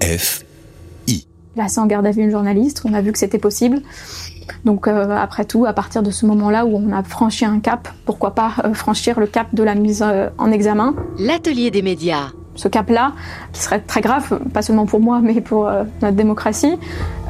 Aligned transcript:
RFI. 0.00 1.26
Placé 1.54 1.80
en 1.80 1.86
garde 1.86 2.06
à 2.06 2.12
vue 2.12 2.22
une 2.22 2.30
journaliste, 2.30 2.82
on 2.84 2.94
a 2.94 3.00
vu 3.00 3.10
que 3.10 3.18
c'était 3.18 3.40
possible. 3.40 3.82
Donc 4.64 4.86
euh, 4.86 5.16
après 5.16 5.44
tout, 5.44 5.66
à 5.66 5.72
partir 5.72 6.04
de 6.04 6.12
ce 6.12 6.24
moment-là 6.26 6.64
où 6.66 6.76
on 6.76 6.92
a 6.92 7.02
franchi 7.02 7.44
un 7.44 7.58
cap, 7.58 7.88
pourquoi 8.04 8.36
pas 8.36 8.54
euh, 8.64 8.74
franchir 8.74 9.18
le 9.18 9.26
cap 9.26 9.52
de 9.52 9.64
la 9.64 9.74
mise 9.74 10.04
euh, 10.06 10.28
en 10.38 10.52
examen 10.52 10.94
L'atelier 11.18 11.72
des 11.72 11.82
médias. 11.82 12.30
Ce 12.54 12.68
cap-là, 12.68 13.12
qui 13.52 13.62
serait 13.62 13.80
très 13.80 14.00
grave, 14.00 14.40
pas 14.52 14.62
seulement 14.62 14.86
pour 14.86 15.00
moi, 15.00 15.20
mais 15.22 15.40
pour 15.40 15.70
notre 16.02 16.16
démocratie. 16.16 16.78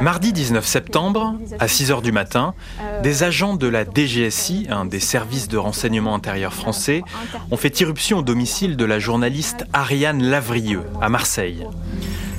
Mardi 0.00 0.32
19 0.32 0.66
septembre, 0.66 1.36
à 1.60 1.66
6h 1.66 2.02
du 2.02 2.12
matin, 2.12 2.54
des 3.02 3.22
agents 3.22 3.54
de 3.54 3.66
la 3.68 3.84
DGSI, 3.84 4.66
un 4.70 4.84
des 4.84 5.00
services 5.00 5.48
de 5.48 5.56
renseignement 5.56 6.14
intérieur 6.14 6.52
français, 6.52 7.02
ont 7.50 7.56
fait 7.56 7.80
irruption 7.80 8.18
au 8.18 8.22
domicile 8.22 8.76
de 8.76 8.84
la 8.84 8.98
journaliste 8.98 9.64
Ariane 9.72 10.22
Lavrieux, 10.22 10.82
à 11.00 11.08
Marseille. 11.08 11.66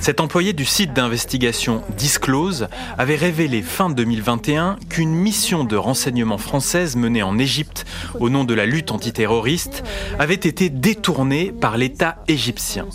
Cet 0.04 0.20
employé 0.20 0.52
du 0.52 0.66
site 0.66 0.92
d'investigation 0.92 1.82
Disclose 1.96 2.68
avait 2.98 3.16
révélé 3.16 3.62
fin 3.62 3.88
2021 3.88 4.76
qu'une 4.90 5.14
mission 5.14 5.64
de 5.64 5.76
renseignement 5.76 6.36
française 6.36 6.94
menée 6.94 7.22
en 7.22 7.38
Égypte 7.38 7.86
au 8.20 8.28
nom 8.28 8.44
de 8.44 8.52
la 8.52 8.66
lutte 8.66 8.90
antiterroriste 8.90 9.82
avait 10.18 10.34
été 10.34 10.68
détournée 10.68 11.52
par 11.58 11.78
l'État 11.78 12.22
égyptien. 12.28 12.86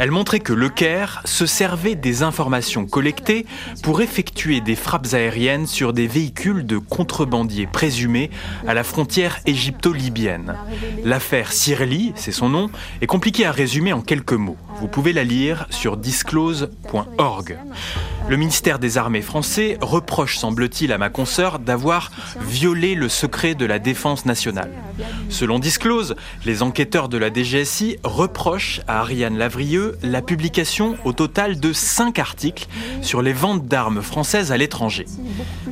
Elle 0.00 0.10
montrait 0.10 0.40
que 0.40 0.52
le 0.52 0.68
Caire 0.68 1.22
se 1.24 1.46
servait 1.46 1.94
des 1.94 2.24
informations 2.24 2.84
collectées 2.84 3.46
pour 3.84 4.00
effectuer 4.00 4.60
des 4.60 4.74
frappes 4.74 5.12
aériennes 5.12 5.68
sur 5.68 5.92
des 5.92 6.08
véhicules 6.08 6.66
de 6.66 6.78
contrebandiers 6.78 7.68
présumés 7.68 8.28
à 8.66 8.74
la 8.74 8.82
frontière 8.82 9.38
égypto-libyenne. 9.46 10.56
L'affaire 11.04 11.52
Sirli, 11.52 12.12
c'est 12.16 12.32
son 12.32 12.48
nom, 12.48 12.70
est 13.00 13.06
compliquée 13.06 13.46
à 13.46 13.52
résumer 13.52 13.92
en 13.92 14.00
quelques 14.00 14.32
mots. 14.32 14.56
Vous 14.80 14.88
pouvez 14.88 15.12
la 15.12 15.22
lire 15.24 15.66
sur 15.70 15.96
Le 18.28 18.36
ministère 18.36 18.78
des 18.78 18.98
Armées 18.98 19.22
français 19.22 19.78
reproche, 19.80 20.38
semble-t-il, 20.38 20.92
à 20.92 20.98
ma 20.98 21.10
consoeur 21.10 21.58
d'avoir 21.58 22.10
violé 22.40 22.94
le 22.94 23.08
secret 23.08 23.54
de 23.54 23.66
la 23.66 23.78
défense 23.78 24.26
nationale. 24.26 24.70
Selon 25.28 25.58
Disclose, 25.58 26.16
les 26.44 26.62
enquêteurs 26.62 27.08
de 27.08 27.18
la 27.18 27.32
DGSI 27.32 27.98
reprochent 28.04 28.80
à 28.86 29.00
Ariane 29.00 29.36
Lavrieux 29.36 29.98
la 30.02 30.22
publication 30.22 30.96
au 31.04 31.12
total 31.12 31.60
de 31.60 31.72
5 31.72 32.18
articles 32.18 32.66
sur 33.02 33.22
les 33.22 33.32
ventes 33.32 33.66
d'armes 33.66 34.02
françaises 34.02 34.52
à 34.52 34.56
l'étranger. 34.56 35.06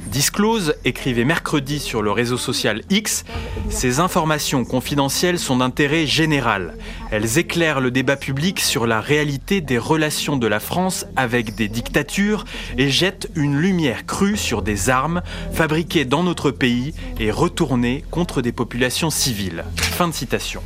Disclose 0.07 0.75
écrivait 0.85 1.25
mercredi 1.25 1.79
sur 1.81 2.03
le 2.03 2.11
réseau 2.11 2.37
social 2.37 2.83
X 2.91 3.25
Ces 3.69 4.01
informations 4.01 4.65
confidentielles 4.65 5.39
sont 5.39 5.57
d'intérêt 5.57 6.07
général. 6.07 6.75
Elles 7.11 7.39
éclairent 7.39 7.81
le 7.81 7.91
débat 7.91 8.17
public 8.17 8.61
sur 8.61 8.87
la 8.87 9.01
réalité 9.01 9.61
des 9.61 9.79
relations 9.79 10.37
de 10.37 10.47
la 10.47 10.61
France 10.61 11.07
avec 11.17 11.55
des 11.55 11.69
dictatures 11.69 12.45
et 12.79 12.91
jettent 12.91 13.29
une 13.35 13.59
lumière 13.59 14.07
crue 14.07 14.37
sur 14.37 14.63
des 14.63 14.91
armes 14.91 15.23
fabriquées 15.53 16.05
dans 16.05 16.23
notre 16.23 16.51
pays 16.51 16.95
et 17.19 17.31
retournées 17.31 18.05
contre 18.11 18.43
des 18.43 18.53
populations 18.53 19.11
civiles. 19.15 19.65
Fin 19.77 20.09
de 20.09 20.13
citation. 20.13 20.63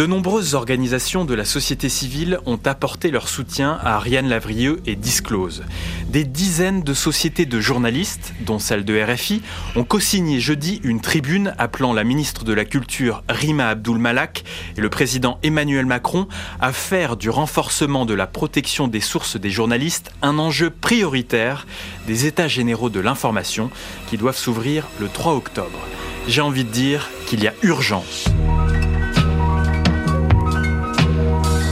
De 0.00 0.06
nombreuses 0.06 0.54
organisations 0.54 1.26
de 1.26 1.34
la 1.34 1.44
société 1.44 1.90
civile 1.90 2.38
ont 2.46 2.58
apporté 2.64 3.10
leur 3.10 3.28
soutien 3.28 3.78
à 3.82 3.96
Ariane 3.96 4.30
Lavrieux 4.30 4.80
et 4.86 4.96
Disclose. 4.96 5.62
Des 6.08 6.24
dizaines 6.24 6.82
de 6.82 6.94
sociétés 6.94 7.44
de 7.44 7.60
journalistes, 7.60 8.32
dont 8.46 8.58
celle 8.58 8.86
de 8.86 8.98
RFI, 8.98 9.42
ont 9.76 9.84
co-signé 9.84 10.40
jeudi 10.40 10.80
une 10.84 11.02
tribune 11.02 11.54
appelant 11.58 11.92
la 11.92 12.02
ministre 12.02 12.44
de 12.44 12.54
la 12.54 12.64
Culture 12.64 13.22
Rima 13.28 13.68
Abdul 13.68 13.98
Malak 13.98 14.42
et 14.78 14.80
le 14.80 14.88
président 14.88 15.38
Emmanuel 15.42 15.84
Macron 15.84 16.28
à 16.60 16.72
faire 16.72 17.18
du 17.18 17.28
renforcement 17.28 18.06
de 18.06 18.14
la 18.14 18.26
protection 18.26 18.88
des 18.88 19.00
sources 19.00 19.36
des 19.36 19.50
journalistes 19.50 20.12
un 20.22 20.38
enjeu 20.38 20.70
prioritaire 20.70 21.66
des 22.06 22.24
États 22.24 22.48
généraux 22.48 22.88
de 22.88 23.00
l'information 23.00 23.70
qui 24.08 24.16
doivent 24.16 24.38
s'ouvrir 24.38 24.86
le 24.98 25.08
3 25.10 25.34
octobre. 25.34 25.78
J'ai 26.26 26.40
envie 26.40 26.64
de 26.64 26.70
dire 26.70 27.10
qu'il 27.26 27.44
y 27.44 27.48
a 27.48 27.54
urgence. 27.60 28.30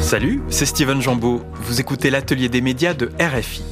Salut, 0.09 0.41
c'est 0.49 0.65
Steven 0.65 1.03
Jambeau. 1.03 1.43
Vous 1.53 1.83
écoutez 1.83 2.09
l'atelier 2.09 2.49
des 2.49 2.63
médias 2.63 2.95
de 2.95 3.11
RFI. 3.21 3.63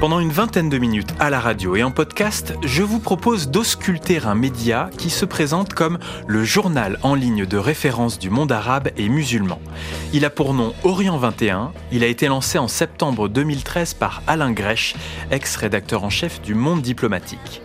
Pendant 0.00 0.20
une 0.20 0.30
vingtaine 0.30 0.70
de 0.70 0.78
minutes 0.78 1.12
à 1.20 1.28
la 1.28 1.38
radio 1.38 1.76
et 1.76 1.82
en 1.82 1.90
podcast, 1.90 2.54
je 2.64 2.82
vous 2.82 2.98
propose 2.98 3.50
d'ausculter 3.50 4.16
un 4.24 4.34
média 4.34 4.88
qui 4.96 5.10
se 5.10 5.26
présente 5.26 5.74
comme 5.74 5.98
le 6.26 6.44
journal 6.44 6.98
en 7.02 7.14
ligne 7.14 7.44
de 7.44 7.58
référence 7.58 8.18
du 8.18 8.30
monde 8.30 8.52
arabe 8.52 8.88
et 8.96 9.10
musulman. 9.10 9.60
Il 10.14 10.24
a 10.24 10.30
pour 10.30 10.54
nom 10.54 10.72
Orient 10.82 11.18
21, 11.18 11.72
il 11.92 12.02
a 12.04 12.06
été 12.06 12.26
lancé 12.26 12.56
en 12.56 12.68
septembre 12.68 13.28
2013 13.28 13.92
par 13.92 14.22
Alain 14.26 14.52
Grèche, 14.52 14.94
ex-rédacteur 15.30 16.04
en 16.04 16.10
chef 16.10 16.40
du 16.40 16.54
Monde 16.54 16.80
diplomatique. 16.80 17.60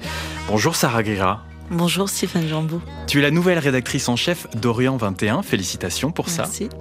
Bonjour 0.50 0.76
Sarah 0.76 1.04
Grira. 1.04 1.46
Bonjour 1.72 2.10
Stéphane 2.10 2.50
Jambou. 2.50 2.82
Tu 3.08 3.20
es 3.20 3.22
la 3.22 3.32
nouvelle 3.32 3.58
rédactrice 3.58 4.10
en 4.10 4.18
chef 4.18 4.46
d'Orient 4.58 4.98
21. 4.98 5.42
Félicitations 5.42 6.12
pour 6.12 6.28
Merci. 6.38 6.68
ça. 6.70 6.78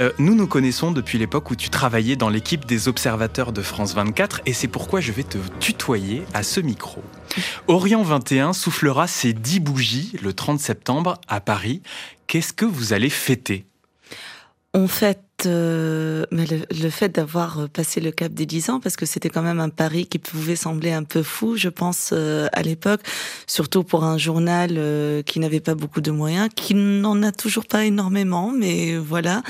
Euh, 0.00 0.12
nous 0.18 0.34
nous 0.34 0.46
connaissons 0.46 0.92
depuis 0.92 1.16
l'époque 1.16 1.50
où 1.50 1.56
tu 1.56 1.70
travaillais 1.70 2.14
dans 2.14 2.28
l'équipe 2.28 2.66
des 2.66 2.86
observateurs 2.86 3.52
de 3.52 3.62
France 3.62 3.94
24 3.94 4.42
et 4.44 4.52
c'est 4.52 4.68
pourquoi 4.68 5.00
je 5.00 5.12
vais 5.12 5.22
te 5.22 5.38
tutoyer 5.60 6.24
à 6.34 6.42
ce 6.42 6.60
micro. 6.60 7.02
Orient 7.68 8.02
21 8.02 8.52
soufflera 8.52 9.06
ses 9.06 9.32
10 9.32 9.60
bougies 9.60 10.12
le 10.22 10.34
30 10.34 10.60
septembre 10.60 11.18
à 11.26 11.40
Paris. 11.40 11.80
Qu'est-ce 12.26 12.52
que 12.52 12.66
vous 12.66 12.92
allez 12.92 13.10
fêter? 13.10 13.64
On 14.74 14.88
fête 14.88 15.23
euh, 15.46 16.24
mais 16.30 16.44
le, 16.46 16.90
fait 16.90 17.08
d'avoir 17.08 17.60
euh, 17.60 17.66
passé 17.68 18.00
le 18.00 18.10
cap 18.10 18.32
des 18.32 18.46
10 18.46 18.70
ans, 18.70 18.80
parce 18.80 18.96
que 18.96 19.06
c'était 19.06 19.28
quand 19.28 19.42
même 19.42 19.60
un 19.60 19.68
pari 19.68 20.06
qui 20.06 20.18
pouvait 20.18 20.56
sembler 20.56 20.92
un 20.92 21.04
peu 21.04 21.22
fou, 21.22 21.56
je 21.56 21.68
pense, 21.68 22.10
euh, 22.12 22.48
à 22.52 22.62
l'époque, 22.62 23.00
surtout 23.46 23.84
pour 23.84 24.04
un 24.04 24.18
journal 24.18 24.78
qui 25.24 25.40
n'avait 25.40 25.60
pas 25.60 25.74
beaucoup 25.74 26.00
de 26.00 26.10
moyens, 26.10 26.48
qui 26.54 26.74
n'en 26.74 27.22
a 27.22 27.32
toujours 27.32 27.66
pas 27.66 27.84
énormément, 27.84 28.52
mais 28.56 28.96
voilà. 28.96 29.42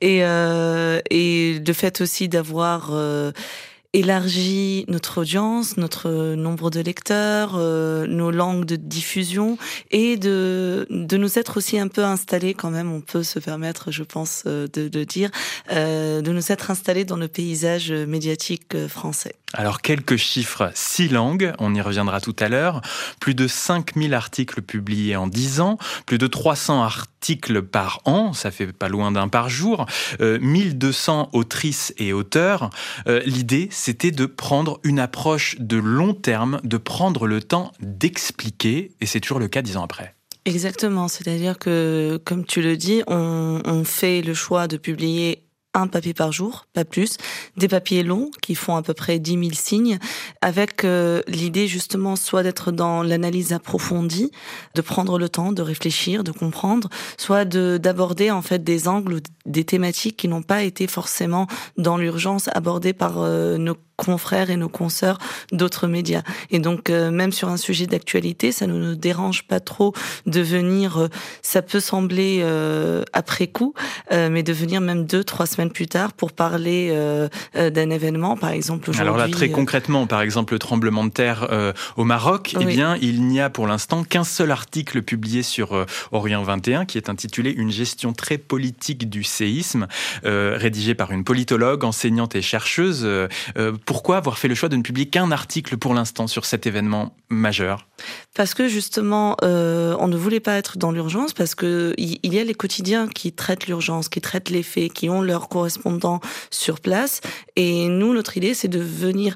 Et, 0.00 0.18
et 0.18 1.58
le 1.58 1.72
fait 1.72 2.00
aussi 2.00 2.28
d'avoir 2.28 2.92
élargi 3.92 4.84
notre 4.88 5.22
audience, 5.22 5.76
notre 5.76 6.34
nombre 6.34 6.70
de 6.70 6.80
lecteurs, 6.80 7.54
euh, 7.56 8.06
nos 8.06 8.30
langues 8.30 8.64
de 8.64 8.76
diffusion 8.76 9.58
et 9.90 10.16
de, 10.16 10.86
de 10.90 11.16
nous 11.16 11.38
être 11.38 11.56
aussi 11.56 11.78
un 11.78 11.88
peu 11.88 12.04
installés 12.04 12.54
quand 12.54 12.70
même, 12.70 12.92
on 12.92 13.00
peut 13.00 13.24
se 13.24 13.38
permettre, 13.38 13.90
je 13.90 14.04
pense, 14.04 14.44
euh, 14.46 14.68
de, 14.72 14.88
de 14.88 15.04
dire, 15.04 15.30
euh, 15.72 16.22
de 16.22 16.30
nous 16.30 16.52
être 16.52 16.70
installés 16.70 17.04
dans 17.04 17.16
le 17.16 17.26
paysage 17.26 17.90
médiatique 17.90 18.86
français. 18.86 19.34
Alors 19.54 19.80
quelques 19.82 20.16
chiffres, 20.16 20.70
six 20.74 21.08
langues, 21.08 21.52
on 21.58 21.74
y 21.74 21.80
reviendra 21.80 22.20
tout 22.20 22.36
à 22.38 22.48
l'heure, 22.48 22.82
plus 23.20 23.34
de 23.34 23.48
5000 23.48 24.14
articles 24.14 24.62
publiés 24.62 25.16
en 25.16 25.26
10 25.26 25.60
ans, 25.60 25.78
plus 26.06 26.18
de 26.18 26.28
300 26.28 26.82
articles 26.82 27.09
par 27.70 28.00
an, 28.04 28.32
ça 28.32 28.50
fait 28.50 28.72
pas 28.72 28.88
loin 28.88 29.12
d'un 29.12 29.28
par 29.28 29.48
jour, 29.48 29.86
1200 30.20 31.30
autrices 31.32 31.92
et 31.98 32.12
auteurs. 32.12 32.70
L'idée, 33.06 33.68
c'était 33.70 34.10
de 34.10 34.26
prendre 34.26 34.80
une 34.84 34.98
approche 34.98 35.56
de 35.58 35.76
long 35.76 36.14
terme, 36.14 36.60
de 36.64 36.76
prendre 36.76 37.26
le 37.26 37.42
temps 37.42 37.72
d'expliquer, 37.80 38.92
et 39.00 39.06
c'est 39.06 39.20
toujours 39.20 39.38
le 39.38 39.48
cas 39.48 39.62
dix 39.62 39.76
ans 39.76 39.84
après. 39.84 40.14
Exactement, 40.46 41.08
c'est-à-dire 41.08 41.58
que, 41.58 42.18
comme 42.24 42.44
tu 42.44 42.62
le 42.62 42.76
dis, 42.76 43.02
on, 43.06 43.60
on 43.64 43.84
fait 43.84 44.22
le 44.22 44.34
choix 44.34 44.68
de 44.68 44.78
publier 44.78 45.44
un 45.74 45.86
papier 45.86 46.14
par 46.14 46.32
jour, 46.32 46.66
pas 46.72 46.84
plus, 46.84 47.16
des 47.56 47.68
papiers 47.68 48.02
longs 48.02 48.30
qui 48.42 48.54
font 48.54 48.76
à 48.76 48.82
peu 48.82 48.94
près 48.94 49.18
10 49.18 49.32
000 49.32 49.44
signes, 49.52 49.98
avec 50.40 50.84
euh, 50.84 51.22
l'idée 51.28 51.68
justement 51.68 52.16
soit 52.16 52.42
d'être 52.42 52.72
dans 52.72 53.02
l'analyse 53.02 53.52
approfondie, 53.52 54.30
de 54.74 54.80
prendre 54.80 55.18
le 55.18 55.28
temps 55.28 55.52
de 55.52 55.62
réfléchir, 55.62 56.24
de 56.24 56.32
comprendre, 56.32 56.88
soit 57.16 57.44
de 57.44 57.78
d'aborder 57.78 58.30
en 58.30 58.42
fait 58.42 58.62
des 58.64 58.88
angles, 58.88 59.20
des 59.46 59.64
thématiques 59.64 60.16
qui 60.16 60.28
n'ont 60.28 60.42
pas 60.42 60.62
été 60.62 60.86
forcément 60.86 61.46
dans 61.76 61.96
l'urgence 61.96 62.48
abordées 62.52 62.92
par 62.92 63.18
euh, 63.18 63.56
nos 63.56 63.76
confrères 64.00 64.48
et 64.48 64.56
nos 64.56 64.70
consoeurs 64.70 65.18
d'autres 65.52 65.86
médias. 65.86 66.22
Et 66.50 66.58
donc, 66.58 66.88
euh, 66.88 67.10
même 67.10 67.32
sur 67.32 67.48
un 67.48 67.58
sujet 67.58 67.86
d'actualité, 67.86 68.50
ça 68.50 68.66
ne 68.66 68.72
nous 68.72 68.94
dérange 68.94 69.42
pas 69.42 69.60
trop 69.60 69.92
de 70.24 70.40
venir, 70.40 70.96
euh, 70.96 71.08
ça 71.42 71.60
peut 71.60 71.80
sembler 71.80 72.40
euh, 72.40 73.04
après 73.12 73.46
coup, 73.46 73.74
mais 74.10 74.42
de 74.42 74.52
venir 74.52 74.80
même 74.80 75.04
deux, 75.04 75.24
trois 75.24 75.46
semaines 75.46 75.70
plus 75.70 75.86
tard 75.86 76.12
pour 76.12 76.32
parler 76.32 76.94
d'un 77.54 77.90
événement, 77.90 78.36
par 78.36 78.50
exemple 78.50 78.90
aujourd'hui. 78.90 79.08
Alors 79.08 79.16
là, 79.16 79.28
très 79.28 79.50
concrètement, 79.50 80.06
par 80.06 80.22
exemple, 80.22 80.52
le 80.54 80.58
tremblement 80.58 81.04
de 81.04 81.10
terre 81.10 81.48
au 81.96 82.04
Maroc, 82.04 82.54
eh 82.58 82.64
bien, 82.64 82.96
il 83.00 83.26
n'y 83.26 83.40
a 83.40 83.50
pour 83.50 83.66
l'instant 83.66 84.04
qu'un 84.04 84.24
seul 84.24 84.50
article 84.50 85.02
publié 85.02 85.42
sur 85.42 85.86
Orient 86.12 86.42
21 86.42 86.84
qui 86.84 86.98
est 86.98 87.08
intitulé 87.08 87.50
Une 87.50 87.70
gestion 87.70 88.12
très 88.12 88.38
politique 88.38 89.08
du 89.08 89.24
séisme, 89.24 89.86
rédigé 90.24 90.94
par 90.94 91.12
une 91.12 91.24
politologue, 91.24 91.84
enseignante 91.84 92.34
et 92.34 92.42
chercheuse 92.42 93.08
Pourquoi 93.90 94.18
avoir 94.18 94.38
fait 94.38 94.46
le 94.46 94.54
choix 94.54 94.68
de 94.68 94.76
ne 94.76 94.82
publier 94.82 95.08
qu'un 95.08 95.32
article 95.32 95.76
pour 95.76 95.94
l'instant 95.94 96.28
sur 96.28 96.44
cet 96.44 96.64
événement 96.64 97.12
majeur? 97.28 97.88
Parce 98.36 98.54
que 98.54 98.68
justement, 98.68 99.36
euh, 99.42 99.96
on 99.98 100.06
ne 100.06 100.16
voulait 100.16 100.38
pas 100.38 100.54
être 100.58 100.78
dans 100.78 100.92
l'urgence, 100.92 101.32
parce 101.32 101.56
que 101.56 101.92
il 101.98 102.32
y 102.32 102.38
a 102.38 102.44
les 102.44 102.54
quotidiens 102.54 103.08
qui 103.08 103.32
traitent 103.32 103.66
l'urgence, 103.66 104.08
qui 104.08 104.20
traitent 104.20 104.48
les 104.48 104.62
faits, 104.62 104.92
qui 104.92 105.10
ont 105.10 105.22
leurs 105.22 105.48
correspondants 105.48 106.20
sur 106.52 106.78
place. 106.78 107.20
Et 107.56 107.88
nous, 107.88 108.14
notre 108.14 108.36
idée, 108.36 108.54
c'est 108.54 108.68
de 108.68 108.78
venir 108.78 109.34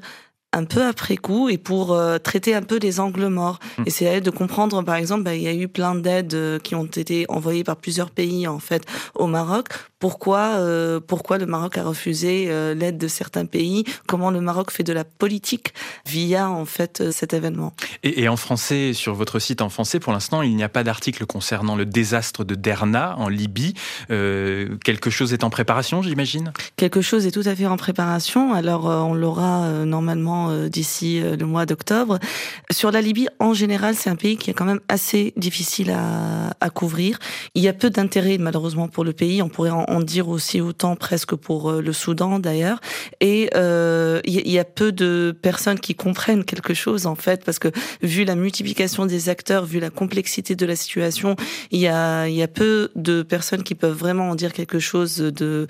un 0.55 0.63
peu 0.63 0.83
après 0.83 1.17
coup 1.17 1.49
et 1.49 1.57
pour 1.57 1.93
euh, 1.93 2.17
traiter 2.17 2.55
un 2.55 2.61
peu 2.61 2.79
les 2.79 2.99
angles 2.99 3.27
morts. 3.27 3.59
Mmh. 3.77 3.83
Essayer 3.85 4.21
de 4.21 4.29
comprendre, 4.29 4.81
par 4.83 4.95
exemple, 4.95 5.23
bah, 5.23 5.35
il 5.35 5.41
y 5.41 5.47
a 5.47 5.53
eu 5.53 5.67
plein 5.67 5.95
d'aides 5.95 6.33
euh, 6.33 6.59
qui 6.59 6.75
ont 6.75 6.85
été 6.85 7.25
envoyées 7.27 7.63
par 7.63 7.75
plusieurs 7.75 8.09
pays 8.09 8.47
en 8.47 8.59
fait 8.59 8.83
au 9.15 9.27
Maroc. 9.27 9.67
Pourquoi, 9.99 10.57
euh, 10.59 10.99
pourquoi 11.05 11.37
le 11.37 11.45
Maroc 11.45 11.77
a 11.77 11.83
refusé 11.83 12.45
l'aide 12.75 12.97
de 12.97 13.07
certains 13.07 13.45
pays? 13.45 13.85
Comment 14.07 14.29
le 14.29 14.39
Maroc 14.39 14.71
fait 14.71 14.83
de 14.83 14.93
la 14.93 15.03
politique 15.03 15.73
via 16.05 16.49
en 16.49 16.65
fait 16.65 17.11
cet 17.11 17.33
événement? 17.33 17.73
Et, 18.03 18.21
et, 18.21 18.29
en 18.29 18.37
français, 18.37 18.93
sur 18.93 19.15
votre 19.15 19.39
site 19.39 19.61
en 19.61 19.69
français, 19.69 19.99
pour 19.99 20.13
l'instant, 20.13 20.41
il 20.41 20.55
n'y 20.55 20.63
a 20.63 20.69
pas 20.69 20.83
d'article 20.83 21.25
concernant 21.25 21.75
le 21.75 21.85
désastre 21.85 22.43
de 22.43 22.53
Derna 22.55 23.15
en 23.17 23.29
Libye. 23.29 23.73
quelque 24.07 25.09
chose 25.09 25.33
est 25.33 25.43
en 25.43 25.49
préparation, 25.49 26.03
j'imagine? 26.03 26.53
Quelque 26.75 27.01
chose 27.01 27.25
est 27.25 27.31
tout 27.31 27.43
à 27.45 27.55
fait 27.55 27.65
en 27.65 27.77
préparation. 27.77 28.53
Alors, 28.53 28.85
on 28.85 29.15
l'aura 29.15 29.85
normalement 29.85 30.44
euh, 30.49 30.69
d'ici 30.69 31.21
euh, 31.21 31.35
le 31.35 31.45
mois 31.45 31.65
d'octobre. 31.65 32.19
Sur 32.71 32.91
la 32.91 33.01
Libye, 33.01 33.27
en 33.39 33.53
général, 33.53 33.95
c'est 33.95 34.09
un 34.09 34.15
pays 34.15 34.37
qui 34.37 34.49
est 34.49 34.53
quand 34.53 34.65
même 34.65 34.79
assez 34.87 35.33
difficile 35.37 35.91
à, 35.91 36.69
couvrir. 36.73 37.19
Il 37.53 37.63
y 37.63 37.67
a 37.67 37.73
peu 37.73 37.89
d'intérêt, 37.89 38.37
malheureusement, 38.37 38.87
pour 38.87 39.03
le 39.05 39.13
pays. 39.13 39.41
On 39.41 39.49
pourrait 39.49 39.69
en, 39.69 40.01
dire 40.01 40.27
aussi 40.27 40.59
autant 40.59 40.95
presque 40.95 41.35
pour 41.35 41.69
euh, 41.69 41.81
le 41.81 41.93
Soudan, 41.93 42.39
d'ailleurs. 42.39 42.81
Et 43.21 43.49
il 43.55 44.51
y 44.51 44.59
a 44.59 44.65
peu 44.65 44.91
de 44.91 45.35
personnes 45.41 45.79
qui 45.79 45.95
comprennent 45.95 46.43
quelque 46.43 46.73
chose, 46.73 47.05
en 47.05 47.15
fait, 47.15 47.45
parce 47.45 47.59
que 47.59 47.69
vu 48.01 48.25
la 48.25 48.35
multiplication 48.35 49.05
des 49.05 49.29
acteurs, 49.29 49.65
vu 49.65 49.79
la 49.79 49.89
complexité 49.89 50.55
de 50.55 50.65
la 50.65 50.75
situation, 50.75 51.35
il 51.71 51.79
y 51.79 51.87
a 51.87 52.47
peu 52.53 52.89
de 52.95 53.21
personnes 53.21 53.63
qui 53.63 53.75
peuvent 53.75 53.97
vraiment 53.97 54.29
en 54.29 54.35
dire 54.35 54.53
quelque 54.53 54.79
chose 54.79 55.17
de, 55.17 55.67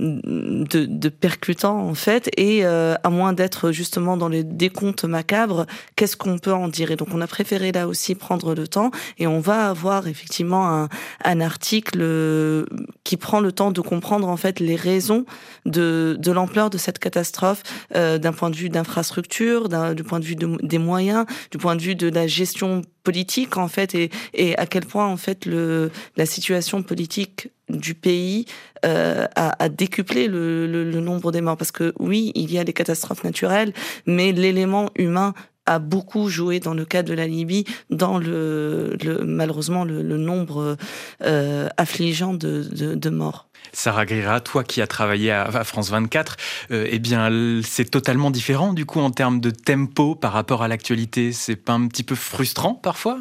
de, 0.00 0.86
de 0.86 1.08
percutant, 1.08 1.78
en 1.78 1.94
fait. 1.94 2.30
Et 2.36 2.64
euh, 2.64 2.94
à 3.04 3.10
moins 3.10 3.32
d'être 3.32 3.70
justement 3.70 4.16
dans 4.16 4.28
les 4.28 4.44
décomptes 4.44 5.04
macabres, 5.04 5.66
qu'est-ce 5.96 6.16
qu'on 6.16 6.38
peut 6.38 6.52
en 6.52 6.68
dire? 6.68 6.90
Et 6.90 6.96
donc 6.96 7.08
on 7.12 7.20
a 7.20 7.26
préféré 7.26 7.72
là 7.72 7.86
aussi 7.86 8.14
prendre 8.14 8.54
le 8.54 8.66
temps 8.66 8.90
et 9.18 9.26
on 9.26 9.40
va 9.40 9.68
avoir 9.68 10.06
effectivement 10.06 10.68
un, 10.68 10.88
un 11.24 11.40
article 11.40 11.98
euh, 12.00 12.64
qui 13.04 13.16
prend 13.16 13.40
le 13.40 13.52
temps 13.52 13.70
de 13.70 13.80
comprendre 13.80 14.28
en 14.28 14.36
fait 14.36 14.60
les 14.60 14.76
raisons 14.76 15.24
de, 15.66 16.16
de 16.18 16.32
l'ampleur 16.32 16.70
de 16.70 16.78
cette 16.78 16.98
catastrophe 16.98 17.62
euh, 17.94 18.18
d'un 18.18 18.32
point 18.32 18.50
de 18.50 18.56
vue 18.56 18.70
d'infrastructure, 18.70 19.68
du 19.94 20.04
point 20.04 20.20
de 20.20 20.24
vue 20.24 20.36
des 20.36 20.78
moyens, 20.78 21.26
du 21.50 21.58
point 21.58 21.76
de 21.76 21.82
vue 21.82 21.94
de 21.94 22.08
la 22.08 22.26
gestion 22.26 22.82
politique 23.02 23.56
en 23.56 23.68
fait 23.68 23.94
et, 23.94 24.10
et 24.34 24.56
à 24.58 24.66
quel 24.66 24.84
point 24.84 25.06
en 25.06 25.16
fait 25.16 25.46
le, 25.46 25.90
la 26.16 26.26
situation 26.26 26.82
politique 26.82 27.48
du 27.76 27.94
pays 27.94 28.46
euh, 28.84 29.26
a, 29.36 29.68
décuplé 29.68 30.28
le, 30.28 31.00
nombre 31.00 31.32
des 31.32 31.40
morts 31.40 31.56
parce 31.56 31.72
que 31.72 31.92
oui 31.98 32.32
il 32.34 32.52
y 32.52 32.58
a 32.58 32.64
des 32.64 32.72
catastrophes 32.72 33.24
naturelles 33.24 33.72
mais 34.06 34.32
l'élément 34.32 34.90
humain 34.96 35.34
a 35.66 35.78
beaucoup 35.78 36.28
joué 36.28 36.60
dans 36.60 36.74
le 36.74 36.84
cas 36.84 37.02
de 37.02 37.12
la 37.14 37.26
Libye 37.26 37.64
dans 37.90 38.18
le, 38.18 38.96
malheureusement 39.24 39.84
le, 39.84 40.02
nombre 40.02 40.76
euh, 41.22 41.68
affligeant 41.76 42.34
de 42.34 43.10
morts. 43.10 43.50
Sarah 43.72 44.06
Grira, 44.06 44.40
toi 44.40 44.64
qui 44.64 44.82
as 44.82 44.86
travaillé 44.86 45.30
à 45.30 45.64
France 45.64 45.90
24, 45.90 46.36
euh, 46.70 46.86
eh 46.90 46.98
bien, 46.98 47.30
c'est 47.62 47.90
totalement 47.90 48.30
différent 48.30 48.72
du 48.72 48.84
coup 48.84 49.00
en 49.00 49.10
termes 49.10 49.40
de 49.40 49.50
tempo 49.50 50.14
par 50.14 50.32
rapport 50.32 50.62
à 50.62 50.68
l'actualité. 50.68 51.32
C'est 51.32 51.56
pas 51.56 51.72
un 51.72 51.86
petit 51.86 52.02
peu 52.02 52.14
frustrant 52.14 52.74
parfois? 52.74 53.18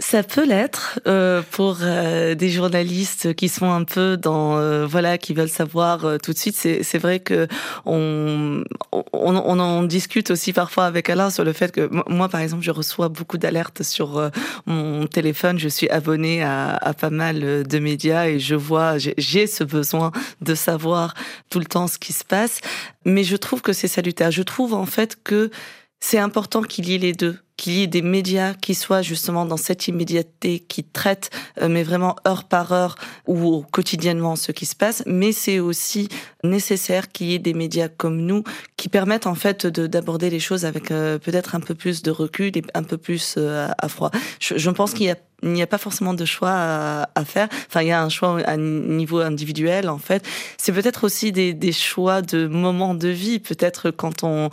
Ça 0.00 0.22
peut 0.22 0.46
l'être 0.46 1.00
euh, 1.08 1.42
pour 1.50 1.78
euh, 1.82 2.36
des 2.36 2.50
journalistes 2.50 3.34
qui 3.34 3.48
sont 3.48 3.68
un 3.68 3.82
peu 3.82 4.16
dans 4.16 4.56
euh, 4.56 4.86
voilà 4.86 5.18
qui 5.18 5.34
veulent 5.34 5.48
savoir 5.48 6.04
euh, 6.04 6.18
tout 6.18 6.32
de 6.32 6.38
suite. 6.38 6.54
C'est 6.56 6.98
vrai 6.98 7.18
que 7.18 7.48
on, 7.84 8.62
on, 8.92 9.02
on 9.12 9.58
en 9.58 9.82
discute 9.82 10.30
aussi 10.30 10.52
parfois 10.52 10.86
avec 10.86 11.10
Alain 11.10 11.30
sur 11.30 11.42
le 11.42 11.52
fait 11.52 11.72
que 11.72 11.90
moi 12.08 12.28
par 12.28 12.40
exemple 12.40 12.62
je 12.62 12.70
reçois 12.70 13.08
beaucoup 13.08 13.38
d'alertes 13.38 13.82
sur 13.82 14.18
euh, 14.18 14.28
mon 14.66 15.08
téléphone. 15.08 15.58
Je 15.58 15.68
suis 15.68 15.90
abonnée 15.90 16.44
à, 16.44 16.76
à 16.76 16.94
pas 16.94 17.10
mal 17.10 17.64
de 17.66 17.78
médias 17.80 18.28
et 18.28 18.38
je 18.38 18.54
vois 18.54 18.98
j'ai 18.98 19.46
ce 19.48 19.64
besoin 19.64 20.12
de 20.40 20.54
savoir 20.54 21.14
tout 21.50 21.58
le 21.58 21.66
temps 21.66 21.88
ce 21.88 21.98
qui 21.98 22.12
se 22.12 22.24
passe. 22.24 22.60
Mais 23.04 23.24
je 23.24 23.36
trouve 23.36 23.62
que 23.62 23.72
c'est 23.72 23.88
salutaire. 23.88 24.30
Je 24.30 24.44
trouve 24.44 24.74
en 24.74 24.86
fait 24.86 25.18
que 25.24 25.50
c'est 25.98 26.18
important 26.18 26.62
qu'il 26.62 26.88
y 26.88 26.94
ait 26.94 26.98
les 26.98 27.14
deux 27.14 27.36
qu'il 27.58 27.74
y 27.74 27.82
ait 27.82 27.88
des 27.88 28.00
médias 28.00 28.54
qui 28.54 28.74
soient 28.74 29.02
justement 29.02 29.44
dans 29.44 29.58
cette 29.58 29.88
immédiateté, 29.88 30.60
qui 30.60 30.84
traitent, 30.84 31.30
euh, 31.60 31.68
mais 31.68 31.82
vraiment 31.82 32.16
heure 32.26 32.44
par 32.44 32.72
heure 32.72 32.94
ou 33.26 33.64
quotidiennement 33.72 34.36
ce 34.36 34.52
qui 34.52 34.64
se 34.64 34.76
passe. 34.76 35.02
Mais 35.04 35.32
c'est 35.32 35.58
aussi 35.58 36.08
nécessaire 36.44 37.10
qu'il 37.10 37.26
y 37.26 37.34
ait 37.34 37.40
des 37.40 37.54
médias 37.54 37.88
comme 37.88 38.20
nous 38.20 38.44
qui 38.76 38.88
permettent 38.88 39.26
en 39.26 39.34
fait 39.34 39.66
d'aborder 39.66 40.30
les 40.30 40.40
choses 40.40 40.64
avec 40.64 40.90
euh, 40.90 41.18
peut-être 41.18 41.56
un 41.56 41.60
peu 41.60 41.74
plus 41.74 42.02
de 42.02 42.12
recul 42.12 42.56
et 42.56 42.62
un 42.74 42.84
peu 42.84 42.96
plus 42.96 43.34
euh, 43.36 43.68
à 43.76 43.88
froid. 43.88 44.12
Je, 44.40 44.56
je 44.56 44.70
pense 44.70 44.94
qu'il 44.94 45.06
y 45.06 45.10
a 45.10 45.16
il 45.44 45.50
n'y 45.50 45.62
a 45.62 45.68
pas 45.68 45.78
forcément 45.78 46.14
de 46.14 46.24
choix 46.24 46.50
à, 46.50 47.10
à, 47.14 47.24
faire. 47.24 47.48
Enfin, 47.68 47.82
il 47.82 47.88
y 47.88 47.92
a 47.92 48.02
un 48.02 48.08
choix 48.08 48.40
à 48.44 48.56
niveau 48.56 49.20
individuel, 49.20 49.88
en 49.88 49.98
fait. 49.98 50.26
C'est 50.56 50.72
peut-être 50.72 51.04
aussi 51.04 51.30
des, 51.30 51.54
des 51.54 51.70
choix 51.70 52.22
de 52.22 52.48
moments 52.48 52.94
de 52.94 53.06
vie. 53.06 53.38
Peut-être 53.38 53.92
quand 53.92 54.24
on 54.24 54.50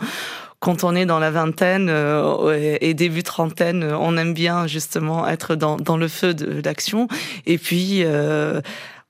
quand 0.60 0.84
on 0.84 0.94
est 0.94 1.06
dans 1.06 1.18
la 1.18 1.30
vingtaine 1.30 1.88
euh, 1.90 2.78
et 2.80 2.94
début 2.94 3.22
trentaine, 3.22 3.84
on 3.84 4.16
aime 4.16 4.34
bien 4.34 4.66
justement 4.66 5.28
être 5.28 5.54
dans, 5.54 5.76
dans 5.76 5.96
le 5.96 6.08
feu 6.08 6.34
de 6.34 6.60
l'action. 6.64 7.08
Et 7.44 7.58
puis, 7.58 8.02
euh, 8.04 8.60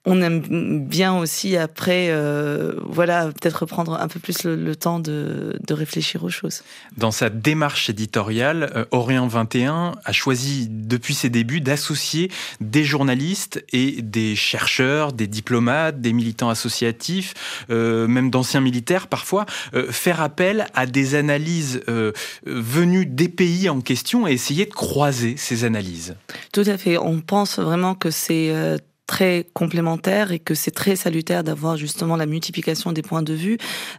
on 0.06 0.22
aime 0.22 0.40
bien 0.86 1.16
aussi 1.18 1.56
après, 1.56 2.06
euh, 2.10 2.74
voilà, 2.88 3.26
peut-être 3.26 3.66
prendre 3.66 4.00
un 4.00 4.08
peu 4.08 4.20
plus 4.20 4.44
le, 4.44 4.76
temps 4.76 5.00
de, 5.00 5.58
de, 5.66 5.74
réfléchir 5.74 6.24
aux 6.24 6.30
choses. 6.30 6.62
Dans 6.96 7.10
sa 7.10 7.28
démarche 7.28 7.90
éditoriale, 7.90 8.70
euh, 8.76 8.84
Orient 8.92 9.26
21 9.26 9.96
a 10.04 10.12
choisi 10.12 10.68
depuis 10.70 11.14
ses 11.14 11.28
débuts 11.28 11.60
d'associer 11.60 12.30
des 12.60 12.84
journalistes 12.84 13.64
et 13.72 14.00
des 14.00 14.36
chercheurs, 14.36 15.12
des 15.12 15.26
diplomates, 15.26 16.00
des 16.00 16.12
militants 16.12 16.50
associatifs, 16.50 17.34
euh, 17.70 18.06
même 18.06 18.30
d'anciens 18.30 18.60
militaires 18.60 19.08
parfois, 19.08 19.44
euh, 19.74 19.90
faire 19.90 20.20
appel 20.20 20.66
à 20.74 20.86
des 20.86 21.14
analyses 21.14 21.82
euh, 21.88 22.12
venues 22.44 23.06
des 23.06 23.28
pays 23.28 23.68
en 23.68 23.80
question 23.80 24.26
et 24.28 24.32
essayer 24.32 24.66
de 24.66 24.74
croiser 24.74 25.36
ces 25.36 25.64
analyses. 25.64 26.16
Tout 26.52 26.64
à 26.66 26.78
fait. 26.78 26.98
On 26.98 27.20
pense 27.20 27.58
vraiment 27.58 27.94
que 27.94 28.10
c'est 28.10 28.50
euh, 28.50 28.78
très 29.06 29.46
complémentaire 29.54 30.32
et 30.32 30.38
que 30.38 30.54
c'est 30.54 30.70
très 30.70 30.96
salutaire 30.96 31.44
d'avoir 31.44 31.76
justement 31.76 32.16
la 32.16 32.26
multiplication 32.26 32.92
des 32.92 33.02
points 33.02 33.22
de 33.22 33.34
vue. 33.34 33.58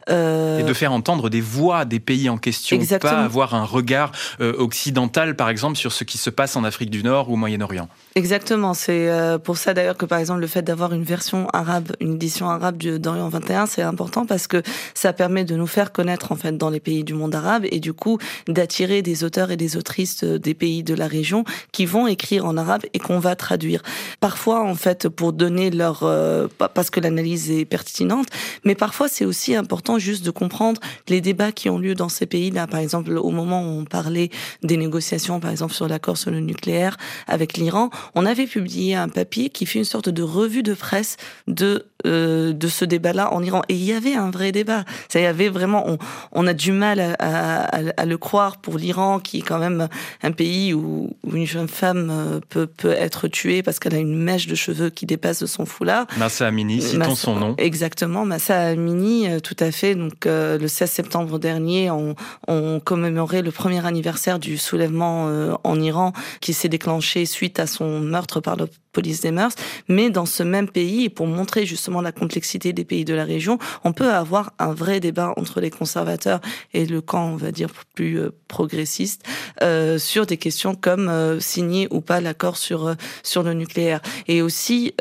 Euh... 0.10 0.60
Et 0.60 0.64
de 0.64 0.74
faire 0.74 0.92
entendre 0.92 1.30
des 1.30 1.42
voix 1.42 1.86
des 1.86 2.00
pays 2.00 2.30
en 2.30 2.38
question, 2.38 2.76
Exactement. 2.76 3.14
pas 3.14 3.24
avoir 3.24 3.56
un 3.56 3.64
regard 3.64 4.12
euh, 4.42 4.54
occidental 4.58 5.36
par 5.36 5.50
exemple 5.50 5.78
sur 5.78 5.92
ce 5.94 6.04
qui 6.04 6.18
se 6.18 6.30
passe 6.30 6.56
en 6.56 6.64
Afrique 6.64 6.90
du 6.90 7.04
Nord 7.04 7.30
ou 7.30 7.34
au 7.34 7.38
Moyen-Orient. 7.38 7.88
Exactement, 8.18 8.74
c'est 8.74 9.12
euh, 9.12 9.38
pour 9.38 9.58
ça 9.58 9.76
d'ailleurs 9.76 9.96
que 9.96 10.08
par 10.08 10.18
exemple 10.18 10.40
le 10.40 10.48
fait 10.48 10.64
d'avoir 10.64 10.92
une 10.92 11.04
version 11.04 11.48
arabe, 11.50 11.96
une 12.00 12.16
édition 12.16 12.50
arabe 12.50 12.78
d'Orient 12.78 13.30
21, 13.30 13.68
c'est 13.68 13.84
important 13.84 14.26
parce 14.26 14.48
que 14.48 14.64
ça 14.96 15.14
permet 15.14 15.46
de 15.46 15.56
nous 15.56 15.68
faire 15.68 15.92
connaître 15.92 16.32
en 16.32 16.36
fait 16.36 16.58
dans 16.58 16.72
les 16.72 16.80
pays 16.80 17.04
du 17.04 17.14
monde 17.14 17.36
arabe 17.36 17.66
et 17.70 17.80
du 17.80 17.94
coup 17.94 18.18
d'attirer 18.48 19.04
des 19.04 19.24
auteurs 19.24 19.52
et 19.52 19.56
des 19.56 19.78
autrices 19.78 20.24
des 20.24 20.56
pays 20.56 20.82
de 20.82 20.96
la 20.96 21.06
région 21.06 21.44
qui 21.72 21.86
vont 21.86 22.08
écrire 22.08 22.46
en 22.48 22.58
arabe 22.58 22.82
et 22.96 22.98
qu'on 22.98 23.20
va 23.20 23.36
traduire. 23.36 23.84
Parfois 24.20 24.64
en 24.64 24.74
fait 24.74 25.10
pour 25.10 25.32
donner 25.32 25.70
leur 25.70 26.02
euh, 26.02 26.48
parce 26.74 26.90
que 26.90 27.00
l'analyse 27.00 27.52
est 27.52 27.66
pertinente, 27.66 28.30
mais 28.64 28.74
parfois 28.74 29.10
c'est 29.10 29.26
aussi 29.26 29.54
important 29.54 30.00
juste 30.00 30.26
de 30.26 30.32
comprendre 30.32 30.82
les 31.08 31.22
débats 31.22 31.52
qui 31.52 31.70
ont 31.70 31.78
lieu 31.78 31.94
dans 31.94 32.10
ces 32.10 32.26
pays-là. 32.26 32.66
Par 32.66 32.80
exemple, 32.80 33.16
au 33.16 33.30
moment 33.30 33.62
où 33.62 33.82
on 33.82 33.86
parlait 33.86 34.32
des 34.64 34.78
négociations, 34.78 35.40
par 35.40 35.52
exemple 35.52 35.76
sur 35.76 35.88
l'accord 35.88 36.18
sur 36.18 36.32
le 36.32 36.40
nucléaire 36.40 36.98
avec 37.28 37.58
l'Iran, 37.58 37.92
on 38.16 38.26
avait 38.26 38.48
publié 38.48 38.96
un 38.96 39.10
papier 39.10 39.50
qui 39.50 39.66
fait 39.66 39.80
une 39.80 39.86
sorte 39.86 40.10
de 40.10 40.24
revue 40.24 40.64
de 40.64 40.74
presse 40.74 41.18
de 41.48 41.86
euh, 42.06 42.54
de 42.54 42.68
ce 42.68 42.86
débat-là 42.86 43.34
en 43.34 43.42
Iran. 43.42 43.64
Et 43.70 43.74
il 43.74 43.84
y 43.84 43.92
avait 43.92 44.14
un 44.14 44.30
vrai 44.30 44.52
débat. 44.52 44.86
Ça 45.10 45.20
y 45.20 45.26
avait 45.26 45.50
vraiment, 45.50 45.84
on, 45.90 45.98
on 46.32 46.46
a 46.46 46.54
du 46.54 46.72
mal 46.72 47.00
à, 47.00 47.16
à, 47.18 47.80
à 47.98 48.06
le 48.06 48.18
croire 48.20 48.58
pour 48.58 48.78
l'Iran, 48.78 49.20
qui 49.20 49.40
est 49.40 49.42
quand 49.42 49.58
même 49.58 49.88
un 50.22 50.32
pays 50.32 50.76
où, 50.76 51.10
où 51.24 51.36
une 51.36 51.48
jeune 51.48 51.68
femme 51.68 52.10
euh, 52.12 52.40
peut, 52.50 52.68
peut 52.68 52.92
être 52.92 53.28
tuée 53.28 53.64
parce 53.64 53.80
qu'elle 53.80 53.96
a 53.96 53.98
une 53.98 54.16
mèche 54.16 54.46
de 54.46 54.54
cheveux 54.54 54.92
qui 54.92 55.08
dépassent 55.08 55.42
de 55.42 55.48
son 55.48 55.66
foulard. 55.66 56.06
Massa 56.18 56.46
Amini, 56.46 56.84
citons 56.84 57.16
son 57.16 57.36
nom. 57.36 57.56
Exactement, 57.58 58.26
Massa 58.26 58.60
Amini, 58.68 59.42
tout 59.42 59.58
à 59.60 59.72
fait. 59.72 59.96
Donc 59.96 60.26
le 60.26 60.68
16 60.68 60.90
septembre 60.90 61.40
dernier, 61.40 61.90
on, 61.90 62.16
on 62.48 62.80
commémorait 62.80 63.42
le 63.42 63.52
premier 63.52 63.84
anniversaire 63.86 64.38
du 64.38 64.58
soulèvement 64.58 65.58
en 65.64 65.82
Iran 65.82 66.14
qui 66.42 66.54
s'est 66.54 66.70
déclenché 66.70 67.26
suite 67.26 67.60
à 67.60 67.66
son 67.66 67.97
meurtre 68.00 68.40
par 68.40 68.56
le 68.56 68.68
police 68.92 69.22
des 69.22 69.32
mœurs, 69.32 69.54
mais 69.88 70.10
dans 70.10 70.26
ce 70.26 70.44
même 70.44 70.68
pays, 70.68 71.04
et 71.06 71.10
pour 71.10 71.28
montrer 71.28 71.66
justement 71.66 72.02
la 72.02 72.12
complexité 72.12 72.74
des 72.74 72.84
pays 72.84 73.06
de 73.06 73.14
la 73.14 73.26
région, 73.26 73.60
on 73.84 73.94
peut 73.94 74.12
avoir 74.12 74.54
un 74.60 74.74
vrai 74.74 75.00
débat 75.00 75.34
entre 75.38 75.62
les 75.62 75.70
conservateurs 75.70 76.42
et 76.74 76.86
le 76.86 77.02
camp, 77.02 77.28
on 77.34 77.36
va 77.36 77.52
dire, 77.52 77.70
plus 77.96 78.20
euh, 78.20 78.32
progressiste, 78.48 79.24
euh, 79.62 80.00
sur 80.00 80.26
des 80.26 80.38
questions 80.38 80.76
comme 80.76 81.10
euh, 81.10 81.40
signer 81.40 81.88
ou 81.92 82.02
pas 82.02 82.22
l'accord 82.22 82.58
sur, 82.58 82.96
sur 83.24 83.44
le 83.44 83.54
nucléaire. 83.54 84.02
Et 84.28 84.42
aussi... 84.42 84.94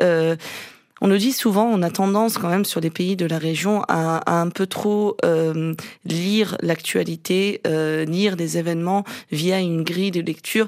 On 0.99 1.09
nous 1.09 1.17
dit 1.17 1.31
souvent, 1.31 1.65
on 1.65 1.83
a 1.83 1.91
tendance 1.91 2.39
quand 2.39 2.49
même 2.49 2.65
sur 2.65 2.81
les 2.81 2.89
pays 2.89 3.15
de 3.15 3.27
la 3.27 3.37
région 3.37 3.83
à, 3.87 4.17
à 4.17 4.41
un 4.41 4.49
peu 4.49 4.65
trop 4.65 5.15
lire 6.05 6.57
l'actualité, 6.61 7.61
lire 8.07 8.35
des 8.35 8.57
événements 8.57 9.03
via 9.31 9.59
une 9.59 9.83
grille 9.83 10.09
de 10.09 10.21
lecture 10.21 10.67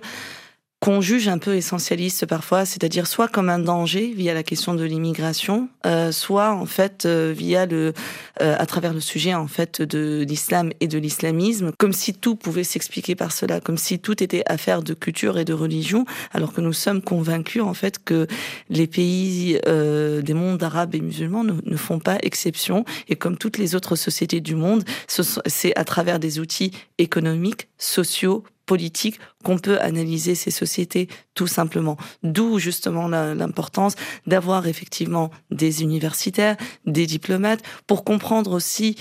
qu'on 0.80 1.02
juge 1.02 1.28
un 1.28 1.38
peu 1.40 1.56
essentialiste 1.56 2.26
parfois, 2.26 2.64
c'est-à-dire 2.64 3.06
soit 3.06 3.28
comme 3.28 3.50
un 3.50 3.60
danger 3.60 4.14
via 4.16 4.34
la 4.34 4.44
question 4.44 4.74
de 4.74 4.84
l'immigration, 4.86 5.68
euh, 5.86 6.14
soit 6.14 6.54
en 6.54 6.66
fait 6.66 7.06
euh, 7.06 7.34
via 7.36 7.66
le, 7.66 7.94
euh, 8.42 8.56
à 8.58 8.66
travers 8.66 8.94
le 8.94 9.02
sujet 9.02 9.34
en 9.34 9.48
fait 9.48 9.82
de 9.82 10.26
l'islam 10.28 10.72
et 10.80 10.88
de 10.88 10.98
l'islamisme, 10.98 11.74
comme 11.78 11.92
si 11.92 12.14
tout 12.14 12.38
pouvait 12.38 12.64
s'expliquer 12.64 13.16
par 13.16 13.34
cela, 13.34 13.60
comme 13.60 13.78
si 13.78 14.00
tout 14.00 14.24
était 14.24 14.44
affaire 14.46 14.82
de 14.82 14.94
culture 14.94 15.38
et 15.38 15.44
de 15.44 15.54
religion, 15.54 16.06
alors 16.32 16.54
que 16.54 16.62
nous 16.62 16.74
sommes 16.74 17.02
convaincus 17.02 17.62
en 17.62 17.74
fait 17.74 18.02
que 18.02 18.28
les 18.70 18.88
pays 18.88 19.60
des 19.66 20.34
mondes 20.34 20.64
arabes 20.64 20.96
et 20.96 21.02
musulmans 21.02 21.44
ne, 21.44 21.54
ne, 21.64 21.78
font 21.78 22.00
pas 22.00 22.18
exception, 22.22 22.86
et 23.08 23.16
comme 23.16 23.38
toutes 23.38 23.58
les 23.58 23.76
autres 23.76 23.96
sociétés 23.96 24.40
du 24.40 24.56
monde, 24.56 24.84
c'est 25.08 25.78
à 25.78 25.84
travers 25.84 26.20
des 26.20 26.40
outils 26.40 26.72
économiques, 26.98 27.68
sociaux, 27.78 28.44
politique 28.70 29.20
qu'on 29.44 29.58
peut 29.58 29.80
analyser 29.82 30.36
ces 30.36 30.52
sociétés 30.52 31.08
tout 31.34 31.48
simplement. 31.48 31.98
D'où 32.22 32.60
justement 32.60 33.08
l'importance 33.08 33.96
d'avoir 34.28 34.68
effectivement 34.68 35.32
des 35.50 35.82
universitaires, 35.82 36.56
des 36.86 37.08
diplomates, 37.08 37.64
pour 37.88 38.04
comprendre 38.04 38.52
aussi 38.52 38.96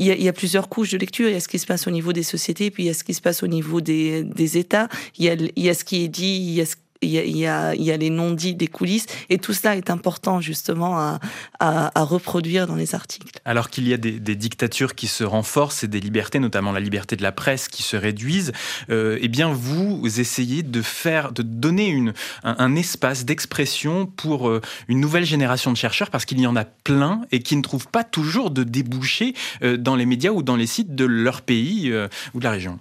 il 0.00 0.06
y, 0.06 0.28
a, 0.28 0.32
plusieurs 0.32 0.68
couches 0.70 0.92
de 0.92 0.98
lecture. 0.98 1.28
Il 1.28 1.34
y 1.34 1.36
a 1.36 1.40
ce 1.40 1.48
qui 1.48 1.58
se 1.58 1.66
passe 1.66 1.86
au 1.86 1.90
niveau 1.90 2.12
des 2.14 2.22
sociétés, 2.22 2.70
puis 2.70 2.84
il 2.84 2.86
y 2.86 2.90
a 2.90 2.94
ce 2.94 3.04
qui 3.04 3.12
se 3.12 3.20
passe 3.20 3.42
au 3.42 3.46
niveau 3.46 3.82
des, 3.82 4.24
des 4.24 4.56
États. 4.56 4.88
Il 5.18 5.26
y, 5.26 5.28
a, 5.28 5.34
il 5.34 5.62
y 5.62 5.68
a 5.68 5.74
ce 5.74 5.84
qui 5.84 6.02
est 6.02 6.08
dit, 6.08 6.36
il 6.36 6.54
y 6.54 6.60
a 6.62 6.66
ce 6.66 6.76
il 7.02 7.36
y 7.36 7.46
a, 7.46 7.74
les 7.74 8.10
non-dits 8.10 8.54
des 8.54 8.66
coulisses, 8.66 9.06
et 9.28 9.38
tout 9.38 9.52
cela 9.52 9.76
est 9.76 9.90
important 9.90 10.40
justement 10.40 11.18
à, 11.58 11.90
reproduire 11.96 12.66
dans 12.66 12.74
les 12.74 12.94
articles. 12.94 13.40
Alors 13.44 13.70
qu'il 13.70 13.88
y 13.88 13.94
a 13.94 13.96
des, 13.96 14.18
dictatures 14.36 14.94
qui 14.94 15.06
se 15.06 15.24
renforcent 15.24 15.84
et 15.84 15.88
des 15.88 16.00
libertés, 16.00 16.38
notamment 16.38 16.72
la 16.72 16.80
liberté 16.80 17.16
de 17.16 17.22
la 17.22 17.32
presse, 17.32 17.68
qui 17.68 17.82
se 17.82 17.96
réduisent, 17.96 18.52
euh, 18.90 19.18
eh 19.20 19.28
bien 19.28 19.52
vous 19.52 20.02
essayez 20.20 20.62
de 20.62 20.82
faire, 20.82 21.32
de 21.32 21.42
donner 21.42 22.12
un, 22.44 22.76
espace 22.76 23.24
d'expression 23.24 24.06
pour 24.06 24.48
euh, 24.48 24.60
une 24.88 25.00
nouvelle 25.00 25.24
génération 25.24 25.72
de 25.72 25.76
chercheurs, 25.76 26.10
parce 26.10 26.24
qu'il 26.24 26.40
y 26.40 26.46
en 26.46 26.56
a 26.56 26.64
plein 26.64 27.22
et 27.32 27.40
qui 27.40 27.56
ne 27.56 27.62
trouvent 27.62 27.88
pas 27.88 28.04
toujours 28.04 28.50
de 28.50 28.64
débouchés 28.64 29.34
euh, 29.62 29.76
dans 29.76 29.96
les 29.96 30.06
médias 30.06 30.30
ou 30.30 30.42
dans 30.42 30.56
les 30.56 30.66
sites 30.66 30.94
de 30.94 31.04
leur 31.04 31.42
pays 31.42 31.92
ou 32.34 32.38
de 32.38 32.44
la 32.44 32.50
région. 32.50 32.78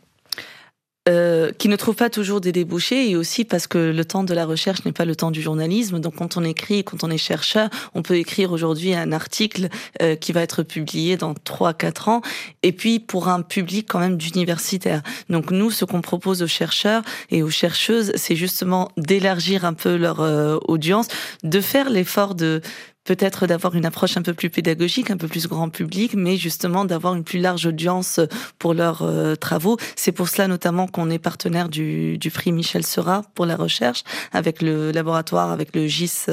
Euh, 1.09 1.51
qui 1.57 1.69
ne 1.69 1.75
trouvent 1.75 1.95
pas 1.95 2.11
toujours 2.11 2.39
des 2.39 2.51
débouchés 2.51 3.09
et 3.09 3.15
aussi 3.15 3.43
parce 3.43 3.65
que 3.65 3.77
le 3.77 4.05
temps 4.05 4.23
de 4.23 4.33
la 4.35 4.45
recherche 4.45 4.85
n'est 4.85 4.91
pas 4.91 5.05
le 5.05 5.15
temps 5.15 5.31
du 5.31 5.41
journalisme. 5.41 5.99
Donc 5.99 6.17
quand 6.17 6.37
on 6.37 6.43
écrit, 6.43 6.83
quand 6.83 7.03
on 7.03 7.09
est 7.09 7.17
chercheur, 7.17 7.69
on 7.95 8.03
peut 8.03 8.17
écrire 8.17 8.51
aujourd'hui 8.51 8.93
un 8.93 9.11
article 9.11 9.69
euh, 10.03 10.15
qui 10.15 10.33
va 10.33 10.41
être 10.41 10.61
publié 10.61 11.17
dans 11.17 11.33
3-4 11.33 12.09
ans 12.11 12.21
et 12.61 12.71
puis 12.73 12.99
pour 12.99 13.27
un 13.27 13.41
public 13.41 13.87
quand 13.89 13.97
même 13.97 14.17
d'universitaires. 14.17 15.01
Donc 15.29 15.49
nous, 15.49 15.71
ce 15.71 15.83
qu'on 15.83 16.01
propose 16.01 16.43
aux 16.43 16.47
chercheurs 16.47 17.01
et 17.31 17.41
aux 17.41 17.49
chercheuses, 17.49 18.11
c'est 18.15 18.35
justement 18.35 18.91
d'élargir 18.95 19.65
un 19.65 19.73
peu 19.73 19.95
leur 19.95 20.19
euh, 20.19 20.57
audience, 20.67 21.07
de 21.43 21.59
faire 21.59 21.89
l'effort 21.89 22.35
de 22.35 22.61
peut-être 23.03 23.47
d'avoir 23.47 23.75
une 23.75 23.85
approche 23.85 24.17
un 24.17 24.21
peu 24.21 24.33
plus 24.33 24.49
pédagogique, 24.49 25.09
un 25.09 25.17
peu 25.17 25.27
plus 25.27 25.47
grand 25.47 25.69
public, 25.69 26.13
mais 26.15 26.37
justement 26.37 26.85
d'avoir 26.85 27.15
une 27.15 27.23
plus 27.23 27.39
large 27.39 27.65
audience 27.65 28.19
pour 28.59 28.73
leurs 28.73 29.01
euh, 29.01 29.35
travaux. 29.35 29.77
C'est 29.95 30.11
pour 30.11 30.29
cela 30.29 30.47
notamment 30.47 30.87
qu'on 30.87 31.09
est 31.09 31.19
partenaire 31.19 31.69
du, 31.69 32.17
du 32.17 32.29
prix 32.29 32.51
Michel 32.51 32.85
Seurat 32.85 33.23
pour 33.33 33.45
la 33.45 33.55
recherche, 33.55 34.03
avec 34.31 34.61
le 34.61 34.91
laboratoire, 34.91 35.51
avec 35.51 35.75
le 35.75 35.87
GIS 35.87 36.27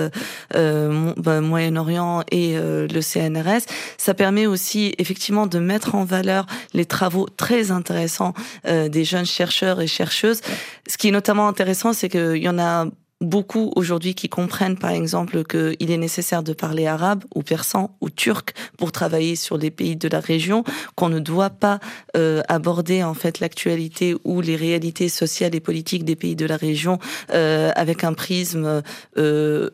euh, 0.55 1.13
bah, 1.17 1.41
Moyen-Orient 1.41 2.23
et 2.31 2.59
euh, 2.59 2.87
le 2.89 3.01
CNRS. 3.01 3.67
Ça 3.97 4.15
permet 4.15 4.47
aussi 4.47 4.95
effectivement 4.99 5.47
de 5.47 5.59
mettre 5.59 5.95
en 5.95 6.05
valeur 6.05 6.47
les 6.75 6.85
travaux 6.85 7.27
très 7.37 7.71
intéressants 7.71 8.35
des 8.65 9.05
jeunes 9.05 9.27
chercheurs 9.27 9.81
et 9.81 9.87
chercheuses. 9.87 10.41
Ce 10.89 10.99
qui 10.99 11.09
est 11.09 11.13
notamment 11.13 11.49
intéressant, 11.49 11.93
c'est 11.93 12.09
qu'il 12.09 12.37
y 12.37 12.49
en 12.49 12.59
a 12.59 12.87
beaucoup 13.21 13.73
aujourd'hui 13.77 14.15
qui 14.15 14.29
comprennent 14.29 14.79
par 14.79 14.91
exemple 14.91 15.45
qu'il 15.45 15.91
est 15.91 15.97
nécessaire 15.97 16.43
de 16.43 16.53
parler 16.53 16.87
arabe 16.87 17.25
ou 17.35 17.43
persan 17.43 17.97
ou 18.01 18.11
turc 18.11 18.55
pour 18.77 18.93
travailler 18.93 19.37
sur 19.37 19.57
les 19.57 19.71
pays 19.71 19.97
de 19.97 20.09
la 20.09 20.21
région, 20.21 20.65
qu'on 20.95 21.09
ne 21.09 21.19
doit 21.19 21.51
pas 21.51 21.81
euh, 22.17 22.43
aborder 22.49 23.03
en 23.03 23.15
fait 23.15 23.41
l'actualité 23.41 24.17
ou 24.25 24.41
les 24.41 24.57
réalités 24.57 25.09
sociales 25.09 25.55
et 25.55 25.61
politiques 25.61 26.05
des 26.05 26.17
pays 26.17 26.37
de 26.37 26.47
la 26.47 26.57
région 26.57 26.99
euh, 27.33 27.73
avec 27.75 28.05
un 28.05 28.13
prisme 28.13 28.83
euh, 29.17 29.71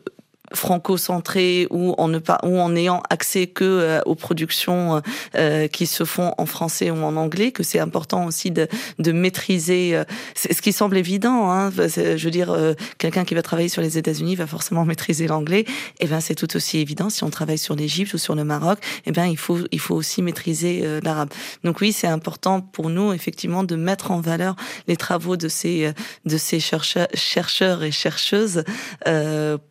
franco-centré 0.53 1.67
ou 1.69 1.93
en 1.97 2.07
ne 2.07 2.19
pas 2.19 2.39
ou 2.43 2.59
en 2.59 2.75
ayant 2.75 3.01
accès 3.09 3.47
que 3.47 3.63
euh, 3.63 4.01
aux 4.05 4.15
productions 4.15 5.01
euh, 5.35 5.67
qui 5.67 5.87
se 5.87 6.03
font 6.03 6.33
en 6.37 6.45
français 6.45 6.91
ou 6.91 7.03
en 7.03 7.15
anglais 7.15 7.51
que 7.51 7.63
c'est 7.63 7.79
important 7.79 8.25
aussi 8.25 8.51
de, 8.51 8.67
de 8.99 9.11
maîtriser 9.11 9.95
euh, 9.95 10.03
ce 10.35 10.61
qui 10.61 10.71
semble 10.71 10.97
évident 10.97 11.51
hein, 11.51 11.71
je 11.71 12.23
veux 12.23 12.31
dire 12.31 12.55
quelqu'un 12.97 13.25
qui 13.25 13.35
va 13.35 13.41
travailler 13.41 13.69
sur 13.69 13.81
les 13.81 13.97
États-Unis 13.97 14.35
va 14.35 14.47
forcément 14.47 14.85
maîtriser 14.93 15.27
l'anglais. 15.27 15.61
Et 15.61 15.65
eh 16.01 16.07
ben 16.07 16.19
c'est 16.19 16.35
tout 16.35 16.55
aussi 16.55 16.77
évident. 16.79 17.09
Si 17.09 17.23
on 17.23 17.29
travaille 17.29 17.57
sur 17.57 17.75
l'Égypte 17.75 18.13
ou 18.13 18.17
sur 18.17 18.35
le 18.35 18.43
Maroc 18.43 18.79
et 19.05 19.09
eh 19.09 19.11
ben 19.11 19.25
il 19.25 19.37
faut 19.37 19.59
il 19.71 19.79
faut 19.79 19.95
aussi 19.95 20.21
maîtriser 20.21 20.83
l'arabe. 21.03 21.29
Donc 21.63 21.81
oui 21.81 21.93
c'est 21.93 22.07
important 22.07 22.61
pour 22.61 22.89
nous 22.89 23.13
effectivement 23.13 23.63
de 23.63 23.75
mettre 23.75 24.11
en 24.11 24.21
valeur 24.21 24.55
les 24.87 24.97
travaux 24.97 25.37
de 25.37 25.47
ces 25.47 25.93
de 26.25 26.37
ces 26.37 26.59
chercheurs 26.59 27.07
chercheurs 27.13 27.83
et 27.83 27.91
chercheuses 27.91 28.63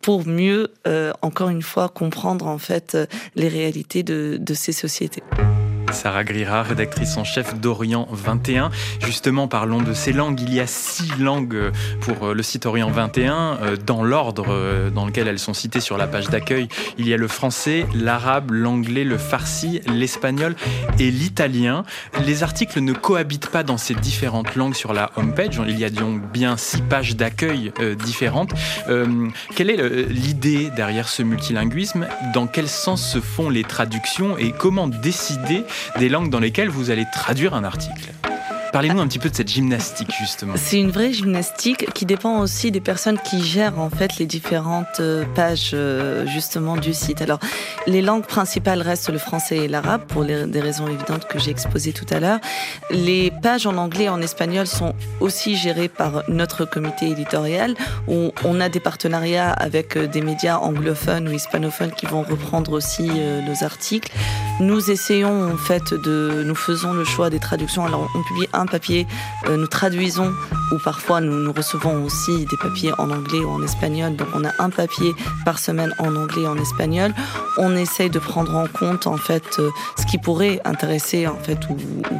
pour 0.01 0.27
mieux 0.27 0.72
euh, 0.87 1.13
encore 1.21 1.49
une 1.49 1.61
fois, 1.61 1.89
comprendre 1.89 2.47
en 2.47 2.57
fait 2.57 2.95
euh, 2.95 3.05
les 3.35 3.47
réalités 3.47 4.03
de, 4.03 4.37
de 4.39 4.53
ces 4.53 4.71
sociétés. 4.71 5.23
Sarah 5.93 6.23
Grira, 6.23 6.63
rédactrice 6.63 7.17
en 7.17 7.23
chef 7.23 7.59
d'Orient 7.59 8.07
21. 8.11 8.71
Justement, 9.05 9.47
parlons 9.47 9.81
de 9.81 9.93
ces 9.93 10.11
langues. 10.11 10.39
Il 10.41 10.53
y 10.53 10.59
a 10.59 10.67
six 10.67 11.09
langues 11.19 11.71
pour 12.01 12.27
euh, 12.27 12.33
le 12.33 12.43
site 12.43 12.65
Orient 12.65 12.89
21. 12.89 13.33
Euh, 13.61 13.77
dans 13.77 14.03
l'ordre 14.03 14.47
euh, 14.49 14.89
dans 14.89 15.05
lequel 15.05 15.27
elles 15.27 15.39
sont 15.39 15.53
citées 15.53 15.79
sur 15.79 15.97
la 15.97 16.07
page 16.07 16.29
d'accueil, 16.29 16.67
il 16.97 17.07
y 17.07 17.13
a 17.13 17.17
le 17.17 17.27
français, 17.27 17.85
l'arabe, 17.93 18.51
l'anglais, 18.51 19.03
le 19.03 19.17
farsi, 19.17 19.81
l'espagnol 19.85 20.55
et 20.99 21.11
l'italien. 21.11 21.85
Les 22.25 22.43
articles 22.43 22.81
ne 22.81 22.93
cohabitent 22.93 23.49
pas 23.49 23.63
dans 23.63 23.77
ces 23.77 23.93
différentes 23.93 24.55
langues 24.55 24.75
sur 24.75 24.93
la 24.93 25.11
homepage. 25.15 25.61
Il 25.67 25.79
y 25.79 25.85
a 25.85 25.89
donc 25.89 26.21
bien 26.31 26.57
six 26.57 26.81
pages 26.81 27.15
d'accueil 27.15 27.71
différentes. 28.03 28.53
quelle 29.55 29.69
est 29.69 30.09
l'idée 30.09 30.69
derrière 30.75 31.07
ce 31.07 31.23
multilinguisme? 31.23 32.07
Dans 32.33 32.47
quel 32.47 32.67
sens 32.67 33.07
se 33.07 33.19
font 33.19 33.49
les 33.49 33.63
traductions? 33.63 34.37
Et 34.37 34.51
comment 34.51 34.87
décider 34.87 35.63
des 35.99 36.09
langues 36.09 36.29
dans 36.29 36.39
lesquelles 36.39 36.69
vous 36.69 36.91
allez 36.91 37.05
traduire 37.13 37.53
un 37.53 37.63
article. 37.63 38.11
Parlez-nous 38.73 39.01
un 39.01 39.07
petit 39.07 39.19
peu 39.19 39.29
de 39.29 39.35
cette 39.35 39.49
gymnastique 39.49 40.11
justement. 40.19 40.55
C'est 40.57 40.79
une 40.79 40.89
vraie 40.89 41.13
gymnastique 41.13 41.93
qui 41.93 42.07
dépend 42.07 42.39
aussi 42.39 42.71
des 42.71 42.81
personnes 42.81 43.19
qui 43.19 43.43
gèrent 43.43 43.79
en 43.79 43.91
fait 43.91 44.17
les 44.17 44.25
différentes 44.25 44.99
euh, 44.99 45.25
pages 45.35 45.73
euh, 45.75 46.25
justement 46.25 46.75
du 46.75 46.91
site. 46.91 47.21
Alors 47.21 47.37
les 47.85 48.01
langues 48.01 48.25
principales 48.25 48.81
restent 48.81 49.11
le 49.11 49.19
français 49.19 49.57
et 49.57 49.67
l'arabe 49.67 50.01
pour 50.07 50.25
des 50.25 50.59
raisons 50.59 50.87
évidentes 50.87 51.27
que 51.27 51.37
j'ai 51.37 51.51
exposées 51.51 51.93
tout 51.93 52.07
à 52.09 52.19
l'heure. 52.19 52.39
Les 52.89 53.29
pages 53.43 53.67
en 53.67 53.77
anglais 53.77 54.05
et 54.05 54.09
en 54.09 54.21
espagnol 54.23 54.65
sont 54.65 54.95
aussi 55.19 55.55
gérées 55.55 55.87
par 55.87 56.23
notre 56.27 56.65
comité 56.65 57.11
éditorial 57.11 57.75
où 58.07 58.31
on 58.43 58.59
a 58.59 58.69
des 58.69 58.79
partenariats 58.79 59.51
avec 59.51 59.97
euh, 59.97 60.07
des 60.07 60.21
médias 60.21 60.57
anglophones 60.57 61.29
ou 61.29 61.31
hispanophones 61.31 61.91
qui 61.91 62.07
vont 62.07 62.23
reprendre 62.23 62.71
aussi 62.71 63.03
nos 63.03 63.63
articles. 63.63 64.11
Nous 64.59 64.89
essayons 64.89 65.51
en 65.51 65.57
fait 65.57 65.93
de, 65.93 66.43
nous 66.43 66.55
faisons 66.55 66.93
le 66.93 67.03
choix 67.03 67.29
des 67.29 67.39
traductions. 67.39 67.85
Alors 67.85 68.09
on 68.15 68.23
publie 68.23 68.47
un 68.53 68.62
un 68.63 68.67
papier, 68.67 69.05
nous 69.49 69.67
traduisons 69.67 70.33
ou 70.71 70.77
parfois 70.79 71.21
nous, 71.21 71.51
recevons 71.53 72.03
aussi 72.03 72.45
des 72.45 72.57
papiers 72.57 72.91
en 72.97 73.11
anglais 73.11 73.39
ou 73.39 73.49
en 73.49 73.61
espagnol. 73.61 74.15
Donc 74.15 74.27
on 74.33 74.43
a 74.43 74.51
un 74.59 74.69
papier 74.69 75.13
par 75.45 75.59
semaine 75.59 75.93
en 75.99 76.15
anglais 76.15 76.43
et 76.43 76.47
en 76.47 76.57
espagnol. 76.57 77.13
On 77.57 77.75
essaye 77.75 78.09
de 78.09 78.19
prendre 78.19 78.55
en 78.55 78.67
compte 78.67 79.05
en 79.05 79.17
fait 79.17 79.43
ce 79.55 80.05
qui 80.09 80.17
pourrait 80.17 80.61
intéresser 80.65 81.27
en 81.27 81.37
fait 81.37 81.59
ou, 81.69 81.77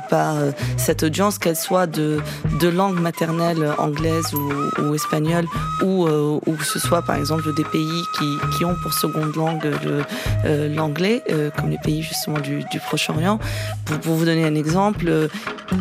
pas 0.09 0.35
cette 0.77 1.03
audience, 1.03 1.39
qu'elle 1.39 1.55
soit 1.55 1.88
de, 1.88 2.19
de 2.59 2.67
langue 2.67 3.00
maternelle 3.00 3.73
anglaise 3.77 4.33
ou, 4.33 4.93
espagnole 4.93 5.47
ou, 5.81 6.07
ou 6.07 6.53
que 6.53 6.65
ce 6.65 6.79
soit 6.79 7.01
par 7.01 7.15
exemple 7.15 7.53
des 7.55 7.63
pays 7.63 8.03
qui, 8.17 8.38
qui 8.57 8.65
ont 8.65 8.75
pour 8.83 8.93
seconde 8.93 9.35
langue 9.35 9.71
l'anglais, 10.45 11.23
comme 11.57 11.69
les 11.69 11.79
pays 11.79 12.03
justement 12.03 12.39
du, 12.39 12.63
du 12.71 12.79
Proche-Orient. 12.79 13.39
Pour, 13.85 14.00
pour, 14.00 14.13
vous 14.15 14.25
donner 14.25 14.45
un 14.45 14.55
exemple, 14.55 15.29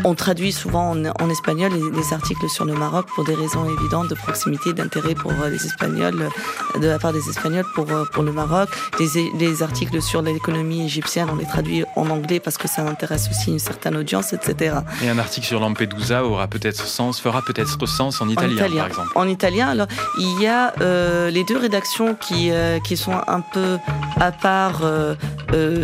on 0.05 0.15
traduit 0.15 0.53
souvent 0.53 0.95
en, 0.95 1.31
espagnol 1.31 1.73
les, 1.73 2.13
articles 2.13 2.49
sur 2.49 2.65
le 2.65 2.75
Maroc 2.75 3.07
pour 3.15 3.25
des 3.25 3.35
raisons 3.35 3.65
évidentes 3.79 4.09
de 4.09 4.15
proximité, 4.15 4.73
d'intérêt 4.73 5.15
pour 5.15 5.33
les 5.33 5.65
Espagnols, 5.67 6.29
euh, 6.75 6.79
de 6.79 6.87
la 6.87 6.99
part 6.99 7.13
des 7.13 7.29
Espagnols 7.29 7.67
pour, 7.75 7.91
euh, 7.91 8.05
pour 8.13 8.23
le 8.23 8.33
Maroc. 8.33 8.69
Les, 8.99 9.31
les 9.39 9.63
articles 9.63 10.01
sur 10.03 10.23
l'économie 10.23 10.85
égyptienne, 10.85 11.29
on 11.31 11.37
les 11.37 11.47
traduit 11.47 11.85
en 11.97 12.11
anglais 12.11 12.41
parce 12.41 12.59
que 12.59 12.69
ça 12.69 12.83
intéresse 12.83 13.29
aussi 13.31 13.51
une 13.51 13.59
certaine 13.59 13.97
audience, 13.97 14.33
etc. 14.33 14.77
Et 15.03 15.09
un 15.09 15.19
article 15.19 15.47
sur 15.47 15.61
Lampedusa 15.61 16.25
aura 16.25 16.49
peut-être 16.49 16.87
sens, 16.87 17.21
fera 17.21 17.43
peut-être 17.43 17.79
sens 17.87 18.21
en 18.21 18.29
italien, 18.29 18.51
en 18.51 18.55
italien, 18.55 18.77
par 18.77 18.87
exemple. 18.87 19.09
En 19.15 19.29
italien, 19.29 19.69
alors 19.69 19.87
il 20.19 20.43
y 20.43 20.47
a 20.47 20.73
euh, 20.81 21.31
les 21.31 21.45
deux 21.45 21.57
rédactions 21.57 22.15
qui, 22.15 22.51
euh, 22.51 22.79
qui 22.81 22.97
sont 22.97 23.21
un 23.27 23.41
peu 23.41 23.79
à 24.21 24.33
part 24.33 24.81
euh, 24.83 25.15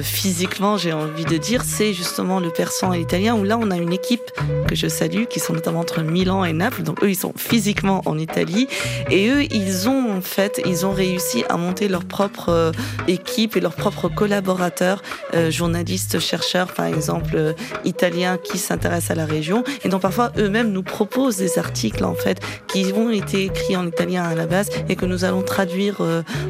physiquement, 0.02 0.76
j'ai 0.76 0.92
envie 0.92 1.24
de 1.24 1.36
dire, 1.36 1.62
c'est 1.64 1.92
justement 1.92 2.40
le 2.40 2.50
persan 2.50 2.92
et 2.92 2.98
l'italien 2.98 3.34
où 3.34 3.44
là 3.44 3.58
on 3.58 3.70
a 3.70 3.76
une 3.76 3.92
équipe 3.98 4.30
que 4.68 4.74
je 4.74 4.88
salue, 4.88 5.24
qui 5.24 5.40
sont 5.40 5.52
notamment 5.52 5.80
entre 5.80 6.02
Milan 6.02 6.44
et 6.44 6.52
Naples. 6.52 6.82
Donc 6.82 7.02
eux, 7.02 7.10
ils 7.10 7.16
sont 7.16 7.32
physiquement 7.36 8.02
en 8.06 8.18
Italie. 8.18 8.68
Et 9.10 9.28
eux, 9.28 9.42
ils 9.50 9.88
ont 9.88 10.16
en 10.16 10.20
fait, 10.20 10.60
ils 10.64 10.86
ont 10.86 10.92
réussi 10.92 11.44
à 11.48 11.56
monter 11.56 11.88
leur 11.88 12.04
propre 12.04 12.48
euh, 12.48 12.72
équipe 13.06 13.56
et 13.56 13.60
leurs 13.60 13.74
propres 13.74 14.08
collaborateurs, 14.08 15.02
euh, 15.34 15.50
journalistes, 15.50 16.18
chercheurs, 16.18 16.72
par 16.72 16.86
exemple, 16.86 17.32
euh, 17.34 17.52
italiens 17.84 18.38
qui 18.38 18.58
s'intéressent 18.58 19.12
à 19.12 19.14
la 19.14 19.26
région. 19.26 19.64
Et 19.84 19.88
donc 19.88 20.02
parfois, 20.02 20.32
eux-mêmes 20.38 20.70
nous 20.72 20.82
proposent 20.82 21.36
des 21.36 21.58
articles, 21.58 22.04
en 22.04 22.14
fait, 22.14 22.40
qui 22.68 22.92
ont 22.94 23.10
été 23.10 23.44
écrits 23.44 23.76
en 23.76 23.86
italien 23.86 24.24
à 24.24 24.34
la 24.34 24.46
base 24.46 24.70
et 24.88 24.96
que 24.96 25.06
nous 25.06 25.24
allons 25.24 25.42
traduire 25.42 26.00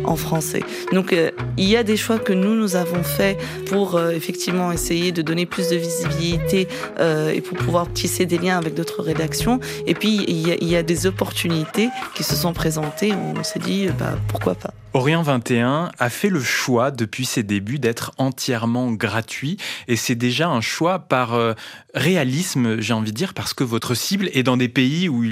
en 0.04 0.16
français. 0.16 0.62
Donc 0.92 1.14
il 1.56 1.68
y 1.68 1.76
a 1.76 1.82
des 1.82 1.96
choix 1.96 2.18
que 2.18 2.32
nous, 2.32 2.54
nous 2.54 2.76
avons 2.76 3.02
fait 3.02 3.38
pour 3.66 4.00
effectivement 4.00 4.72
essayer 4.72 5.12
de 5.12 5.22
donner 5.22 5.46
plus 5.46 5.68
de 5.68 5.76
visibilité 5.76 6.68
et 6.98 7.37
pour 7.40 7.56
pouvoir 7.56 7.92
tisser 7.92 8.26
des 8.26 8.38
liens 8.38 8.58
avec 8.58 8.74
d'autres 8.74 9.02
rédactions. 9.02 9.60
Et 9.86 9.94
puis, 9.94 10.24
il 10.28 10.68
y, 10.68 10.76
a, 10.76 10.82
des 10.82 11.06
opportunités 11.06 11.88
qui 12.14 12.22
se 12.22 12.34
sont 12.34 12.52
présentées. 12.52 13.12
On 13.12 13.42
s'est 13.42 13.58
dit, 13.58 13.88
bah, 13.98 14.16
pourquoi 14.28 14.54
pas. 14.54 14.72
Orient 14.94 15.22
21 15.22 15.90
a 15.98 16.10
fait 16.10 16.30
le 16.30 16.40
choix 16.40 16.90
depuis 16.90 17.26
ses 17.26 17.42
débuts 17.42 17.78
d'être 17.78 18.12
entièrement 18.16 18.90
gratuit 18.90 19.58
et 19.86 19.96
c'est 19.96 20.14
déjà 20.14 20.48
un 20.48 20.62
choix 20.62 20.98
par 20.98 21.34
euh, 21.34 21.52
réalisme, 21.94 22.80
j'ai 22.80 22.94
envie 22.94 23.12
de 23.12 23.16
dire, 23.16 23.34
parce 23.34 23.52
que 23.52 23.64
votre 23.64 23.94
cible 23.94 24.30
est 24.32 24.42
dans 24.42 24.56
des 24.56 24.68
pays 24.68 25.08
où, 25.08 25.24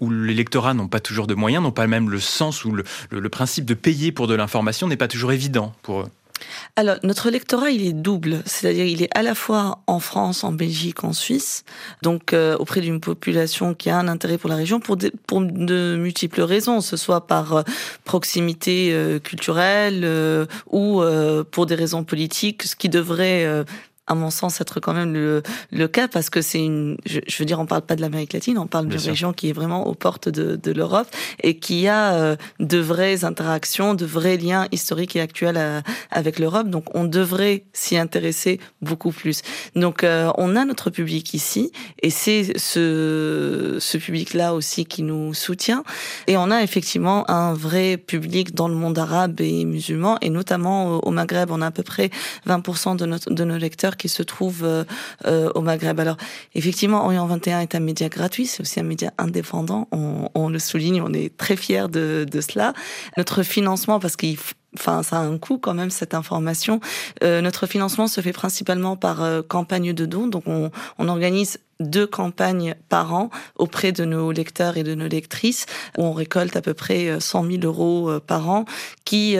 où 0.00 0.10
les 0.10 0.34
lectorats 0.34 0.74
n'ont 0.74 0.88
pas 0.88 1.00
toujours 1.00 1.26
de 1.26 1.34
moyens, 1.34 1.62
n'ont 1.62 1.72
pas 1.72 1.86
même 1.86 2.10
le 2.10 2.20
sens 2.20 2.66
ou 2.66 2.72
le 2.72 3.28
principe 3.28 3.64
de 3.64 3.74
payer 3.74 4.12
pour 4.12 4.26
de 4.26 4.34
l'information 4.34 4.86
n'est 4.88 4.96
pas 4.96 5.08
toujours 5.08 5.32
évident 5.32 5.72
pour 5.82 6.02
eux. 6.02 6.08
Alors, 6.76 6.96
notre 7.02 7.30
lectorat, 7.30 7.70
il 7.70 7.86
est 7.86 7.92
double. 7.92 8.42
C'est-à-dire, 8.46 8.84
il 8.84 9.02
est 9.02 9.16
à 9.16 9.22
la 9.22 9.34
fois 9.34 9.80
en 9.86 10.00
France, 10.00 10.44
en 10.44 10.52
Belgique, 10.52 11.04
en 11.04 11.12
Suisse, 11.12 11.64
donc 12.02 12.32
euh, 12.32 12.56
auprès 12.58 12.80
d'une 12.80 13.00
population 13.00 13.74
qui 13.74 13.90
a 13.90 13.98
un 13.98 14.08
intérêt 14.08 14.38
pour 14.38 14.50
la 14.50 14.56
région 14.56 14.80
pour, 14.80 14.96
pour 15.26 15.40
de 15.40 15.96
multiples 15.98 16.42
raisons, 16.42 16.80
ce 16.80 16.96
soit 16.96 17.26
par 17.26 17.56
euh, 17.56 17.62
proximité 18.04 18.90
euh, 18.92 19.18
culturelle 19.18 20.06
ou 20.70 21.02
pour 21.50 21.66
des 21.66 21.74
raisons 21.74 22.04
politiques, 22.04 22.62
ce 22.62 22.76
qui 22.76 22.88
devrait 22.88 23.64
à 24.08 24.14
mon 24.14 24.30
sens, 24.30 24.60
être 24.60 24.80
quand 24.80 24.94
même 24.94 25.12
le, 25.12 25.42
le 25.70 25.88
cas 25.88 26.08
parce 26.08 26.30
que 26.30 26.40
c'est 26.40 26.64
une, 26.64 26.96
je, 27.06 27.20
veux 27.38 27.44
dire, 27.44 27.60
on 27.60 27.66
parle 27.66 27.82
pas 27.82 27.94
de 27.94 28.00
l'Amérique 28.00 28.32
latine, 28.32 28.58
on 28.58 28.66
parle 28.66 28.88
d'une 28.88 28.98
région 28.98 29.32
qui 29.32 29.50
est 29.50 29.52
vraiment 29.52 29.86
aux 29.86 29.94
portes 29.94 30.28
de, 30.28 30.56
de 30.56 30.72
l'Europe 30.72 31.08
et 31.42 31.58
qui 31.58 31.86
a 31.86 32.14
euh, 32.14 32.36
de 32.58 32.78
vraies 32.78 33.24
interactions, 33.24 33.94
de 33.94 34.06
vrais 34.06 34.38
liens 34.38 34.66
historiques 34.72 35.14
et 35.16 35.20
actuels 35.20 35.56
euh, 35.58 35.80
avec 36.10 36.38
l'Europe. 36.38 36.68
Donc, 36.68 36.86
on 36.94 37.04
devrait 37.04 37.64
s'y 37.74 37.96
intéresser 37.98 38.60
beaucoup 38.80 39.12
plus. 39.12 39.42
Donc, 39.76 40.04
euh, 40.04 40.30
on 40.38 40.56
a 40.56 40.64
notre 40.64 40.88
public 40.90 41.34
ici 41.34 41.70
et 42.02 42.10
c'est 42.10 42.58
ce, 42.58 43.76
ce 43.78 43.98
public-là 43.98 44.54
aussi 44.54 44.86
qui 44.86 45.02
nous 45.02 45.34
soutient. 45.34 45.84
Et 46.26 46.38
on 46.38 46.50
a 46.50 46.62
effectivement 46.62 47.30
un 47.30 47.52
vrai 47.52 47.98
public 47.98 48.54
dans 48.54 48.68
le 48.68 48.74
monde 48.74 48.98
arabe 48.98 49.40
et 49.42 49.66
musulman 49.66 50.16
et 50.22 50.30
notamment 50.30 51.04
au 51.04 51.10
Maghreb. 51.10 51.50
On 51.50 51.60
a 51.60 51.66
à 51.66 51.70
peu 51.70 51.82
près 51.82 52.10
20% 52.46 52.96
de, 52.96 53.04
notre, 53.04 53.30
de 53.30 53.44
nos 53.44 53.58
lecteurs 53.58 53.97
qui 53.98 54.08
se 54.08 54.22
trouve 54.22 54.64
euh, 54.64 54.84
euh, 55.26 55.50
au 55.54 55.60
Maghreb. 55.60 56.00
Alors, 56.00 56.16
effectivement, 56.54 57.04
Orient 57.04 57.26
21 57.26 57.60
est 57.60 57.74
un 57.74 57.80
média 57.80 58.08
gratuit, 58.08 58.46
c'est 58.46 58.62
aussi 58.62 58.80
un 58.80 58.84
média 58.84 59.12
indépendant. 59.18 59.88
On, 59.92 60.48
le 60.48 60.58
souligne, 60.58 61.02
on 61.02 61.12
est 61.12 61.36
très 61.36 61.56
fiers 61.56 61.88
de, 61.88 62.26
cela. 62.40 62.72
Notre 63.16 63.42
financement, 63.42 64.00
parce 64.00 64.16
qu'il 64.16 64.38
ça 64.76 65.00
a 65.12 65.18
un 65.18 65.38
coût 65.38 65.58
quand 65.58 65.74
même 65.74 65.90
cette 65.90 66.14
information. 66.14 66.80
Euh, 67.22 67.40
notre 67.40 67.66
financement 67.66 68.06
se 68.06 68.20
fait 68.20 68.32
principalement 68.32 68.96
par 68.96 69.22
euh, 69.22 69.42
campagne 69.42 69.92
de 69.92 70.06
dons. 70.06 70.26
Donc, 70.26 70.44
on, 70.46 70.70
on, 70.98 71.08
organise 71.08 71.58
deux 71.80 72.06
campagnes 72.06 72.74
par 72.88 73.14
an 73.14 73.30
auprès 73.56 73.92
de 73.92 74.04
nos 74.04 74.32
lecteurs 74.32 74.76
et 74.76 74.82
de 74.82 74.94
nos 74.94 75.08
lectrices, 75.08 75.66
où 75.96 76.04
on 76.04 76.12
récolte 76.12 76.56
à 76.56 76.62
peu 76.62 76.74
près 76.74 77.20
100 77.20 77.44
000 77.44 77.62
euros 77.62 78.20
par 78.26 78.48
an, 78.48 78.64
qui 79.04 79.36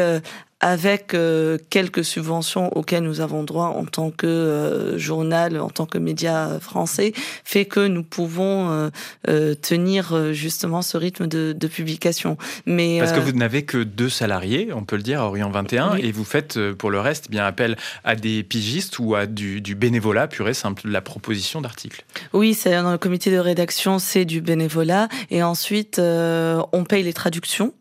avec 0.61 1.15
euh, 1.15 1.57
quelques 1.71 2.05
subventions 2.05 2.77
auxquelles 2.77 3.05
nous 3.05 3.21
avons 3.21 3.45
droit 3.45 3.67
en 3.67 3.85
tant 3.85 4.11
que 4.11 4.27
euh, 4.27 4.99
journal, 4.99 5.61
en 5.61 5.71
tant 5.71 5.87
que 5.87 5.99
média 5.99 6.59
français, 6.61 7.13
fait 7.45 7.65
que 7.65 7.87
nous 7.87 8.03
pouvons 8.03 8.91
euh, 9.29 9.55
tenir 9.55 10.33
justement 10.33 10.83
ce 10.83 10.97
rythme 10.97 11.27
de, 11.27 11.55
de 11.57 11.67
publication. 11.69 12.37
Mais 12.67 12.99
parce 12.99 13.13
que 13.13 13.21
vous 13.21 13.33
n'avez 13.33 13.65
que 13.65 13.79
deux 13.79 14.09
salariés, 14.09 14.71
on 14.75 14.85
peut 14.85 14.97
le 14.97 15.03
dire, 15.03 15.21
à 15.21 15.27
Orient 15.27 15.51
21, 15.51 15.97
et 15.97 16.11
vous 16.11 16.25
faites 16.25 16.59
pour 16.73 16.91
le 16.91 17.01
reste 17.01 17.31
bien 17.31 17.45
appel 17.45 17.77
à 18.05 18.17
des 18.17 18.43
pigistes 18.43 18.99
ou 18.99 19.15
à 19.15 19.27
du, 19.27 19.61
du 19.61 19.75
bénévolat 19.75 20.27
pur 20.27 20.49
et 20.49 20.55
simple, 20.55 20.83
de 20.85 20.93
la 20.93 21.01
proposition 21.01 21.61
d'articles. 21.61 22.05
Oui, 22.33 22.55
c'est 22.55 22.73
dans 22.73 22.93
le 22.93 22.99
comité 22.99 23.31
de 23.31 23.39
rédaction, 23.39 23.99
c'est 23.99 24.25
du 24.25 24.41
bénévolat, 24.41 25.09
et 25.31 25.43
ensuite 25.43 25.99
on 25.99 26.85
paye 26.85 27.03
les 27.03 27.13
traductions 27.13 27.73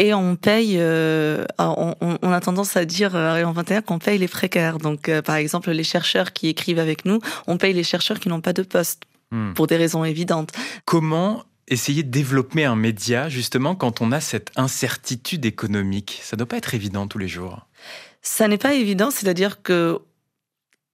et 0.00 0.14
on 0.14 0.34
paye, 0.34 0.76
euh, 0.78 1.44
on, 1.58 1.94
on, 2.00 2.32
a 2.32 2.40
tendance 2.40 2.74
à 2.76 2.86
dire 2.86 3.14
à 3.14 3.34
Rayon 3.34 3.52
21 3.52 3.82
qu'on 3.82 3.98
paye 3.98 4.16
les 4.18 4.28
précaires. 4.28 4.78
Donc, 4.78 5.10
euh, 5.10 5.20
par 5.20 5.36
exemple, 5.36 5.70
les 5.70 5.84
chercheurs 5.84 6.32
qui 6.32 6.48
écrivent 6.48 6.78
avec 6.78 7.04
nous, 7.04 7.20
on 7.46 7.58
paye 7.58 7.74
les 7.74 7.82
chercheurs 7.82 8.18
qui 8.18 8.30
n'ont 8.30 8.40
pas 8.40 8.54
de 8.54 8.62
poste, 8.62 9.02
hmm. 9.30 9.52
pour 9.52 9.66
des 9.66 9.76
raisons 9.76 10.02
évidentes. 10.02 10.52
Comment 10.86 11.44
essayer 11.68 12.02
de 12.02 12.10
développer 12.10 12.64
un 12.64 12.76
média, 12.76 13.28
justement, 13.28 13.74
quand 13.74 14.00
on 14.00 14.10
a 14.10 14.20
cette 14.20 14.50
incertitude 14.56 15.44
économique? 15.44 16.20
Ça 16.22 16.36
ne 16.36 16.38
doit 16.38 16.48
pas 16.48 16.56
être 16.56 16.74
évident 16.74 17.06
tous 17.06 17.18
les 17.18 17.28
jours. 17.28 17.66
Ça 18.22 18.48
n'est 18.48 18.58
pas 18.58 18.72
évident, 18.72 19.10
c'est-à-dire 19.10 19.62
que 19.62 20.00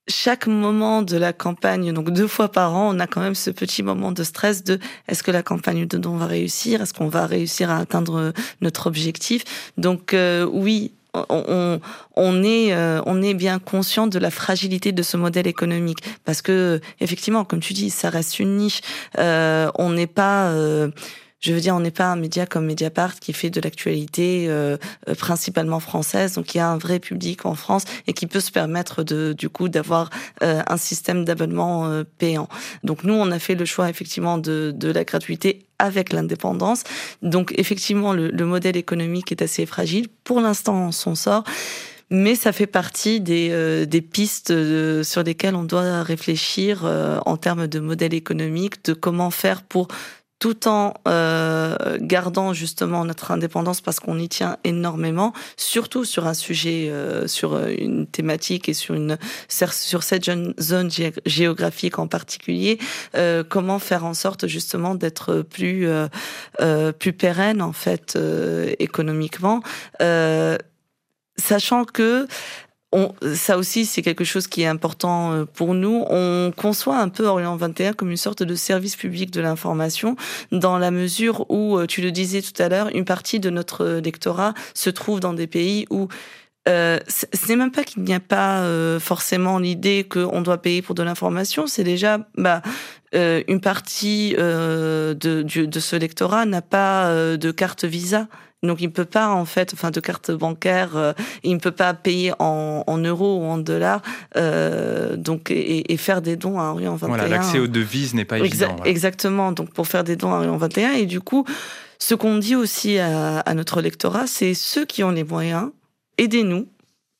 chaque 0.08 0.46
moment 0.46 1.02
de 1.02 1.16
la 1.16 1.32
campagne, 1.32 1.92
donc 1.92 2.10
deux 2.10 2.28
fois 2.28 2.48
par 2.48 2.74
an, 2.74 2.94
on 2.94 2.98
a 3.00 3.06
quand 3.06 3.20
même 3.20 3.34
ce 3.34 3.50
petit 3.50 3.82
moment 3.82 4.12
de 4.12 4.22
stress 4.22 4.62
de 4.62 4.78
est-ce 5.08 5.22
que 5.22 5.30
la 5.30 5.42
campagne 5.42 5.86
de 5.86 5.98
don 5.98 6.16
va 6.16 6.26
réussir, 6.26 6.80
est-ce 6.80 6.94
qu'on 6.94 7.08
va 7.08 7.26
réussir 7.26 7.70
à 7.70 7.78
atteindre 7.78 8.32
notre 8.60 8.86
objectif? 8.86 9.44
Donc 9.76 10.14
euh, 10.14 10.44
oui, 10.50 10.92
on, 11.28 11.80
on, 12.16 12.42
est 12.42 12.72
euh, 12.72 13.00
on 13.06 13.22
est 13.22 13.34
bien 13.34 13.58
conscient 13.58 14.06
de 14.06 14.18
la 14.18 14.30
fragilité 14.30 14.92
de 14.92 15.02
ce 15.02 15.16
modèle 15.16 15.46
économique 15.46 15.98
parce 16.24 16.42
que 16.42 16.80
effectivement, 17.00 17.44
comme 17.44 17.60
tu 17.60 17.72
dis, 17.72 17.90
ça 17.90 18.10
reste 18.10 18.38
une 18.38 18.56
niche. 18.56 18.80
Euh, 19.18 19.70
on 19.76 19.90
n'est 19.90 20.06
pas 20.06 20.52
je 21.46 21.52
veux 21.52 21.60
dire, 21.60 21.76
on 21.76 21.80
n'est 21.80 21.92
pas 21.92 22.06
un 22.06 22.16
média 22.16 22.44
comme 22.44 22.66
Mediapart 22.66 23.20
qui 23.20 23.32
fait 23.32 23.50
de 23.50 23.60
l'actualité 23.60 24.46
euh, 24.48 24.76
euh, 25.08 25.14
principalement 25.14 25.78
française, 25.78 26.34
donc 26.34 26.54
il 26.54 26.58
y 26.58 26.60
a 26.60 26.68
un 26.68 26.76
vrai 26.76 26.98
public 26.98 27.46
en 27.46 27.54
France 27.54 27.84
et 28.08 28.12
qui 28.14 28.26
peut 28.26 28.40
se 28.40 28.50
permettre 28.50 29.04
du 29.04 29.48
coup, 29.48 29.68
d'avoir 29.68 30.10
euh, 30.42 30.62
un 30.66 30.76
système 30.76 31.24
d'abonnement 31.24 32.02
payant. 32.18 32.48
Donc 32.82 33.04
nous, 33.04 33.14
on 33.14 33.30
a 33.30 33.38
fait 33.38 33.54
le 33.54 33.64
choix 33.64 33.88
effectivement 33.88 34.38
de, 34.38 34.72
de 34.74 34.90
la 34.90 35.04
gratuité 35.04 35.66
avec 35.78 36.12
l'indépendance. 36.12 36.82
Donc 37.22 37.54
effectivement, 37.56 38.12
le, 38.12 38.30
le, 38.30 38.44
modèle 38.44 38.76
économique 38.76 39.30
est 39.30 39.42
assez 39.42 39.66
fragile. 39.66 40.08
Pour 40.24 40.40
l'instant, 40.40 40.88
on 40.88 40.92
s'en 40.92 41.14
sort 41.14 41.44
mais 42.08 42.36
ça 42.36 42.52
fait 42.52 42.68
partie 42.68 43.20
des, 43.20 43.84
des 43.84 44.00
pistes 44.00 44.54
sur 45.02 45.24
lesquelles 45.24 45.56
on 45.56 45.64
doit 45.64 46.04
réfléchir 46.04 46.84
en 47.26 47.36
termes 47.36 47.66
de 47.66 47.80
modèle 47.80 48.14
économique, 48.14 48.84
de 48.84 48.92
comment 48.92 49.32
faire 49.32 49.62
pour 49.62 49.88
tout 50.38 50.68
en 50.68 50.92
euh, 51.08 51.98
gardant 52.00 52.52
justement 52.52 53.04
notre 53.04 53.30
indépendance 53.30 53.80
parce 53.80 54.00
qu'on 54.00 54.18
y 54.18 54.28
tient 54.28 54.58
énormément, 54.64 55.32
surtout 55.56 56.04
sur 56.04 56.26
un 56.26 56.34
sujet, 56.34 56.88
euh, 56.90 57.26
sur 57.26 57.54
euh, 57.54 57.72
une 57.78 58.06
thématique 58.06 58.68
et 58.68 58.74
sur 58.74 58.94
une 58.94 59.16
sur 59.48 60.02
cette 60.02 60.30
zone 60.60 60.90
géographique 61.24 61.98
en 61.98 62.06
particulier. 62.06 62.78
Euh, 63.14 63.44
comment 63.48 63.78
faire 63.78 64.04
en 64.04 64.14
sorte 64.14 64.46
justement 64.46 64.94
d'être 64.94 65.42
plus 65.42 65.88
euh, 65.88 66.92
plus 66.92 67.12
pérenne 67.12 67.62
en 67.62 67.72
fait 67.72 68.18
économiquement, 68.78 69.62
sachant 71.38 71.84
que 71.84 72.26
ça 73.34 73.58
aussi, 73.58 73.84
c'est 73.84 74.02
quelque 74.02 74.24
chose 74.24 74.46
qui 74.46 74.62
est 74.62 74.66
important 74.66 75.32
euh, 75.32 75.44
pour 75.44 75.74
nous. 75.74 76.04
On 76.08 76.52
conçoit 76.56 76.98
un 76.98 77.08
peu 77.08 77.26
Orient 77.26 77.56
21 77.56 77.92
comme 77.92 78.10
une 78.10 78.16
sorte 78.16 78.42
de 78.42 78.54
service 78.54 78.96
public 78.96 79.30
de 79.30 79.40
l'information, 79.40 80.16
dans 80.52 80.78
la 80.78 80.90
mesure 80.90 81.50
où, 81.50 81.76
euh, 81.76 81.86
tu 81.86 82.00
le 82.00 82.10
disais 82.10 82.42
tout 82.42 82.60
à 82.62 82.68
l'heure, 82.68 82.88
une 82.94 83.04
partie 83.04 83.40
de 83.40 83.50
notre 83.50 84.00
lectorat 84.02 84.54
se 84.74 84.90
trouve 84.90 85.20
dans 85.20 85.34
des 85.34 85.46
pays 85.46 85.86
où 85.90 86.08
euh, 86.68 86.98
ce 87.06 87.48
n'est 87.48 87.56
même 87.56 87.70
pas 87.70 87.84
qu'il 87.84 88.02
n'y 88.02 88.14
a 88.14 88.18
pas 88.18 88.58
euh, 88.58 88.98
forcément 88.98 89.60
l'idée 89.60 90.04
qu'on 90.08 90.40
doit 90.40 90.58
payer 90.58 90.82
pour 90.82 90.96
de 90.96 91.02
l'information, 91.04 91.68
c'est 91.68 91.84
déjà 91.84 92.26
bah, 92.36 92.62
une 93.12 93.60
partie 93.60 94.34
de, 94.36 95.14
de, 95.14 95.80
ce 95.80 95.96
lectorat 95.96 96.44
n'a 96.44 96.60
pas 96.60 97.36
de 97.36 97.50
carte 97.50 97.84
Visa. 97.84 98.28
Donc 98.62 98.80
il 98.80 98.86
ne 98.86 98.92
peut 98.92 99.04
pas 99.04 99.28
en 99.28 99.44
fait, 99.44 99.72
enfin 99.74 99.90
de 99.90 100.00
carte 100.00 100.30
bancaire, 100.30 100.96
euh, 100.96 101.12
il 101.42 101.54
ne 101.54 101.58
peut 101.58 101.72
pas 101.72 101.92
payer 101.92 102.32
en, 102.38 102.84
en 102.86 102.98
euros 102.98 103.38
ou 103.38 103.44
en 103.44 103.58
dollars, 103.58 104.00
euh, 104.36 105.16
donc 105.16 105.50
et, 105.50 105.92
et, 105.92 105.96
faire 105.96 106.22
des 106.22 106.36
dons 106.36 106.58
à 106.58 106.64
Orient 106.64 106.96
21. 106.96 107.08
Voilà, 107.08 107.28
l'accès 107.28 107.58
aux 107.58 107.66
devises 107.66 108.14
n'est 108.14 108.24
pas 108.24 108.38
évident. 108.38 108.76
Exactement. 108.84 109.52
Donc 109.52 109.72
pour 109.72 109.86
faire 109.86 110.04
des 110.04 110.16
dons 110.16 110.32
à 110.32 110.38
Orient 110.38 110.56
21 110.56 110.92
et 110.92 111.06
du 111.06 111.20
coup, 111.20 111.44
ce 111.98 112.14
qu'on 112.14 112.38
dit 112.38 112.56
aussi 112.56 112.98
à, 112.98 113.40
à 113.40 113.54
notre 113.54 113.82
lectorat, 113.82 114.26
c'est 114.26 114.54
ceux 114.54 114.86
qui 114.86 115.04
ont 115.04 115.10
les 115.10 115.24
moyens, 115.24 115.70
aidez-nous. 116.18 116.66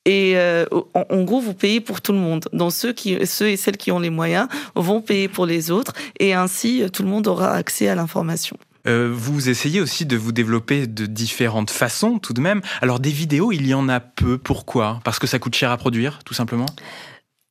Et 0.06 0.34
euh, 0.36 0.64
en, 0.94 1.22
gros, 1.24 1.40
vous 1.40 1.52
payez 1.52 1.80
pour 1.80 2.00
tout 2.00 2.12
le 2.12 2.18
monde. 2.18 2.48
Donc 2.52 2.72
ceux 2.72 2.92
qui, 2.92 3.26
ceux 3.26 3.48
et 3.48 3.56
celles 3.56 3.76
qui 3.76 3.90
ont 3.90 3.98
les 3.98 4.10
moyens 4.10 4.46
vont 4.76 5.00
payer 5.00 5.26
pour 5.26 5.46
les 5.46 5.72
autres, 5.72 5.92
et 6.20 6.32
ainsi 6.32 6.84
tout 6.92 7.02
le 7.02 7.08
monde 7.08 7.26
aura 7.26 7.52
accès 7.52 7.88
à 7.88 7.96
l'information. 7.96 8.56
Euh, 8.86 9.10
vous 9.12 9.48
essayez 9.48 9.80
aussi 9.80 10.06
de 10.06 10.16
vous 10.16 10.32
développer 10.32 10.86
de 10.86 11.06
différentes 11.06 11.70
façons 11.70 12.18
tout 12.18 12.32
de 12.32 12.40
même. 12.40 12.62
Alors 12.80 13.00
des 13.00 13.10
vidéos, 13.10 13.52
il 13.52 13.66
y 13.66 13.74
en 13.74 13.88
a 13.88 14.00
peu. 14.00 14.38
Pourquoi? 14.38 15.00
Parce 15.04 15.18
que 15.18 15.26
ça 15.26 15.38
coûte 15.38 15.54
cher 15.54 15.70
à 15.70 15.76
produire, 15.76 16.20
tout 16.24 16.34
simplement? 16.34 16.66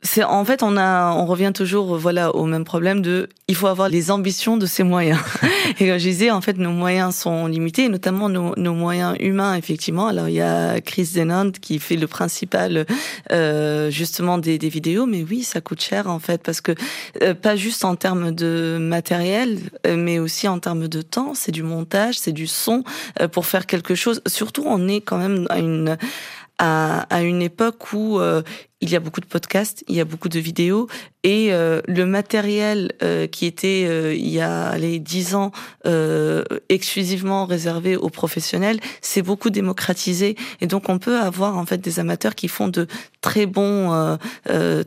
C'est 0.05 0.23
en 0.23 0.45
fait 0.45 0.63
on 0.63 0.77
a 0.77 1.11
on 1.13 1.25
revient 1.25 1.51
toujours 1.53 1.97
voilà 1.97 2.33
au 2.35 2.45
même 2.45 2.63
problème 2.63 3.01
de 3.01 3.27
il 3.47 3.55
faut 3.55 3.67
avoir 3.67 3.89
les 3.89 4.11
ambitions 4.11 4.55
de 4.55 4.65
ses 4.65 4.83
moyens. 4.83 5.19
Et 5.79 5.87
comme 5.87 5.97
je 5.97 6.07
disais 6.07 6.31
en 6.31 6.41
fait 6.41 6.57
nos 6.57 6.71
moyens 6.71 7.15
sont 7.15 7.47
limités 7.47 7.89
notamment 7.89 8.29
nos, 8.29 8.53
nos 8.55 8.73
moyens 8.73 9.15
humains 9.19 9.55
effectivement. 9.55 10.07
Alors 10.07 10.29
il 10.29 10.35
y 10.35 10.41
a 10.41 10.79
Chris 10.81 11.05
Zenand 11.05 11.51
qui 11.51 11.79
fait 11.79 11.95
le 11.95 12.07
principal 12.07 12.85
euh, 13.31 13.89
justement 13.89 14.37
des, 14.37 14.57
des, 14.57 14.69
vidéos. 14.69 15.05
Mais 15.07 15.23
oui 15.23 15.43
ça 15.43 15.59
coûte 15.59 15.81
cher 15.81 16.07
en 16.07 16.19
fait 16.19 16.41
parce 16.43 16.61
que 16.61 16.73
euh, 17.23 17.33
pas 17.33 17.55
juste 17.55 17.83
en 17.83 17.95
termes 17.95 18.31
de 18.31 18.77
matériel 18.79 19.59
euh, 19.87 19.95
mais 19.97 20.19
aussi 20.19 20.47
en 20.47 20.59
termes 20.59 20.87
de 20.87 21.01
temps. 21.01 21.33
C'est 21.33 21.51
du 21.51 21.63
montage 21.63 22.19
c'est 22.19 22.31
du 22.31 22.47
son 22.47 22.83
euh, 23.19 23.27
pour 23.27 23.47
faire 23.47 23.65
quelque 23.65 23.95
chose. 23.95 24.21
Surtout 24.27 24.63
on 24.67 24.87
est 24.87 25.01
quand 25.01 25.17
même 25.17 25.47
à 25.49 25.59
une 25.59 25.97
à, 26.57 27.01
à 27.13 27.21
une 27.21 27.41
époque 27.41 27.93
où 27.93 28.19
euh, 28.19 28.41
il 28.85 28.91
y 28.91 28.95
a 28.95 28.99
beaucoup 28.99 29.19
de 29.19 29.25
podcasts, 29.25 29.83
il 29.87 29.95
y 29.95 29.99
a 29.99 30.05
beaucoup 30.05 30.29
de 30.29 30.39
vidéos 30.39 30.87
et 31.23 31.51
euh, 31.51 31.81
le 31.87 32.05
matériel 32.05 32.93
euh, 33.01 33.25
qui 33.25 33.47
était 33.47 34.15
il 34.15 34.29
y 34.29 34.39
a 34.39 34.77
les 34.77 34.99
dix 34.99 35.33
ans 35.33 35.51
exclusivement 36.69 37.45
réservé 37.45 37.95
aux 37.95 38.09
professionnels, 38.09 38.79
c'est 39.01 39.23
beaucoup 39.23 39.49
démocratisé 39.49 40.35
et 40.61 40.67
donc 40.67 40.87
on 40.87 40.99
peut 40.99 41.19
avoir 41.19 41.57
en 41.57 41.65
fait 41.65 41.79
des 41.79 41.99
amateurs 41.99 42.35
qui 42.35 42.47
font 42.47 42.67
de 42.67 42.87
très 43.21 43.47
bons, 43.47 44.17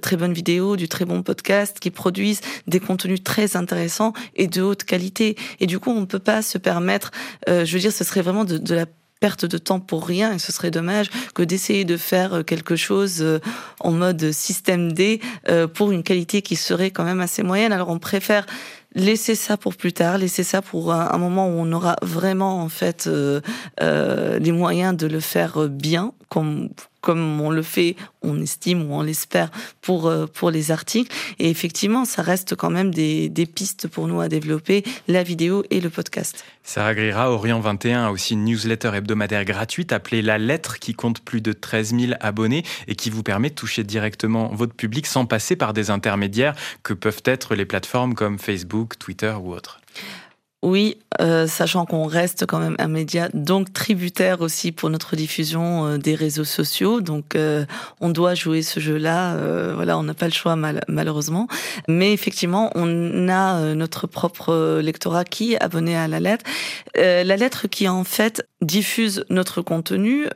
très 0.00 0.16
bonnes 0.16 0.32
vidéos, 0.32 0.76
du 0.76 0.88
très 0.88 1.04
bon 1.04 1.22
podcast, 1.22 1.78
qui 1.80 1.90
produisent 1.90 2.40
des 2.66 2.80
contenus 2.80 3.22
très 3.22 3.56
intéressants 3.56 4.12
et 4.37 4.46
de 4.46 4.62
haute 4.62 4.84
qualité. 4.84 5.37
Et 5.61 5.66
du 5.66 5.78
coup, 5.78 5.90
on 5.90 6.00
ne 6.00 6.06
peut 6.06 6.18
pas 6.18 6.42
se 6.42 6.58
permettre, 6.58 7.11
je 7.48 7.70
veux 7.72 7.80
dire, 7.80 7.92
ce 7.92 8.04
serait 8.04 8.22
vraiment 8.22 8.44
de, 8.44 8.58
de 8.58 8.74
la 8.74 8.87
perte 9.20 9.44
de 9.44 9.59
temps 9.59 9.81
pour 9.81 10.07
rien 10.07 10.33
et 10.33 10.38
ce 10.38 10.52
serait 10.52 10.70
dommage 10.70 11.11
que 11.35 11.42
d'essayer 11.42 11.85
de 11.85 11.96
faire 11.96 12.35
euh, 12.35 12.42
quelque 12.42 12.76
chose 12.76 13.18
euh, 13.20 13.40
en 13.81 13.92
mode 13.92 14.33
système 14.33 14.92
D 14.92 15.20
euh, 15.48 15.66
pour 15.66 15.92
une 15.92 16.02
qualité 16.02 16.42
qui 16.42 16.57
serait 16.57 16.90
quand 16.90 17.04
même 17.04 17.20
assez 17.20 17.42
moyenne. 17.42 17.72
Alors 17.72 17.88
on 17.90 17.98
préfère 17.98 18.46
laisser 18.94 19.35
ça 19.35 19.57
pour 19.57 19.76
plus 19.76 19.92
tard, 19.92 20.18
laisser 20.18 20.42
ça 20.42 20.62
pour 20.62 20.92
un, 20.92 21.18
moment 21.18 21.48
où 21.48 21.52
on 21.52 21.72
aura 21.72 21.96
vraiment 22.02 22.62
en 22.62 22.68
fait 22.68 23.07
euh, 23.07 23.40
les 24.38 24.52
moyens 24.52 24.96
de 24.96 25.07
le 25.07 25.20
faire 25.20 25.68
bien, 25.68 26.12
comme 26.29 26.69
comme 27.01 27.41
on 27.41 27.51
le 27.51 27.62
fait, 27.62 27.95
on 28.23 28.43
estime 28.43 28.91
ou 28.91 28.95
on 28.95 29.03
l'espère 29.03 29.51
pour 29.81 30.09
euh, 30.09 30.27
pour 30.27 30.51
les 30.51 30.71
articles. 30.71 31.14
Et 31.38 31.49
effectivement, 31.49 32.05
ça 32.05 32.23
reste 32.23 32.55
quand 32.55 32.71
même 32.71 32.93
des, 32.93 33.29
des 33.29 33.47
pistes 33.47 33.88
pour 33.88 34.09
nous 34.09 34.21
à 34.21 34.29
développer, 34.29 34.83
la 35.07 35.23
vidéo 35.23 35.64
et 35.71 35.81
le 35.81 35.91
podcast. 35.91 36.45
Sarah 36.64 36.95
Grira, 36.95 37.31
Orient 37.31 37.61
21 37.61 38.07
a 38.07 38.11
aussi 38.11 38.35
une 38.35 38.45
newsletter 38.45 38.91
hebdomadaire 38.95 39.45
gratuite 39.45 39.93
appelée 39.93 40.23
La 40.23 40.38
Lettre 40.38 40.79
qui 40.79 40.93
compte 40.93 41.21
plus 41.21 41.41
de 41.41 41.53
13 41.53 41.95
000 41.99 42.12
abonnés 42.21 42.64
et 42.88 42.95
qui 42.95 43.11
vous 43.11 43.23
permet 43.23 43.51
de 43.51 43.55
toucher 43.55 43.85
directement 43.85 44.49
votre 44.53 44.75
public 44.75 45.07
sans 45.07 45.25
passer 45.25 45.57
par 45.57 45.73
des 45.73 45.91
intermédiaires 45.91 46.55
que 46.83 46.93
peuvent 46.93 47.23
être 47.25 47.55
les 47.55 47.64
plateformes 47.64 48.14
comme 48.14 48.38
Facebook, 48.38 48.99
Twitter 48.99 49.35
ou 49.41 49.55
autres. 49.55 49.81
Oui, 50.64 50.97
euh, 51.21 51.47
sachant 51.47 51.87
qu'on 51.87 52.07
reste 52.07 52.44
quand 52.44 52.59
même 52.59 52.75
un 52.81 52.88
média 52.88 53.29
donc 53.33 53.73
tributaire 53.73 54.40
aussi 54.40 54.73
pour 54.73 54.90
notre 54.90 55.14
diffusion 55.14 55.87
euh, 55.87 55.99
des 55.99 56.16
réseaux 56.16 56.42
sociaux, 56.42 57.01
donc 57.01 57.37
euh, 57.37 57.64
on 58.01 58.09
doit 58.09 58.35
jouer 58.35 58.62
ce 58.62 58.81
jeu-là. 58.81 59.37
voilà, 59.75 59.97
on 59.99 60.03
n'a 60.03 60.14
pas 60.14 60.27
le 60.27 60.33
choix 60.33 60.57
malheureusement, 60.57 61.47
mais 61.87 62.12
effectivement 62.12 62.73
on 62.75 63.29
a 63.29 63.75
notre 63.75 64.09
propre 64.09 64.81
lectorat 64.81 65.25
qui 65.25 65.53
est 65.53 65.62
abonné 65.62 65.97
à 65.97 66.09
la 66.09 66.18
lettre. 66.18 66.44
la 66.97 67.37
lettre 67.37 67.68
qui 67.68 67.88
en 67.88 68.03
fait 68.03 68.44
diffuse 68.61 69.25
notre 69.31 69.62
contenu, 69.62 70.27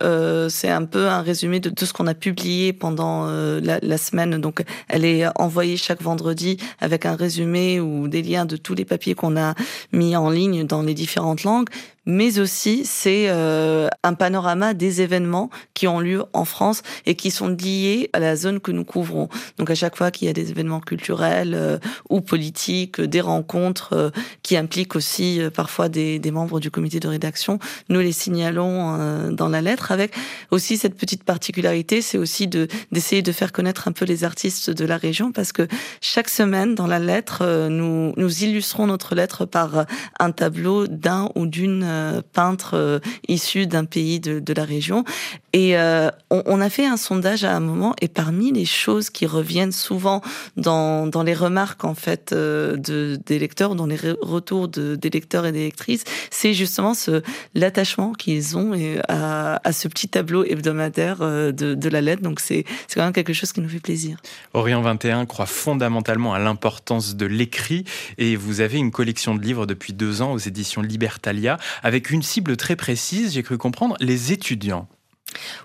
c'est 0.48 0.70
un 0.70 0.84
peu 0.84 1.08
un 1.08 1.22
résumé 1.22 1.58
de 1.58 1.70
tout 1.70 1.86
ce 1.86 1.92
qu'on 1.92 2.06
a 2.06 2.14
publié 2.14 2.72
pendant 2.72 3.26
la, 3.26 3.78
la 3.80 3.98
semaine. 3.98 4.40
Donc 4.40 4.62
elle 4.88 5.04
est 5.04 5.26
envoyée 5.38 5.76
chaque 5.76 6.02
vendredi 6.02 6.58
avec 6.80 7.06
un 7.06 7.16
résumé 7.16 7.80
ou 7.80 8.08
des 8.08 8.22
liens 8.22 8.46
de 8.46 8.56
tous 8.56 8.74
les 8.74 8.84
papiers 8.84 9.14
qu'on 9.14 9.36
a 9.36 9.54
mis 9.92 10.11
en 10.16 10.30
ligne 10.30 10.66
dans 10.66 10.82
les 10.82 10.94
différentes 10.94 11.44
langues 11.44 11.68
mais 12.04 12.38
aussi 12.38 12.82
c'est 12.84 13.26
euh, 13.28 13.88
un 14.02 14.14
panorama 14.14 14.74
des 14.74 15.02
événements 15.02 15.50
qui 15.74 15.86
ont 15.86 16.00
lieu 16.00 16.24
en 16.32 16.44
France 16.44 16.82
et 17.06 17.14
qui 17.14 17.30
sont 17.30 17.48
liés 17.48 18.10
à 18.12 18.18
la 18.18 18.36
zone 18.36 18.60
que 18.60 18.72
nous 18.72 18.84
couvrons. 18.84 19.28
Donc 19.58 19.70
à 19.70 19.74
chaque 19.74 19.96
fois 19.96 20.10
qu'il 20.10 20.26
y 20.26 20.30
a 20.30 20.32
des 20.32 20.50
événements 20.50 20.80
culturels 20.80 21.54
euh, 21.54 21.78
ou 22.10 22.20
politiques, 22.20 23.00
des 23.00 23.20
rencontres 23.20 23.92
euh, 23.92 24.10
qui 24.42 24.56
impliquent 24.56 24.96
aussi 24.96 25.40
parfois 25.54 25.88
des, 25.88 26.18
des, 26.18 26.30
membres 26.30 26.60
du 26.60 26.70
comité 26.70 26.98
de 26.98 27.08
rédaction, 27.08 27.58
nous 27.88 28.00
les 28.00 28.12
signalons 28.12 29.30
dans 29.30 29.48
la 29.48 29.60
lettre 29.60 29.92
avec 29.92 30.14
aussi 30.50 30.76
cette 30.76 30.96
petite 30.96 31.24
particularité, 31.24 32.00
c'est 32.02 32.18
aussi 32.18 32.48
de 32.48 32.68
d'essayer 32.90 33.22
de 33.22 33.32
faire 33.32 33.52
connaître 33.52 33.88
un 33.88 33.92
peu 33.92 34.04
les 34.04 34.24
artistes 34.24 34.70
de 34.70 34.84
la 34.84 34.96
région 34.96 35.32
parce 35.32 35.52
que 35.52 35.68
chaque 36.00 36.28
semaine 36.28 36.74
dans 36.74 36.86
la 36.86 36.98
lettre, 36.98 37.68
nous 37.68 38.12
nous 38.16 38.44
illustrons 38.44 38.86
notre 38.86 39.14
lettre 39.14 39.44
par 39.44 39.86
un 40.18 40.32
tableau 40.32 40.86
d'un 40.86 41.28
ou 41.34 41.46
d'une 41.46 41.84
euh, 41.91 41.91
peintre 42.32 42.74
euh, 42.74 42.98
issu 43.28 43.66
d'un 43.66 43.84
pays 43.84 44.20
de, 44.20 44.52
la 44.52 44.64
région. 44.64 45.04
Et 45.52 45.78
euh, 45.78 46.10
on, 46.30 46.60
a 46.60 46.68
fait 46.68 46.86
un 46.86 46.96
sondage 46.96 47.44
à 47.44 47.54
un 47.54 47.60
moment, 47.60 47.94
et 48.00 48.08
parmi 48.08 48.52
les 48.52 48.64
choses 48.64 49.10
qui 49.10 49.26
reviennent 49.26 49.72
souvent 49.72 50.20
dans, 50.56 51.06
dans 51.06 51.22
les 51.22 51.34
remarques 51.34 51.84
en 51.84 51.94
fait 51.94 52.34
de, 52.34 53.18
des 53.26 53.38
lecteurs, 53.38 53.74
dans 53.74 53.86
les 53.86 53.98
retours 54.20 54.68
de, 54.68 54.94
des 54.94 55.10
lecteurs 55.10 55.46
et 55.46 55.52
des 55.52 55.64
lectrices, 55.64 56.04
c'est 56.30 56.52
justement 56.52 56.94
ce 56.94 57.22
l'attachement 57.54 58.12
qu'ils 58.12 58.56
ont 58.56 58.72
à, 59.08 59.60
à, 59.66 59.72
ce 59.72 59.88
petit 59.88 60.08
tableau 60.08 60.44
hebdomadaire 60.44 61.18
de, 61.18 61.52
de 61.52 61.88
la 61.88 62.00
lettre. 62.00 62.22
Donc 62.22 62.40
c'est 62.40 62.64
quand 62.94 63.02
même 63.02 63.12
quelque 63.12 63.32
chose 63.32 63.52
qui 63.52 63.60
nous 63.60 63.68
fait 63.68 63.80
plaisir. 63.80 64.18
Orient 64.52 64.82
21 64.82 65.26
croit 65.26 65.46
fondamentalement 65.46 66.34
à 66.34 66.38
l'importance 66.38 67.16
de 67.16 67.26
l'écrit, 67.26 67.84
et 68.18 68.36
vous 68.36 68.60
avez 68.60 68.78
une 68.78 68.90
collection 68.90 69.34
de 69.34 69.42
livres 69.42 69.66
depuis 69.66 69.92
deux 69.92 70.22
ans 70.22 70.32
aux 70.32 70.38
éditions 70.38 70.82
Libertalia 70.82 71.58
avec 71.82 72.10
une 72.10 72.22
cible 72.22 72.56
très 72.56 72.76
précise, 72.76 73.34
j'ai 73.34 73.42
cru 73.42 73.58
comprendre, 73.58 73.96
les 74.00 74.32
étudiants. 74.32 74.88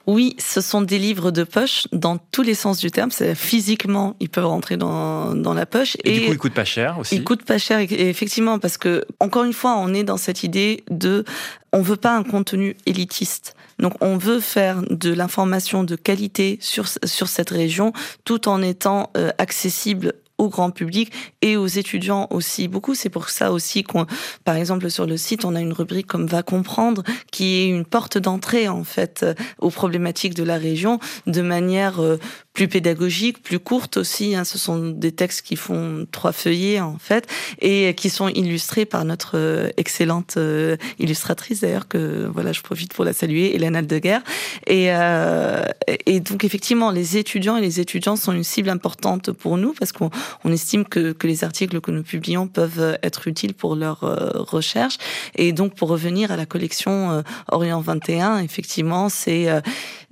Oui, 0.06 0.36
ce 0.40 0.62
sont 0.62 0.82
des 0.82 1.00
livres 1.00 1.32
de 1.32 1.44
poche 1.44 1.88
dans 1.92 2.18
tous 2.18 2.42
les 2.42 2.54
sens 2.54 2.80
du 2.80 2.92
terme. 2.92 3.12
C'est 3.12 3.36
physiquement, 3.36 4.16
ils 4.20 4.30
peuvent 4.30 4.46
rentrer 4.46 4.78
dans, 4.78 5.36
dans 5.36 5.54
la 5.54 5.66
poche. 5.66 5.98
Et, 6.04 6.16
et, 6.16 6.20
du 6.20 6.26
coup, 6.26 6.34
ils 6.34 6.38
coûtent 6.38 6.54
pas 6.54 6.66
cher 6.66 6.98
aussi. 7.00 7.16
Ils 7.16 7.24
coûtent 7.24 7.44
pas 7.44 7.58
cher, 7.58 7.80
effectivement, 7.80 8.60
parce 8.60 8.78
que 8.78 9.06
encore 9.20 9.44
une 9.44 9.54
fois, 9.54 9.78
on 9.78 9.94
est 9.94 10.04
dans 10.04 10.18
cette 10.18 10.44
idée 10.44 10.84
de, 10.90 11.26
on 11.74 11.82
veut 11.82 11.98
pas 11.98 12.16
un 12.16 12.24
contenu 12.24 12.76
élitiste. 12.86 13.56
Donc, 13.80 13.94
on 14.02 14.18
veut 14.18 14.40
faire 14.40 14.82
de 14.90 15.12
l'information 15.12 15.84
de 15.84 15.96
qualité 15.96 16.58
sur 16.62 16.88
sur 17.04 17.28
cette 17.28 17.50
région, 17.50 17.94
tout 18.26 18.48
en 18.48 18.62
étant 18.62 19.12
euh, 19.18 19.32
accessible 19.38 20.14
au 20.38 20.50
grand 20.50 20.72
public 20.72 21.12
et 21.42 21.58
aux 21.58 21.68
étudiants 21.68 22.28
aussi 22.30 22.68
beaucoup. 22.68 22.96
C'est 22.96 23.10
pour 23.10 23.30
ça 23.30 23.52
aussi 23.52 23.84
qu'on, 23.84 24.06
par 24.44 24.56
exemple, 24.56 24.90
sur 24.90 25.06
le 25.06 25.18
site, 25.18 25.46
on 25.46 25.56
a 25.56 25.62
une 25.62 25.74
rubrique 25.74 26.08
comme 26.08 26.28
Va 26.28 26.44
comprendre, 26.44 27.04
qui 27.32 27.56
est 27.56 27.68
une 27.68 27.86
porte 27.86 28.18
d'entrée 28.18 28.68
en 28.68 28.84
fait 28.84 29.26
aux 29.60 29.70
problématiques 29.70 30.34
de 30.34 30.44
la 30.44 30.58
région, 30.58 31.00
de 31.26 31.42
manière 31.42 32.00
euh, 32.02 32.18
plus 32.58 32.68
pédagogique, 32.68 33.44
plus 33.44 33.60
courte 33.60 33.98
aussi. 33.98 34.34
Hein. 34.34 34.44
Ce 34.44 34.58
sont 34.58 34.90
des 34.90 35.12
textes 35.12 35.44
qui 35.44 35.56
font 35.56 36.08
trois 36.12 36.32
feuillets 36.32 36.80
en 36.80 36.98
fait 36.98 37.28
et 37.62 37.94
qui 37.94 38.10
sont 38.10 38.30
illustrés 38.30 38.88
par 38.88 39.06
notre 39.06 39.38
euh, 39.38 39.70
excellente 39.78 40.38
euh, 40.38 40.76
illustratrice 40.98 41.60
d'ailleurs 41.60 41.88
que 41.88 42.28
voilà, 42.34 42.54
je 42.54 42.62
profite 42.62 42.96
pour 42.96 43.06
la 43.06 43.14
saluer, 43.14 43.54
Hélène 43.54 43.76
Aldeguer. 43.76 44.18
Et, 44.66 44.88
euh, 44.90 45.66
et 46.08 46.20
donc 46.20 46.44
effectivement, 46.46 46.90
les 46.90 47.18
étudiants 47.18 47.58
et 47.58 47.62
les 47.62 47.80
étudiants 47.80 48.16
sont 48.16 48.32
une 48.32 48.44
cible 48.44 48.72
importante 48.72 49.32
pour 49.32 49.58
nous 49.58 49.74
parce 49.74 49.92
qu'on 49.92 50.10
on 50.44 50.52
estime 50.52 50.84
que, 50.84 51.12
que 51.12 51.28
les 51.28 51.44
articles 51.44 51.80
que 51.80 51.92
nous 51.92 52.02
publions 52.02 52.48
peuvent 52.48 52.98
être 53.04 53.28
utiles 53.28 53.54
pour 53.54 53.76
leur 53.76 54.00
recherche. 54.00 54.98
Et 55.36 55.52
donc 55.52 55.76
pour 55.76 55.90
revenir 55.90 56.32
à 56.32 56.36
la 56.36 56.48
collection 56.48 57.24
Orient 57.52 57.82
21, 57.82 58.40
effectivement, 58.40 59.10
c'est 59.10 59.48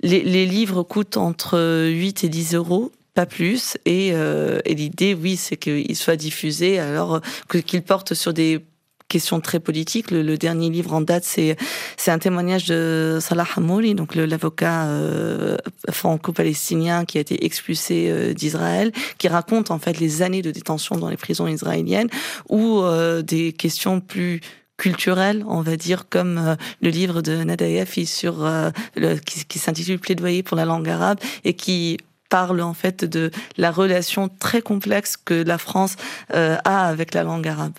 les, 0.02 0.22
les 0.22 0.46
livres 0.46 0.82
coûtent 0.82 1.16
entre 1.16 1.88
8 1.88 2.24
et 2.24 2.28
10 2.28 2.54
euros 2.54 2.92
pas 3.14 3.26
plus. 3.26 3.78
Et, 3.86 4.10
euh, 4.12 4.60
et 4.66 4.74
l'idée, 4.74 5.14
oui, 5.14 5.36
c'est 5.36 5.56
qu'il 5.56 5.96
soit 5.96 6.16
diffusé, 6.16 6.78
alors 6.78 7.22
que 7.48 7.56
qu'il 7.56 7.82
porte 7.82 8.12
sur 8.12 8.34
des 8.34 8.62
questions 9.08 9.40
très 9.40 9.60
politiques. 9.60 10.10
Le, 10.10 10.36
dernier 10.36 10.70
livre 10.70 10.92
en 10.92 11.00
date, 11.00 11.24
c'est 11.24 11.56
c'est 11.96 12.10
un 12.10 12.18
témoignage 12.18 12.66
de 12.66 13.18
Salah 13.20 13.46
Hamouri, 13.56 13.94
donc 13.94 14.14
l'avocat 14.14 14.86
euh, 14.86 15.56
franco-palestinien 15.90 17.04
qui 17.04 17.18
a 17.18 17.20
été 17.20 17.44
expulsé 17.44 18.08
euh, 18.10 18.34
d'Israël, 18.34 18.92
qui 19.18 19.28
raconte 19.28 19.70
en 19.70 19.78
fait 19.78 19.98
les 19.98 20.22
années 20.22 20.42
de 20.42 20.50
détention 20.50 20.96
dans 20.96 21.08
les 21.08 21.16
prisons 21.16 21.46
israéliennes, 21.46 22.10
ou 22.48 22.80
euh, 22.80 23.22
des 23.22 23.52
questions 23.52 24.00
plus 24.00 24.40
culturel, 24.76 25.44
on 25.46 25.62
va 25.62 25.76
dire, 25.76 26.08
comme 26.08 26.38
euh, 26.38 26.56
le 26.82 26.90
livre 26.90 27.22
de 27.22 27.42
Nadayafi 27.42 28.06
sur 28.06 28.44
euh, 28.44 28.70
le, 28.94 29.16
qui, 29.16 29.58
s'intitule 29.58 29.98
Plaidoyer 29.98 30.42
pour 30.42 30.56
la 30.56 30.64
langue 30.64 30.88
arabe 30.88 31.18
et 31.44 31.54
qui 31.54 31.98
parle 32.28 32.60
en 32.60 32.74
fait 32.74 33.04
de 33.04 33.30
la 33.56 33.70
relation 33.70 34.28
très 34.28 34.60
complexe 34.60 35.16
que 35.16 35.34
la 35.34 35.58
France 35.58 35.96
euh, 36.34 36.56
a 36.64 36.88
avec 36.88 37.14
la 37.14 37.22
langue 37.22 37.48
arabe. 37.48 37.74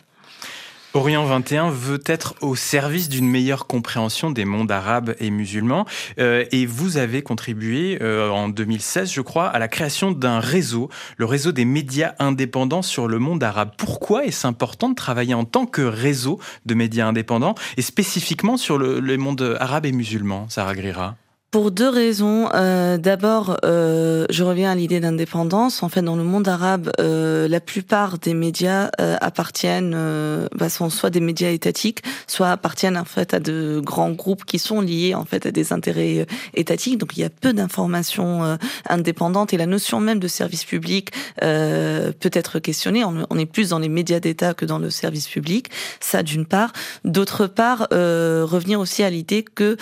Orient 0.97 1.25
21 1.25 1.69
veut 1.69 2.01
être 2.07 2.33
au 2.41 2.55
service 2.55 3.07
d'une 3.07 3.29
meilleure 3.29 3.67
compréhension 3.67 4.31
des 4.31 4.45
mondes 4.45 4.71
arabes 4.71 5.13
et 5.19 5.29
musulmans. 5.29 5.85
Euh, 6.17 6.43
et 6.51 6.65
vous 6.65 6.97
avez 6.97 7.21
contribué 7.21 7.99
euh, 8.01 8.31
en 8.31 8.49
2016, 8.49 9.11
je 9.11 9.21
crois, 9.21 9.45
à 9.45 9.59
la 9.59 9.67
création 9.67 10.09
d'un 10.09 10.39
réseau, 10.39 10.89
le 11.17 11.25
réseau 11.25 11.51
des 11.51 11.65
médias 11.65 12.15
indépendants 12.17 12.81
sur 12.81 13.07
le 13.07 13.19
monde 13.19 13.43
arabe. 13.43 13.73
Pourquoi 13.77 14.25
est-ce 14.25 14.47
important 14.47 14.89
de 14.89 14.95
travailler 14.95 15.35
en 15.35 15.45
tant 15.45 15.67
que 15.67 15.83
réseau 15.83 16.39
de 16.65 16.73
médias 16.73 17.05
indépendants 17.05 17.53
et 17.77 17.83
spécifiquement 17.83 18.57
sur 18.57 18.79
le, 18.79 18.99
le 18.99 19.17
monde 19.17 19.55
arabe 19.59 19.85
et 19.85 19.91
musulman, 19.91 20.49
Sarah 20.49 20.73
Grira? 20.73 21.15
Pour 21.51 21.71
deux 21.71 21.89
raisons. 21.89 22.49
Euh, 22.53 22.97
D'abord, 22.97 23.57
euh, 23.63 24.25
je 24.29 24.43
reviens 24.43 24.71
à 24.71 24.75
l'idée 24.75 24.99
d'indépendance. 24.99 25.81
En 25.81 25.89
fait, 25.89 26.01
dans 26.01 26.15
le 26.15 26.23
monde 26.23 26.47
arabe, 26.47 26.91
euh, 26.99 27.47
la 27.47 27.59
plupart 27.59 28.17
des 28.17 28.33
médias 28.33 28.89
euh, 28.99 29.15
appartiennent, 29.21 29.93
euh, 29.95 30.47
bah, 30.53 30.69
sont 30.69 30.89
soit 30.89 31.09
des 31.09 31.21
médias 31.21 31.49
étatiques, 31.49 32.03
soit 32.27 32.49
appartiennent 32.49 32.97
en 32.97 33.05
fait 33.05 33.33
à 33.33 33.39
de 33.39 33.79
grands 33.83 34.11
groupes 34.11 34.43
qui 34.43 34.59
sont 34.59 34.81
liés 34.81 35.15
en 35.15 35.23
fait 35.23 35.45
à 35.45 35.51
des 35.51 35.71
intérêts 35.71 36.19
euh, 36.19 36.25
étatiques. 36.53 36.97
Donc, 36.97 37.15
il 37.15 37.21
y 37.21 37.23
a 37.23 37.29
peu 37.29 37.53
d'informations 37.53 38.57
indépendantes 38.89 39.53
et 39.53 39.57
la 39.57 39.65
notion 39.65 39.99
même 39.99 40.19
de 40.19 40.27
service 40.27 40.65
public 40.65 41.11
peut 41.39 42.31
être 42.33 42.59
questionnée. 42.59 43.03
On, 43.03 43.25
on, 43.29 43.37
est 43.37 43.45
plus 43.45 43.69
dans 43.69 43.79
les 43.79 43.89
médias 43.89 44.19
d'État 44.19 44.53
que 44.53 44.65
dans 44.65 44.79
le 44.79 44.89
service 44.89 45.27
public. 45.27 45.69
Ça, 45.99 46.23
d'une 46.23 46.45
part. 46.45 46.73
D'autre 47.05 47.47
part, 47.47 47.87
revenir 47.91 48.79
aussi 48.79 49.03
à 49.03 49.09
l'idée 49.09 49.43
que 49.43 49.77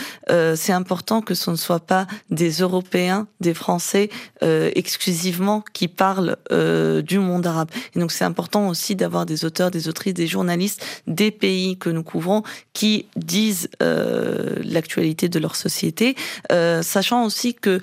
c'est 0.55 0.73
important 0.73 1.21
que 1.21 1.33
son 1.33 1.54
ne 1.55 1.59
soit 1.59 1.79
pas 1.79 2.07
des 2.29 2.51
Européens, 2.61 3.27
des 3.39 3.53
Français 3.53 4.09
euh, 4.43 4.71
exclusivement 4.75 5.63
qui 5.73 5.87
parlent 5.87 6.37
euh, 6.51 7.01
du 7.01 7.19
monde 7.19 7.47
arabe. 7.47 7.69
Et 7.95 7.99
donc 7.99 8.11
c'est 8.11 8.25
important 8.25 8.69
aussi 8.69 8.95
d'avoir 8.95 9.25
des 9.25 9.45
auteurs, 9.45 9.71
des 9.71 9.87
autrices, 9.87 10.13
des 10.13 10.27
journalistes 10.27 10.83
des 11.07 11.31
pays 11.31 11.77
que 11.77 11.89
nous 11.89 12.03
couvrons 12.03 12.43
qui 12.73 13.05
disent 13.15 13.69
euh, 13.81 14.61
l'actualité 14.63 15.29
de 15.29 15.39
leur 15.39 15.55
société, 15.55 16.15
euh, 16.51 16.81
sachant 16.81 17.25
aussi 17.25 17.53
que 17.53 17.79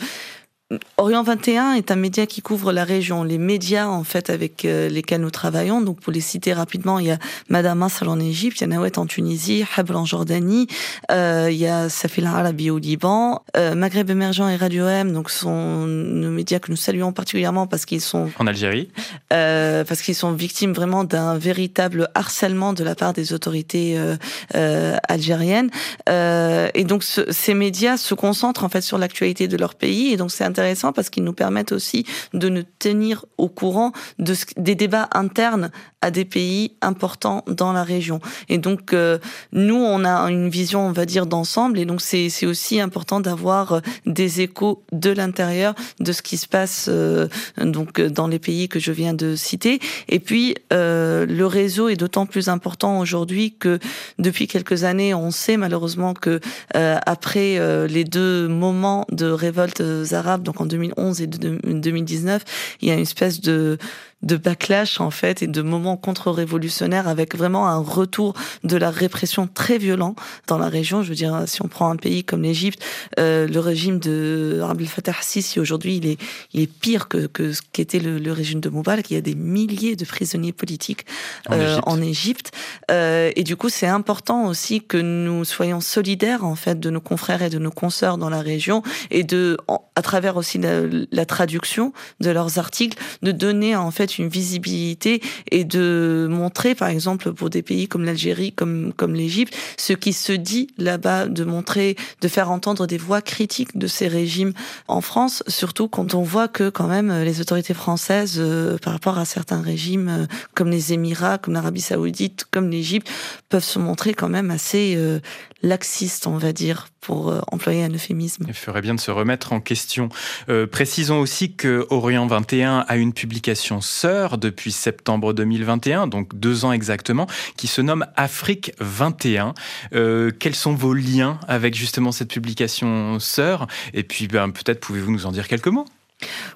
Orient 0.96 1.22
21 1.22 1.74
est 1.74 1.90
un 1.90 1.96
média 1.96 2.26
qui 2.26 2.42
couvre 2.42 2.72
la 2.72 2.84
région. 2.84 3.24
Les 3.24 3.38
médias, 3.38 3.88
en 3.88 4.04
fait, 4.04 4.30
avec 4.30 4.64
euh, 4.64 4.88
lesquels 4.88 5.20
nous 5.20 5.30
travaillons, 5.30 5.80
donc 5.80 6.00
pour 6.00 6.12
les 6.12 6.20
citer 6.20 6.52
rapidement, 6.52 6.98
il 6.98 7.06
y 7.06 7.10
a 7.10 7.18
Madame 7.48 7.78
Massal 7.78 8.08
en 8.08 8.18
Égypte, 8.18 8.58
il 8.60 8.62
y 8.62 8.64
a 8.64 8.66
Nawet 8.68 8.98
en 8.98 9.06
Tunisie, 9.06 9.64
Habl 9.76 9.96
en 9.96 10.04
Jordanie, 10.04 10.66
euh, 11.10 11.48
il 11.50 11.58
y 11.58 11.66
a 11.66 11.88
Safil 11.88 12.26
Arabi 12.26 12.70
au 12.70 12.78
Liban, 12.78 13.42
euh, 13.56 13.74
Maghreb 13.74 14.10
émergent 14.10 14.48
et 14.48 14.56
Radio 14.56 14.86
M, 14.86 15.12
donc 15.12 15.30
sont 15.30 15.86
nos 15.86 16.30
médias 16.30 16.58
que 16.58 16.70
nous 16.70 16.76
saluons 16.76 17.12
particulièrement 17.12 17.66
parce 17.66 17.84
qu'ils 17.84 18.00
sont... 18.00 18.30
En 18.38 18.46
Algérie 18.46 18.90
euh, 19.32 19.84
Parce 19.84 20.02
qu'ils 20.02 20.14
sont 20.14 20.32
victimes 20.32 20.72
vraiment 20.72 21.04
d'un 21.04 21.36
véritable 21.38 22.08
harcèlement 22.14 22.72
de 22.72 22.84
la 22.84 22.94
part 22.94 23.12
des 23.12 23.32
autorités 23.32 23.98
euh, 23.98 24.16
euh, 24.54 24.96
algériennes. 25.08 25.70
et 26.08 26.84
donc, 26.84 27.02
ce, 27.02 27.30
ces 27.30 27.54
médias 27.54 27.96
se 27.96 28.14
concentrent, 28.14 28.64
en 28.64 28.68
fait, 28.68 28.80
sur 28.80 28.98
l'actualité 28.98 29.48
de 29.48 29.56
leur 29.56 29.74
pays, 29.74 30.12
et 30.12 30.16
donc 30.16 30.30
c'est 30.30 30.44
intéressant 30.44 30.61
intéressant 30.62 30.92
parce 30.92 31.10
qu'ils 31.10 31.24
nous 31.24 31.32
permettent 31.32 31.72
aussi 31.72 32.06
de 32.34 32.48
nous 32.48 32.62
tenir 32.78 33.24
au 33.36 33.48
courant 33.48 33.92
de 34.20 34.34
des 34.56 34.76
débats 34.76 35.08
internes 35.12 35.70
à 36.02 36.10
des 36.10 36.24
pays 36.24 36.72
importants 36.82 37.44
dans 37.46 37.72
la 37.72 37.84
région. 37.84 38.20
Et 38.48 38.58
donc, 38.58 38.92
euh, 38.92 39.18
nous, 39.52 39.76
on 39.76 40.04
a 40.04 40.30
une 40.30 40.48
vision, 40.48 40.86
on 40.86 40.92
va 40.92 41.06
dire, 41.06 41.26
d'ensemble. 41.26 41.78
Et 41.78 41.84
donc, 41.84 42.00
c'est 42.00 42.44
aussi 42.44 42.80
important 42.80 43.20
d'avoir 43.20 43.72
euh, 43.72 43.80
des 44.04 44.40
échos 44.40 44.82
de 44.90 45.10
l'intérieur 45.10 45.74
de 46.00 46.12
ce 46.12 46.20
qui 46.20 46.36
se 46.36 46.48
passe 46.48 46.86
euh, 46.88 47.28
donc 47.56 48.00
dans 48.00 48.26
les 48.26 48.40
pays 48.40 48.68
que 48.68 48.80
je 48.80 48.90
viens 48.90 49.14
de 49.14 49.36
citer. 49.36 49.78
Et 50.08 50.18
puis, 50.18 50.56
le 50.72 51.44
réseau 51.44 51.88
est 51.88 51.96
d'autant 51.96 52.26
plus 52.26 52.48
important 52.48 52.98
aujourd'hui 52.98 53.54
que 53.58 53.78
depuis 54.18 54.48
quelques 54.48 54.82
années, 54.82 55.14
on 55.14 55.30
sait 55.30 55.56
malheureusement 55.56 56.14
que 56.14 56.40
après 56.74 57.60
les 57.86 58.04
deux 58.04 58.48
moments 58.48 59.06
de 59.12 59.26
révolte 59.26 59.82
arabes, 60.12 60.42
donc 60.52 60.60
en 60.60 60.66
2011 60.66 61.22
et 61.22 61.26
2019, 61.26 62.44
il 62.80 62.88
y 62.88 62.90
a 62.90 62.94
une 62.94 63.00
espèce 63.00 63.40
de 63.40 63.78
de 64.22 64.36
backlash 64.36 65.00
en 65.00 65.10
fait 65.10 65.42
et 65.42 65.46
de 65.46 65.62
moments 65.62 65.96
contre-révolutionnaires 65.96 67.08
avec 67.08 67.36
vraiment 67.36 67.68
un 67.68 67.78
retour 67.78 68.34
de 68.64 68.76
la 68.76 68.90
répression 68.90 69.48
très 69.52 69.78
violent 69.78 70.14
dans 70.46 70.58
la 70.58 70.68
région. 70.68 71.02
Je 71.02 71.08
veux 71.08 71.14
dire, 71.14 71.42
si 71.46 71.62
on 71.62 71.68
prend 71.68 71.90
un 71.90 71.96
pays 71.96 72.24
comme 72.24 72.42
l'Égypte, 72.42 72.82
euh, 73.18 73.46
le 73.46 73.60
régime 73.60 73.98
de 73.98 74.62
Abdel 74.68 74.88
Fattah 74.88 75.12
Sisi 75.20 75.60
aujourd'hui, 75.60 75.96
il 75.96 76.06
est, 76.06 76.18
il 76.52 76.60
est 76.60 76.66
pire 76.66 77.08
que, 77.08 77.26
que 77.26 77.52
ce 77.52 77.62
qu'était 77.72 77.98
le, 77.98 78.18
le, 78.18 78.32
régime 78.32 78.60
de 78.60 78.68
Moubarak. 78.68 79.10
Il 79.10 79.14
y 79.14 79.16
a 79.16 79.20
des 79.20 79.34
milliers 79.34 79.96
de 79.96 80.04
prisonniers 80.04 80.52
politiques 80.52 81.04
euh, 81.50 81.78
en 81.84 82.00
Égypte. 82.00 82.52
Euh, 82.90 83.30
et 83.36 83.42
du 83.42 83.56
coup, 83.56 83.68
c'est 83.68 83.86
important 83.86 84.46
aussi 84.46 84.82
que 84.82 84.96
nous 84.96 85.44
soyons 85.44 85.80
solidaires 85.80 86.44
en 86.44 86.54
fait 86.54 86.78
de 86.78 86.90
nos 86.90 87.00
confrères 87.00 87.42
et 87.42 87.50
de 87.50 87.58
nos 87.58 87.70
consoeurs 87.70 88.18
dans 88.18 88.30
la 88.30 88.40
région 88.40 88.82
et 89.10 89.24
de, 89.24 89.56
à 89.96 90.02
travers 90.02 90.36
aussi 90.36 90.58
la, 90.58 90.82
la 91.10 91.26
traduction 91.26 91.92
de 92.20 92.30
leurs 92.30 92.58
articles, 92.58 92.98
de 93.22 93.32
donner 93.32 93.76
en 93.76 93.90
fait 93.90 94.11
une 94.18 94.28
visibilité 94.28 95.20
et 95.50 95.64
de 95.64 96.26
montrer, 96.30 96.74
par 96.74 96.88
exemple, 96.88 97.32
pour 97.32 97.50
des 97.50 97.62
pays 97.62 97.88
comme 97.88 98.04
l'Algérie, 98.04 98.52
comme, 98.52 98.92
comme 98.96 99.14
l'Égypte, 99.14 99.54
ce 99.76 99.92
qui 99.92 100.12
se 100.12 100.32
dit 100.32 100.68
là-bas, 100.78 101.26
de 101.26 101.44
montrer, 101.44 101.96
de 102.20 102.28
faire 102.28 102.50
entendre 102.50 102.86
des 102.86 102.98
voix 102.98 103.22
critiques 103.22 103.76
de 103.76 103.86
ces 103.86 104.08
régimes 104.08 104.52
en 104.88 105.00
France, 105.00 105.42
surtout 105.48 105.88
quand 105.88 106.14
on 106.14 106.22
voit 106.22 106.48
que 106.48 106.68
quand 106.70 106.88
même 106.88 107.12
les 107.22 107.40
autorités 107.40 107.74
françaises, 107.74 108.38
euh, 108.38 108.78
par 108.78 108.92
rapport 108.92 109.18
à 109.18 109.24
certains 109.24 109.60
régimes 109.60 110.08
euh, 110.08 110.26
comme 110.54 110.70
les 110.70 110.92
Émirats, 110.92 111.38
comme 111.38 111.54
l'Arabie 111.54 111.80
saoudite, 111.80 112.44
comme 112.50 112.70
l'Égypte, 112.70 113.08
peuvent 113.48 113.64
se 113.64 113.78
montrer 113.78 114.14
quand 114.14 114.28
même 114.28 114.50
assez 114.50 114.94
euh, 114.96 115.20
laxiste, 115.62 116.26
on 116.26 116.36
va 116.36 116.52
dire, 116.52 116.88
pour 117.00 117.30
euh, 117.30 117.40
employer 117.50 117.84
un 117.84 117.90
euphémisme. 117.90 118.44
Il 118.48 118.54
ferait 118.54 118.80
bien 118.80 118.94
de 118.94 119.00
se 119.00 119.10
remettre 119.10 119.52
en 119.52 119.60
question. 119.60 120.08
Euh, 120.48 120.66
précisons 120.66 121.20
aussi 121.20 121.54
que 121.54 121.86
Orient 121.90 122.26
21 122.26 122.84
a 122.86 122.96
une 122.96 123.12
publication 123.12 123.80
sœur 123.80 124.38
depuis 124.38 124.72
septembre 124.72 125.32
2021, 125.32 126.06
donc 126.06 126.36
deux 126.38 126.64
ans 126.64 126.72
exactement, 126.72 127.26
qui 127.56 127.66
se 127.66 127.80
nomme 127.80 128.06
Afrique 128.16 128.72
21. 128.80 129.54
Euh, 129.94 130.30
quels 130.38 130.54
sont 130.54 130.74
vos 130.74 130.94
liens 130.94 131.38
avec 131.48 131.74
justement 131.74 132.12
cette 132.12 132.30
publication 132.30 133.18
sœur? 133.18 133.66
Et 133.94 134.02
puis 134.02 134.28
ben, 134.28 134.50
peut-être 134.50 134.80
pouvez-vous 134.80 135.12
nous 135.12 135.26
en 135.26 135.32
dire 135.32 135.48
quelques 135.48 135.68
mots? 135.68 135.86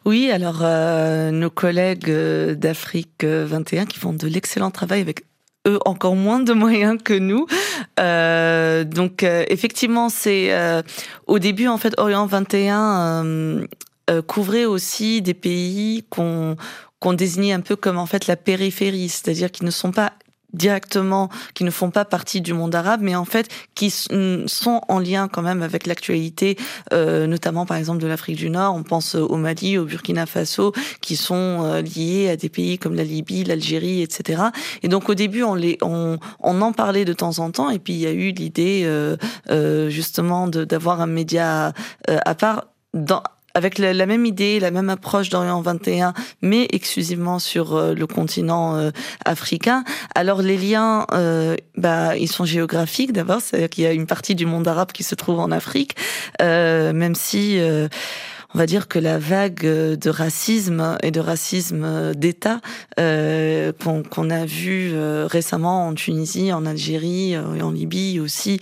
Oui, 0.05 0.31
alors 0.31 0.61
euh, 0.63 1.33
nos 1.33 1.51
collègues 1.51 2.11
d'Afrique 2.53 3.25
21 3.25 3.87
qui 3.87 3.99
font 3.99 4.13
de 4.13 4.29
l'excellent 4.29 4.71
travail 4.71 5.01
avec 5.01 5.25
encore 5.85 6.17
moins 6.17 6.41
de 6.41 6.53
moyens 6.53 6.99
que 7.03 7.15
nous. 7.15 7.47
Euh, 8.01 8.85
donc 8.85 9.23
euh, 9.23 9.45
effectivement, 9.49 10.09
c'est 10.09 10.53
euh, 10.53 10.83
au 11.27 11.39
début 11.39 11.69
en 11.69 11.79
fait 11.79 11.95
Orient 11.99 12.27
21 12.27 13.25
euh, 13.25 13.67
euh, 14.11 14.23
couvrait 14.23 14.65
aussi 14.65 15.23
des 15.23 15.35
pays 15.35 16.05
qu'on 16.11 16.57
qu'on 17.01 17.13
désignait 17.13 17.53
un 17.53 17.61
peu 17.61 17.77
comme 17.77 17.99
en 17.99 18.07
fait 18.07 18.27
la 18.27 18.37
périphérie, 18.37 19.09
c'est-à-dire 19.09 19.51
qu'ils 19.51 19.67
ne 19.67 19.71
sont 19.71 19.93
pas 19.93 20.13
directement, 20.57 21.29
qui 21.55 21.65
ne 21.65 21.71
font 21.71 21.91
pas 21.91 22.05
partie 22.05 22.41
du 22.41 22.53
monde 22.53 22.75
arabe, 22.75 23.01
mais 23.03 23.15
en 23.15 23.25
fait 23.25 23.49
qui 23.75 23.91
sont 23.91 24.81
en 24.89 24.99
lien 24.99 25.29
quand 25.29 25.43
même 25.43 25.63
avec 25.63 25.87
l'actualité, 25.87 26.57
euh, 26.93 27.27
notamment 27.27 27.67
par 27.67 27.77
exemple 27.77 28.01
de 28.01 28.07
l'Afrique 28.07 28.37
du 28.37 28.51
Nord. 28.51 28.75
On 28.75 28.83
pense 28.83 29.15
au 29.15 29.37
Mali, 29.37 29.79
au 29.79 29.85
Burkina 29.85 30.27
Faso, 30.27 30.73
qui 31.01 31.17
sont 31.17 31.63
euh, 31.65 31.83
liés 31.83 32.31
à 32.31 32.37
des 32.37 32.49
pays 32.49 32.79
comme 32.79 32.95
la 32.95 33.05
Libye, 33.05 33.45
l'Algérie, 33.45 34.03
etc. 34.03 34.45
Et 34.83 34.89
donc 34.89 35.09
au 35.09 35.15
début, 35.15 35.43
on, 35.43 35.55
les, 35.55 35.79
on, 35.83 36.19
en 36.41 36.73
parlait 36.73 37.05
de 37.05 37.13
temps 37.13 37.39
en 37.39 37.51
temps, 37.51 37.71
et 37.71 37.79
puis 37.79 37.93
il 37.93 38.01
y 38.01 38.07
a 38.07 38.13
eu 38.13 38.31
l'idée 38.31 38.83
euh, 38.85 39.17
euh 39.51 39.91
justement 39.91 40.49
d'avoir 40.49 41.01
un 41.01 41.07
média 41.07 41.73
euh, 42.11 42.19
à 42.25 42.35
part 42.35 42.67
avec 43.57 43.79
la, 43.79 44.05
même 44.05 44.27
idée, 44.27 44.61
la 44.61 44.71
même 44.71 44.91
approche 44.91 45.31
d'Orient 45.31 45.63
21, 45.63 46.13
mais 46.43 46.69
exclusivement 46.73 47.39
sur 47.39 47.75
euh, 47.75 47.95
le 47.95 48.07
continent 48.07 48.77
euh, 48.77 48.91
africain. 49.25 49.83
Alors 50.15 50.43
les 50.43 50.59
liens, 50.59 51.07
euh, 51.15 51.57
bah, 51.75 52.19
ils 52.19 52.29
sont 52.29 52.45
géographiques 52.45 53.15
d'abord, 53.15 53.41
c'est-à-dire 53.41 53.71
qu'il 53.71 53.85
y 53.85 53.87
a 53.87 53.93
une 53.93 54.07
partie 54.07 54.35
du 54.35 54.45
monde 54.45 54.69
arabe 54.69 54.93
qui 54.93 55.03
se 55.03 55.15
trouve 55.15 55.41
en 55.41 55.51
Afrique, 55.51 55.97
même 56.39 57.15
si 57.15 57.59
on 58.55 58.59
va 58.59 58.67
dire 58.67 58.89
que 58.89 58.99
la 58.99 59.19
vague 59.19 59.63
de 59.63 60.11
racisme 60.11 60.99
et 61.03 61.11
de 61.11 61.21
racisme 61.21 62.15
d'État 62.15 62.61
qu'on 62.97 64.31
a 64.31 64.45
vu 64.45 64.95
récemment 65.27 65.89
en 65.89 65.95
Tunisie, 65.95 66.53
en 66.53 66.67
Algérie 66.67 67.33
et 67.33 67.63
en 67.63 67.71
Libye 67.71 68.21
aussi 68.21 68.61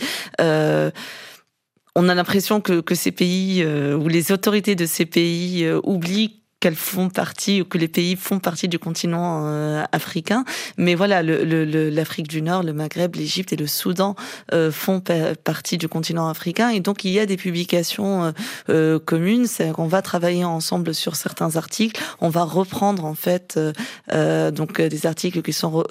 on 1.95 2.09
a 2.09 2.15
l'impression 2.15 2.61
que, 2.61 2.81
que, 2.81 2.95
ces 2.95 3.13
pays 3.13 3.63
euh, 3.63 3.97
ou 3.97 4.09
les 4.09 4.33
autorités 4.33 4.75
de 4.75 4.87
ces 4.87 5.07
pays 5.07 5.65
euh, 5.65 5.81
oublient 5.85 6.44
qu'elles 6.65 6.75
font 6.75 7.11
partie 7.11 7.61
ou 7.61 7.67
que 7.67 7.77
les 7.77 7.89
pays 7.89 8.17
font 8.17 8.39
partie 8.39 8.69
du 8.69 8.79
continent 8.79 9.43
euh, 9.45 9.85
africain. 9.93 10.47
Mais 10.79 10.95
voilà, 10.95 11.23
l'Afrique 11.23 12.27
du 12.27 12.41
Nord, 12.41 12.63
le 12.63 12.73
Maghreb, 12.73 13.17
l'Égypte 13.17 13.53
et 13.53 13.57
le 13.57 13.67
Soudan 13.67 14.17
euh, 14.55 14.73
font 14.73 15.03
partie 15.45 15.77
du 15.77 15.89
continent 15.89 16.27
africain. 16.27 16.71
Et 16.71 16.81
donc, 16.81 17.05
il 17.05 17.11
y 17.11 17.21
a 17.21 17.27
des 17.27 17.37
publications 17.37 18.33
euh, 18.71 18.99
communes. 18.99 19.45
C'est 19.47 19.73
qu'on 19.73 19.89
va 19.89 20.01
travailler 20.01 20.47
ensemble 20.47 20.95
sur 20.95 21.17
certains 21.17 21.57
articles. 21.57 22.01
On 22.23 22.31
va 22.31 22.45
reprendre, 22.45 23.05
en 23.05 23.15
fait, 23.15 23.61
donc 24.09 24.81
des 24.81 25.07
articles 25.07 25.43
qui 25.43 25.53
sont 25.53 25.85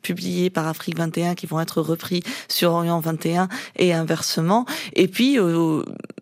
publiés 0.00 0.48
par 0.48 0.66
Afrique 0.66 0.96
21 0.96 1.34
qui 1.34 1.44
vont 1.44 1.60
être 1.60 1.82
repris 1.82 2.22
sur 2.48 2.72
Orient 2.72 3.00
21 3.00 3.48
et 3.76 3.92
inversement. 3.92 4.64
Et 4.94 5.08
puis, 5.08 5.36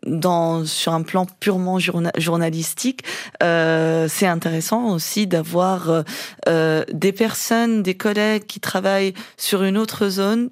dans, 0.04 0.64
sur 0.64 0.94
un 0.94 1.02
plan 1.02 1.26
purement 1.38 1.78
journalistique, 1.78 3.04
euh, 3.42 3.67
c'est 4.08 4.26
intéressant 4.26 4.90
aussi 4.90 5.26
d'avoir 5.26 5.90
euh, 5.90 6.02
euh, 6.48 6.84
des 6.92 7.12
personnes, 7.12 7.82
des 7.82 7.96
collègues 7.96 8.46
qui 8.46 8.60
travaillent 8.60 9.14
sur 9.36 9.62
une 9.62 9.76
autre 9.76 10.08
zone 10.08 10.50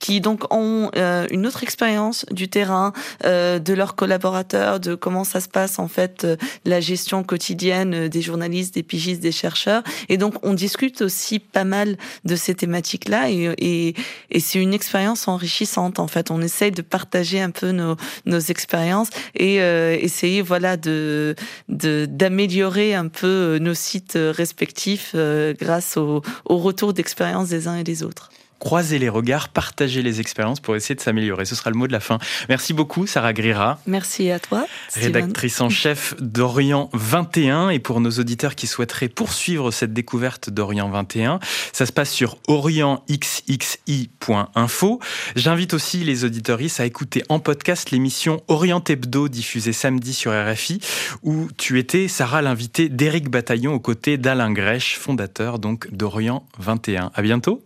qui 0.00 0.20
donc 0.20 0.52
ont 0.52 0.90
euh, 0.96 1.26
une 1.30 1.46
autre 1.46 1.62
expérience 1.62 2.26
du 2.30 2.48
terrain, 2.48 2.92
euh, 3.24 3.58
de 3.58 3.74
leurs 3.74 3.94
collaborateurs, 3.94 4.80
de 4.80 4.94
comment 4.94 5.24
ça 5.24 5.40
se 5.40 5.48
passe 5.48 5.78
en 5.78 5.88
fait 5.88 6.24
euh, 6.24 6.36
la 6.64 6.80
gestion 6.80 7.22
quotidienne 7.22 8.08
des 8.08 8.22
journalistes, 8.22 8.74
des 8.74 8.82
pigistes, 8.82 9.20
des 9.20 9.32
chercheurs. 9.32 9.82
Et 10.08 10.16
donc 10.16 10.34
on 10.42 10.54
discute 10.54 11.02
aussi 11.02 11.38
pas 11.38 11.64
mal 11.64 11.96
de 12.24 12.36
ces 12.36 12.54
thématiques-là 12.54 13.30
et, 13.30 13.54
et, 13.58 13.94
et 14.30 14.40
c'est 14.40 14.58
une 14.58 14.74
expérience 14.74 15.28
enrichissante 15.28 15.98
en 15.98 16.06
fait. 16.06 16.30
On 16.30 16.40
essaye 16.42 16.70
de 16.70 16.82
partager 16.82 17.40
un 17.40 17.50
peu 17.50 17.70
nos, 17.70 17.96
nos 18.26 18.40
expériences 18.40 19.08
et 19.34 19.56
essayer 19.56 20.42
voilà 20.42 20.76
de 20.76 21.34
d'améliorer 21.68 22.94
un 22.94 23.08
peu 23.08 23.58
nos 23.60 23.74
sites 23.74 24.18
respectifs 24.18 25.14
grâce 25.14 25.96
au, 25.96 26.22
au 26.44 26.58
retour 26.58 26.92
d'expérience 26.92 27.48
des 27.48 27.68
uns 27.68 27.76
et 27.76 27.84
des 27.84 28.02
autres 28.02 28.30
croiser 28.58 28.98
les 28.98 29.08
regards, 29.08 29.48
partager 29.48 30.02
les 30.02 30.20
expériences 30.20 30.60
pour 30.60 30.76
essayer 30.76 30.94
de 30.94 31.00
s'améliorer. 31.00 31.44
Ce 31.44 31.54
sera 31.54 31.70
le 31.70 31.76
mot 31.76 31.86
de 31.86 31.92
la 31.92 32.00
fin. 32.00 32.18
Merci 32.48 32.72
beaucoup, 32.72 33.06
Sarah 33.06 33.32
Grira. 33.32 33.78
Merci 33.86 34.30
à 34.30 34.38
toi. 34.38 34.66
Rédactrice 34.94 35.60
en 35.60 35.68
chef 35.68 36.14
d'Orient 36.20 36.90
21. 36.92 37.70
Et 37.70 37.78
pour 37.78 38.00
nos 38.00 38.10
auditeurs 38.10 38.54
qui 38.54 38.66
souhaiteraient 38.66 39.08
poursuivre 39.08 39.70
cette 39.70 39.92
découverte 39.92 40.50
d'Orient 40.50 40.88
21, 40.88 41.40
ça 41.72 41.86
se 41.86 41.92
passe 41.92 42.10
sur 42.10 42.38
orientxxi.info. 42.48 45.00
J'invite 45.36 45.74
aussi 45.74 46.04
les 46.04 46.24
auditoristes 46.24 46.80
à 46.80 46.86
écouter 46.86 47.22
en 47.28 47.38
podcast 47.38 47.90
l'émission 47.90 48.42
Orient 48.48 48.82
Hebdo 48.86 49.28
diffusée 49.28 49.72
samedi 49.72 50.14
sur 50.14 50.32
RFI 50.32 50.80
où 51.22 51.48
tu 51.56 51.78
étais, 51.78 52.08
Sarah, 52.08 52.42
l'invité 52.42 52.88
d'Éric 52.88 53.28
Bataillon 53.28 53.74
aux 53.74 53.80
côtés 53.80 54.16
d'Alain 54.16 54.52
Grèche, 54.52 54.98
fondateur 54.98 55.58
donc 55.58 55.92
d'Orient 55.92 56.46
21. 56.58 57.10
À 57.14 57.22
bientôt. 57.22 57.62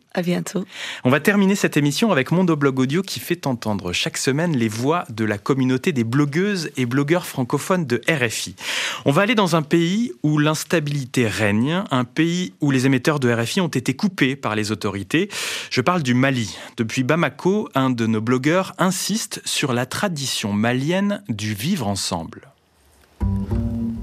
On 1.05 1.11
va 1.11 1.21
terminer 1.21 1.55
cette 1.55 1.77
émission 1.77 2.11
avec 2.11 2.33
Mondo 2.33 2.57
Blog 2.57 2.81
Audio 2.81 3.03
qui 3.03 3.21
fait 3.21 3.47
entendre 3.47 3.93
chaque 3.93 4.17
semaine 4.17 4.57
les 4.57 4.69
voix 4.69 5.05
de 5.11 5.25
la 5.25 5.39
communauté 5.39 5.93
des 5.93 6.05
blogueuses 6.05 6.71
et 6.77 6.87
blogueurs 6.87 7.27
francophones 7.27 7.87
de 7.87 8.01
RFI. 8.09 8.57
On 9.05 9.13
va 9.13 9.23
aller 9.23 9.35
dans 9.35 9.57
un 9.57 9.63
pays 9.63 10.13
où 10.23 10.39
l'instabilité 10.39 11.27
règne, 11.27 11.85
un 11.91 12.05
pays 12.05 12.53
où 12.61 12.71
les 12.71 12.87
émetteurs 12.87 13.21
de 13.21 13.33
RFI 13.33 13.61
ont 13.61 13.69
été 13.69 13.95
coupés 13.95 14.37
par 14.37 14.57
les 14.57 14.73
autorités. 14.73 15.29
Je 15.71 15.81
parle 15.81 16.03
du 16.03 16.15
Mali. 16.15 16.57
Depuis 16.77 17.05
Bamako, 17.05 17.69
un 17.75 17.91
de 17.91 18.07
nos 18.07 18.21
blogueurs 18.21 18.75
insiste 18.79 19.41
sur 19.45 19.73
la 19.73 19.87
tradition 19.87 20.53
malienne 20.53 21.23
du 21.29 21.55
vivre 21.55 21.87
ensemble. 21.87 22.49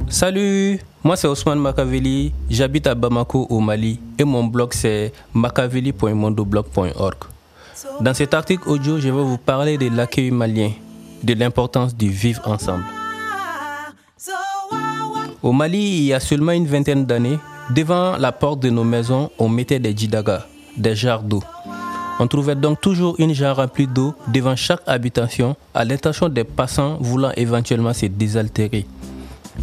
Salut, 0.07 0.79
moi 1.03 1.15
c'est 1.15 1.27
Ousmane 1.27 1.59
Makaveli, 1.59 2.31
j'habite 2.49 2.85
à 2.85 2.93
Bamako 2.93 3.47
au 3.49 3.59
Mali 3.59 3.99
et 4.19 4.23
mon 4.23 4.43
blog 4.43 4.71
c'est 4.73 5.11
makaveli.mondoblog.org. 5.33 7.15
Dans 8.01 8.13
cet 8.13 8.33
article 8.35 8.69
audio, 8.69 8.99
je 8.99 9.05
vais 9.09 9.11
vous 9.11 9.37
parler 9.37 9.77
de 9.77 9.89
l'accueil 9.89 10.29
malien, 10.31 10.71
de 11.23 11.33
l'importance 11.33 11.95
du 11.95 12.09
vivre 12.09 12.41
ensemble. 12.47 12.83
Au 15.41 15.51
Mali, 15.51 15.97
il 15.97 16.03
y 16.05 16.13
a 16.13 16.19
seulement 16.19 16.51
une 16.53 16.67
vingtaine 16.67 17.05
d'années, 17.05 17.39
devant 17.71 18.15
la 18.17 18.31
porte 18.31 18.59
de 18.61 18.69
nos 18.69 18.83
maisons, 18.83 19.31
on 19.39 19.49
mettait 19.49 19.79
des 19.79 19.95
jidagas, 19.97 20.45
des 20.77 20.95
jarres 20.95 21.23
d'eau. 21.23 21.43
On 22.19 22.27
trouvait 22.27 22.55
donc 22.55 22.79
toujours 22.79 23.15
une 23.19 23.33
jarre 23.33 23.57
remplie 23.57 23.87
d'eau 23.87 24.13
devant 24.27 24.55
chaque 24.55 24.81
habitation 24.87 25.55
à 25.73 25.83
l'intention 25.83 26.29
des 26.29 26.45
passants 26.45 26.97
voulant 27.01 27.31
éventuellement 27.35 27.93
se 27.93 28.05
désaltérer. 28.05 28.85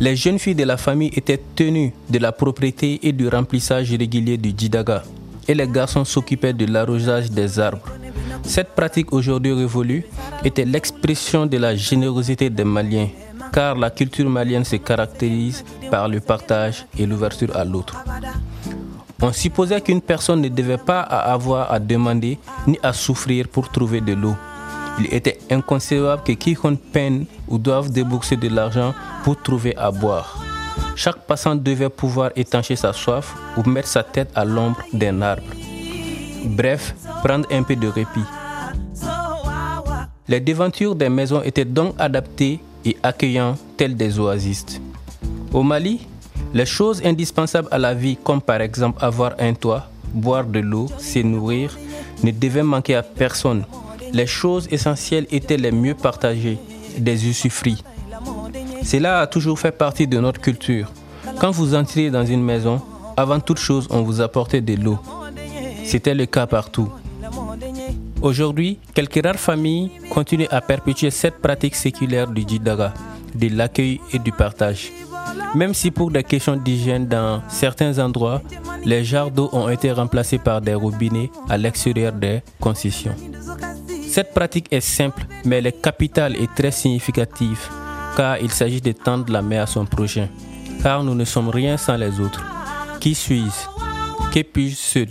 Les 0.00 0.16
jeunes 0.16 0.38
filles 0.38 0.54
de 0.54 0.64
la 0.64 0.76
famille 0.76 1.10
étaient 1.14 1.40
tenues 1.54 1.92
de 2.08 2.18
la 2.18 2.32
propriété 2.32 2.98
et 3.02 3.12
du 3.12 3.28
remplissage 3.28 3.90
régulier 3.92 4.36
du 4.36 4.52
Jidaga, 4.56 5.02
et 5.46 5.54
les 5.54 5.68
garçons 5.68 6.04
s'occupaient 6.04 6.52
de 6.52 6.66
l'arrosage 6.66 7.30
des 7.30 7.58
arbres. 7.60 7.84
Cette 8.42 8.74
pratique 8.74 9.12
aujourd'hui 9.12 9.52
révolue 9.52 10.04
était 10.44 10.64
l'expression 10.64 11.46
de 11.46 11.56
la 11.58 11.76
générosité 11.76 12.50
des 12.50 12.64
Maliens, 12.64 13.08
car 13.52 13.76
la 13.76 13.90
culture 13.90 14.28
malienne 14.28 14.64
se 14.64 14.76
caractérise 14.76 15.64
par 15.90 16.08
le 16.08 16.20
partage 16.20 16.86
et 16.98 17.06
l'ouverture 17.06 17.54
à 17.56 17.64
l'autre. 17.64 18.02
On 19.20 19.32
supposait 19.32 19.80
qu'une 19.80 20.00
personne 20.00 20.40
ne 20.40 20.48
devait 20.48 20.78
pas 20.78 21.00
avoir 21.02 21.70
à 21.70 21.78
demander 21.78 22.38
ni 22.66 22.76
à 22.82 22.92
souffrir 22.92 23.46
pour 23.46 23.70
trouver 23.70 24.00
de 24.00 24.14
l'eau. 24.14 24.34
Il 25.02 25.12
était 25.12 25.38
inconcevable 25.50 26.22
que 26.22 26.30
quiconque 26.30 26.78
peine 26.92 27.26
ou 27.48 27.58
doive 27.58 27.90
débourser 27.90 28.36
de 28.36 28.46
l'argent 28.48 28.94
pour 29.24 29.40
trouver 29.42 29.76
à 29.76 29.90
boire. 29.90 30.40
Chaque 30.94 31.26
passant 31.26 31.56
devait 31.56 31.88
pouvoir 31.88 32.30
étancher 32.36 32.76
sa 32.76 32.92
soif 32.92 33.34
ou 33.56 33.68
mettre 33.68 33.88
sa 33.88 34.04
tête 34.04 34.30
à 34.36 34.44
l'ombre 34.44 34.80
d'un 34.92 35.20
arbre. 35.22 35.42
Bref, 36.44 36.94
prendre 37.24 37.48
un 37.50 37.64
peu 37.64 37.74
de 37.74 37.88
répit. 37.88 38.22
Les 40.28 40.38
devantures 40.38 40.94
des 40.94 41.08
maisons 41.08 41.42
étaient 41.42 41.64
donc 41.64 41.96
adaptées 41.98 42.60
et 42.84 42.96
accueillantes 43.02 43.58
telles 43.76 43.96
des 43.96 44.20
oasis. 44.20 44.80
Au 45.52 45.64
Mali, 45.64 46.06
les 46.54 46.66
choses 46.66 47.02
indispensables 47.04 47.68
à 47.72 47.78
la 47.78 47.92
vie, 47.92 48.16
comme 48.22 48.40
par 48.40 48.60
exemple 48.60 49.04
avoir 49.04 49.32
un 49.40 49.54
toit, 49.54 49.88
boire 50.14 50.44
de 50.44 50.60
l'eau, 50.60 50.86
se 50.98 51.18
nourrir, 51.18 51.76
ne 52.22 52.30
devaient 52.30 52.62
manquer 52.62 52.94
à 52.94 53.02
personne 53.02 53.64
les 54.12 54.26
choses 54.26 54.68
essentielles 54.70 55.26
étaient 55.30 55.56
les 55.56 55.72
mieux 55.72 55.94
partagées, 55.94 56.58
des 56.98 57.26
usufruits. 57.26 57.82
Cela 58.82 59.20
a 59.20 59.26
toujours 59.26 59.58
fait 59.58 59.72
partie 59.72 60.06
de 60.06 60.18
notre 60.18 60.40
culture. 60.40 60.90
Quand 61.38 61.50
vous 61.50 61.74
entriez 61.74 62.10
dans 62.10 62.26
une 62.26 62.42
maison, 62.42 62.80
avant 63.16 63.40
toute 63.40 63.58
chose, 63.58 63.86
on 63.90 64.02
vous 64.02 64.20
apportait 64.20 64.60
de 64.60 64.74
l'eau. 64.74 64.98
C'était 65.84 66.14
le 66.14 66.26
cas 66.26 66.46
partout. 66.46 66.88
Aujourd'hui, 68.20 68.78
quelques 68.94 69.24
rares 69.24 69.40
familles 69.40 69.90
continuent 70.10 70.50
à 70.50 70.60
perpétuer 70.60 71.10
cette 71.10 71.40
pratique 71.40 71.74
séculaire 71.74 72.28
du 72.28 72.44
jidaga, 72.46 72.94
de 73.34 73.48
l'accueil 73.48 74.00
et 74.12 74.18
du 74.18 74.30
partage. 74.30 74.92
Même 75.54 75.74
si 75.74 75.90
pour 75.90 76.10
des 76.10 76.22
questions 76.22 76.56
d'hygiène 76.56 77.06
dans 77.06 77.42
certains 77.48 77.98
endroits, 77.98 78.40
les 78.84 79.04
jarres 79.04 79.30
d'eau 79.30 79.48
ont 79.52 79.68
été 79.68 79.92
remplacés 79.92 80.38
par 80.38 80.60
des 80.60 80.74
robinets 80.74 81.30
à 81.48 81.58
l'extérieur 81.58 82.12
des 82.12 82.42
concessions. 82.60 83.14
Cette 84.12 84.34
pratique 84.34 84.70
est 84.70 84.82
simple, 84.82 85.24
mais 85.46 85.56
elle 85.56 85.68
est 85.68 85.80
capitale 85.80 86.36
et 86.36 86.46
très 86.46 86.70
significative, 86.70 87.66
car 88.14 88.36
il 88.36 88.50
s'agit 88.50 88.82
de 88.82 88.92
tendre 88.92 89.32
la 89.32 89.40
main 89.40 89.62
à 89.62 89.66
son 89.66 89.86
prochain, 89.86 90.28
car 90.82 91.02
nous 91.02 91.14
ne 91.14 91.24
sommes 91.24 91.48
rien 91.48 91.78
sans 91.78 91.96
les 91.96 92.20
autres. 92.20 92.44
Qui 93.00 93.14
suis-je? 93.14 94.30
Que 94.30 94.42
puis-je 94.42 94.76
seul? 94.76 95.08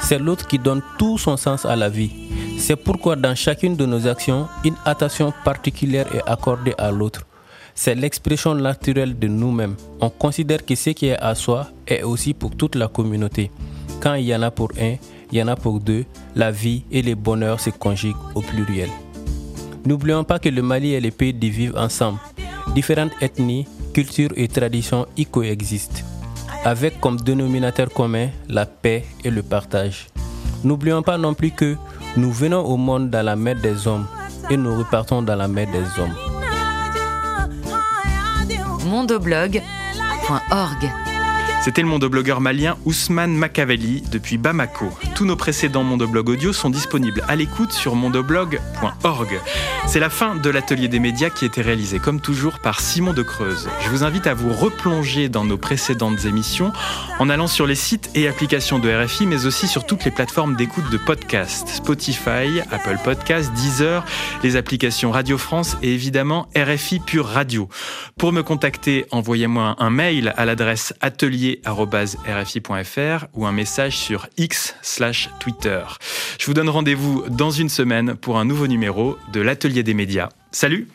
C'est 0.00 0.18
l'autre 0.18 0.46
qui 0.46 0.58
donne 0.58 0.80
tout 0.98 1.18
son 1.18 1.36
sens 1.36 1.66
à 1.66 1.76
la 1.76 1.90
vie. 1.90 2.10
C'est 2.58 2.74
pourquoi 2.74 3.16
dans 3.16 3.34
chacune 3.34 3.76
de 3.76 3.84
nos 3.84 4.06
actions, 4.06 4.48
une 4.64 4.76
attention 4.86 5.30
particulière 5.44 6.06
est 6.14 6.26
accordée 6.26 6.74
à 6.78 6.90
l'autre. 6.90 7.26
C'est 7.74 7.94
l'expression 7.94 8.54
naturelle 8.54 9.18
de 9.18 9.28
nous-mêmes. 9.28 9.76
On 10.00 10.08
considère 10.08 10.64
que 10.64 10.74
ce 10.74 10.88
qui 10.90 11.08
est 11.08 11.18
à 11.18 11.34
soi 11.34 11.66
est 11.86 12.02
aussi 12.02 12.32
pour 12.32 12.56
toute 12.56 12.76
la 12.76 12.88
communauté. 12.88 13.50
Quand 14.00 14.14
il 14.14 14.24
y 14.24 14.34
en 14.34 14.40
a 14.40 14.50
pour 14.50 14.70
un, 14.80 14.96
il 15.32 15.38
y 15.38 15.42
en 15.42 15.48
a 15.48 15.56
pour 15.56 15.80
deux. 15.80 16.04
La 16.34 16.50
vie 16.50 16.84
et 16.90 17.02
les 17.02 17.14
bonheurs 17.14 17.60
se 17.60 17.70
conjuguent 17.70 18.16
au 18.34 18.40
pluriel. 18.40 18.88
N'oublions 19.84 20.24
pas 20.24 20.38
que 20.38 20.48
le 20.48 20.62
Mali 20.62 20.94
et 20.94 21.00
les 21.00 21.10
pays 21.10 21.32
de 21.32 21.46
vivent 21.46 21.76
ensemble. 21.76 22.18
Différentes 22.74 23.12
ethnies, 23.20 23.66
cultures 23.94 24.32
et 24.36 24.48
traditions 24.48 25.06
y 25.16 25.24
coexistent, 25.24 26.04
avec 26.64 27.00
comme 27.00 27.18
dénominateur 27.20 27.88
commun 27.90 28.28
la 28.48 28.66
paix 28.66 29.04
et 29.24 29.30
le 29.30 29.42
partage. 29.42 30.06
N'oublions 30.64 31.02
pas 31.02 31.16
non 31.18 31.34
plus 31.34 31.50
que 31.52 31.76
nous 32.16 32.32
venons 32.32 32.64
au 32.64 32.76
monde 32.76 33.10
dans 33.10 33.24
la 33.24 33.36
mer 33.36 33.56
des 33.60 33.86
hommes 33.86 34.06
et 34.50 34.56
nous 34.56 34.74
repartons 34.76 35.22
dans 35.22 35.36
la 35.36 35.48
mer 35.48 35.68
des 35.70 36.00
hommes. 36.00 36.14
mondoblog.org 38.86 40.90
c'était 41.60 41.82
le 41.82 41.88
mondoblogueur 41.88 42.40
malien 42.40 42.76
Ousmane 42.86 43.34
Makaveli 43.36 44.02
depuis 44.12 44.38
Bamako. 44.38 44.86
Tous 45.18 45.24
nos 45.24 45.34
précédents 45.34 45.82
mondoblog 45.82 46.28
audio 46.28 46.52
sont 46.52 46.70
disponibles 46.70 47.24
à 47.26 47.34
l'écoute 47.34 47.72
sur 47.72 47.96
mondoblog.org. 47.96 49.40
C'est 49.88 49.98
la 49.98 50.10
fin 50.10 50.36
de 50.36 50.48
l'atelier 50.48 50.86
des 50.86 51.00
médias 51.00 51.28
qui 51.28 51.44
était 51.44 51.60
réalisé 51.60 51.98
comme 51.98 52.20
toujours 52.20 52.60
par 52.60 52.78
Simon 52.78 53.12
de 53.12 53.24
Creuse. 53.24 53.68
Je 53.80 53.88
vous 53.88 54.04
invite 54.04 54.28
à 54.28 54.34
vous 54.34 54.52
replonger 54.52 55.28
dans 55.28 55.44
nos 55.44 55.58
précédentes 55.58 56.24
émissions 56.24 56.72
en 57.18 57.30
allant 57.30 57.48
sur 57.48 57.66
les 57.66 57.74
sites 57.74 58.10
et 58.14 58.28
applications 58.28 58.78
de 58.78 58.88
RFI 58.92 59.26
mais 59.26 59.44
aussi 59.44 59.66
sur 59.66 59.86
toutes 59.86 60.04
les 60.04 60.12
plateformes 60.12 60.54
d'écoute 60.54 60.88
de 60.88 60.98
podcasts, 60.98 61.68
Spotify, 61.68 62.60
Apple 62.70 62.98
Podcasts, 63.02 63.52
Deezer, 63.54 64.04
les 64.44 64.54
applications 64.54 65.10
Radio 65.10 65.36
France 65.36 65.76
et 65.82 65.92
évidemment 65.92 66.46
RFI 66.54 67.00
Pure 67.00 67.26
Radio. 67.26 67.68
Pour 68.18 68.30
me 68.32 68.44
contacter, 68.44 69.04
envoyez-moi 69.10 69.74
un 69.80 69.90
mail 69.90 70.32
à 70.36 70.44
l'adresse 70.44 70.94
atelier 71.00 71.60
rfi.fr 71.66 73.26
ou 73.34 73.46
un 73.46 73.52
message 73.52 73.96
sur 73.96 74.28
X 74.36 74.76
Twitter. 75.40 75.82
Je 76.38 76.46
vous 76.46 76.54
donne 76.54 76.68
rendez-vous 76.68 77.24
dans 77.28 77.50
une 77.50 77.68
semaine 77.68 78.14
pour 78.14 78.38
un 78.38 78.44
nouveau 78.44 78.66
numéro 78.66 79.18
de 79.32 79.40
l'Atelier 79.40 79.82
des 79.82 79.94
médias. 79.94 80.28
Salut 80.50 80.88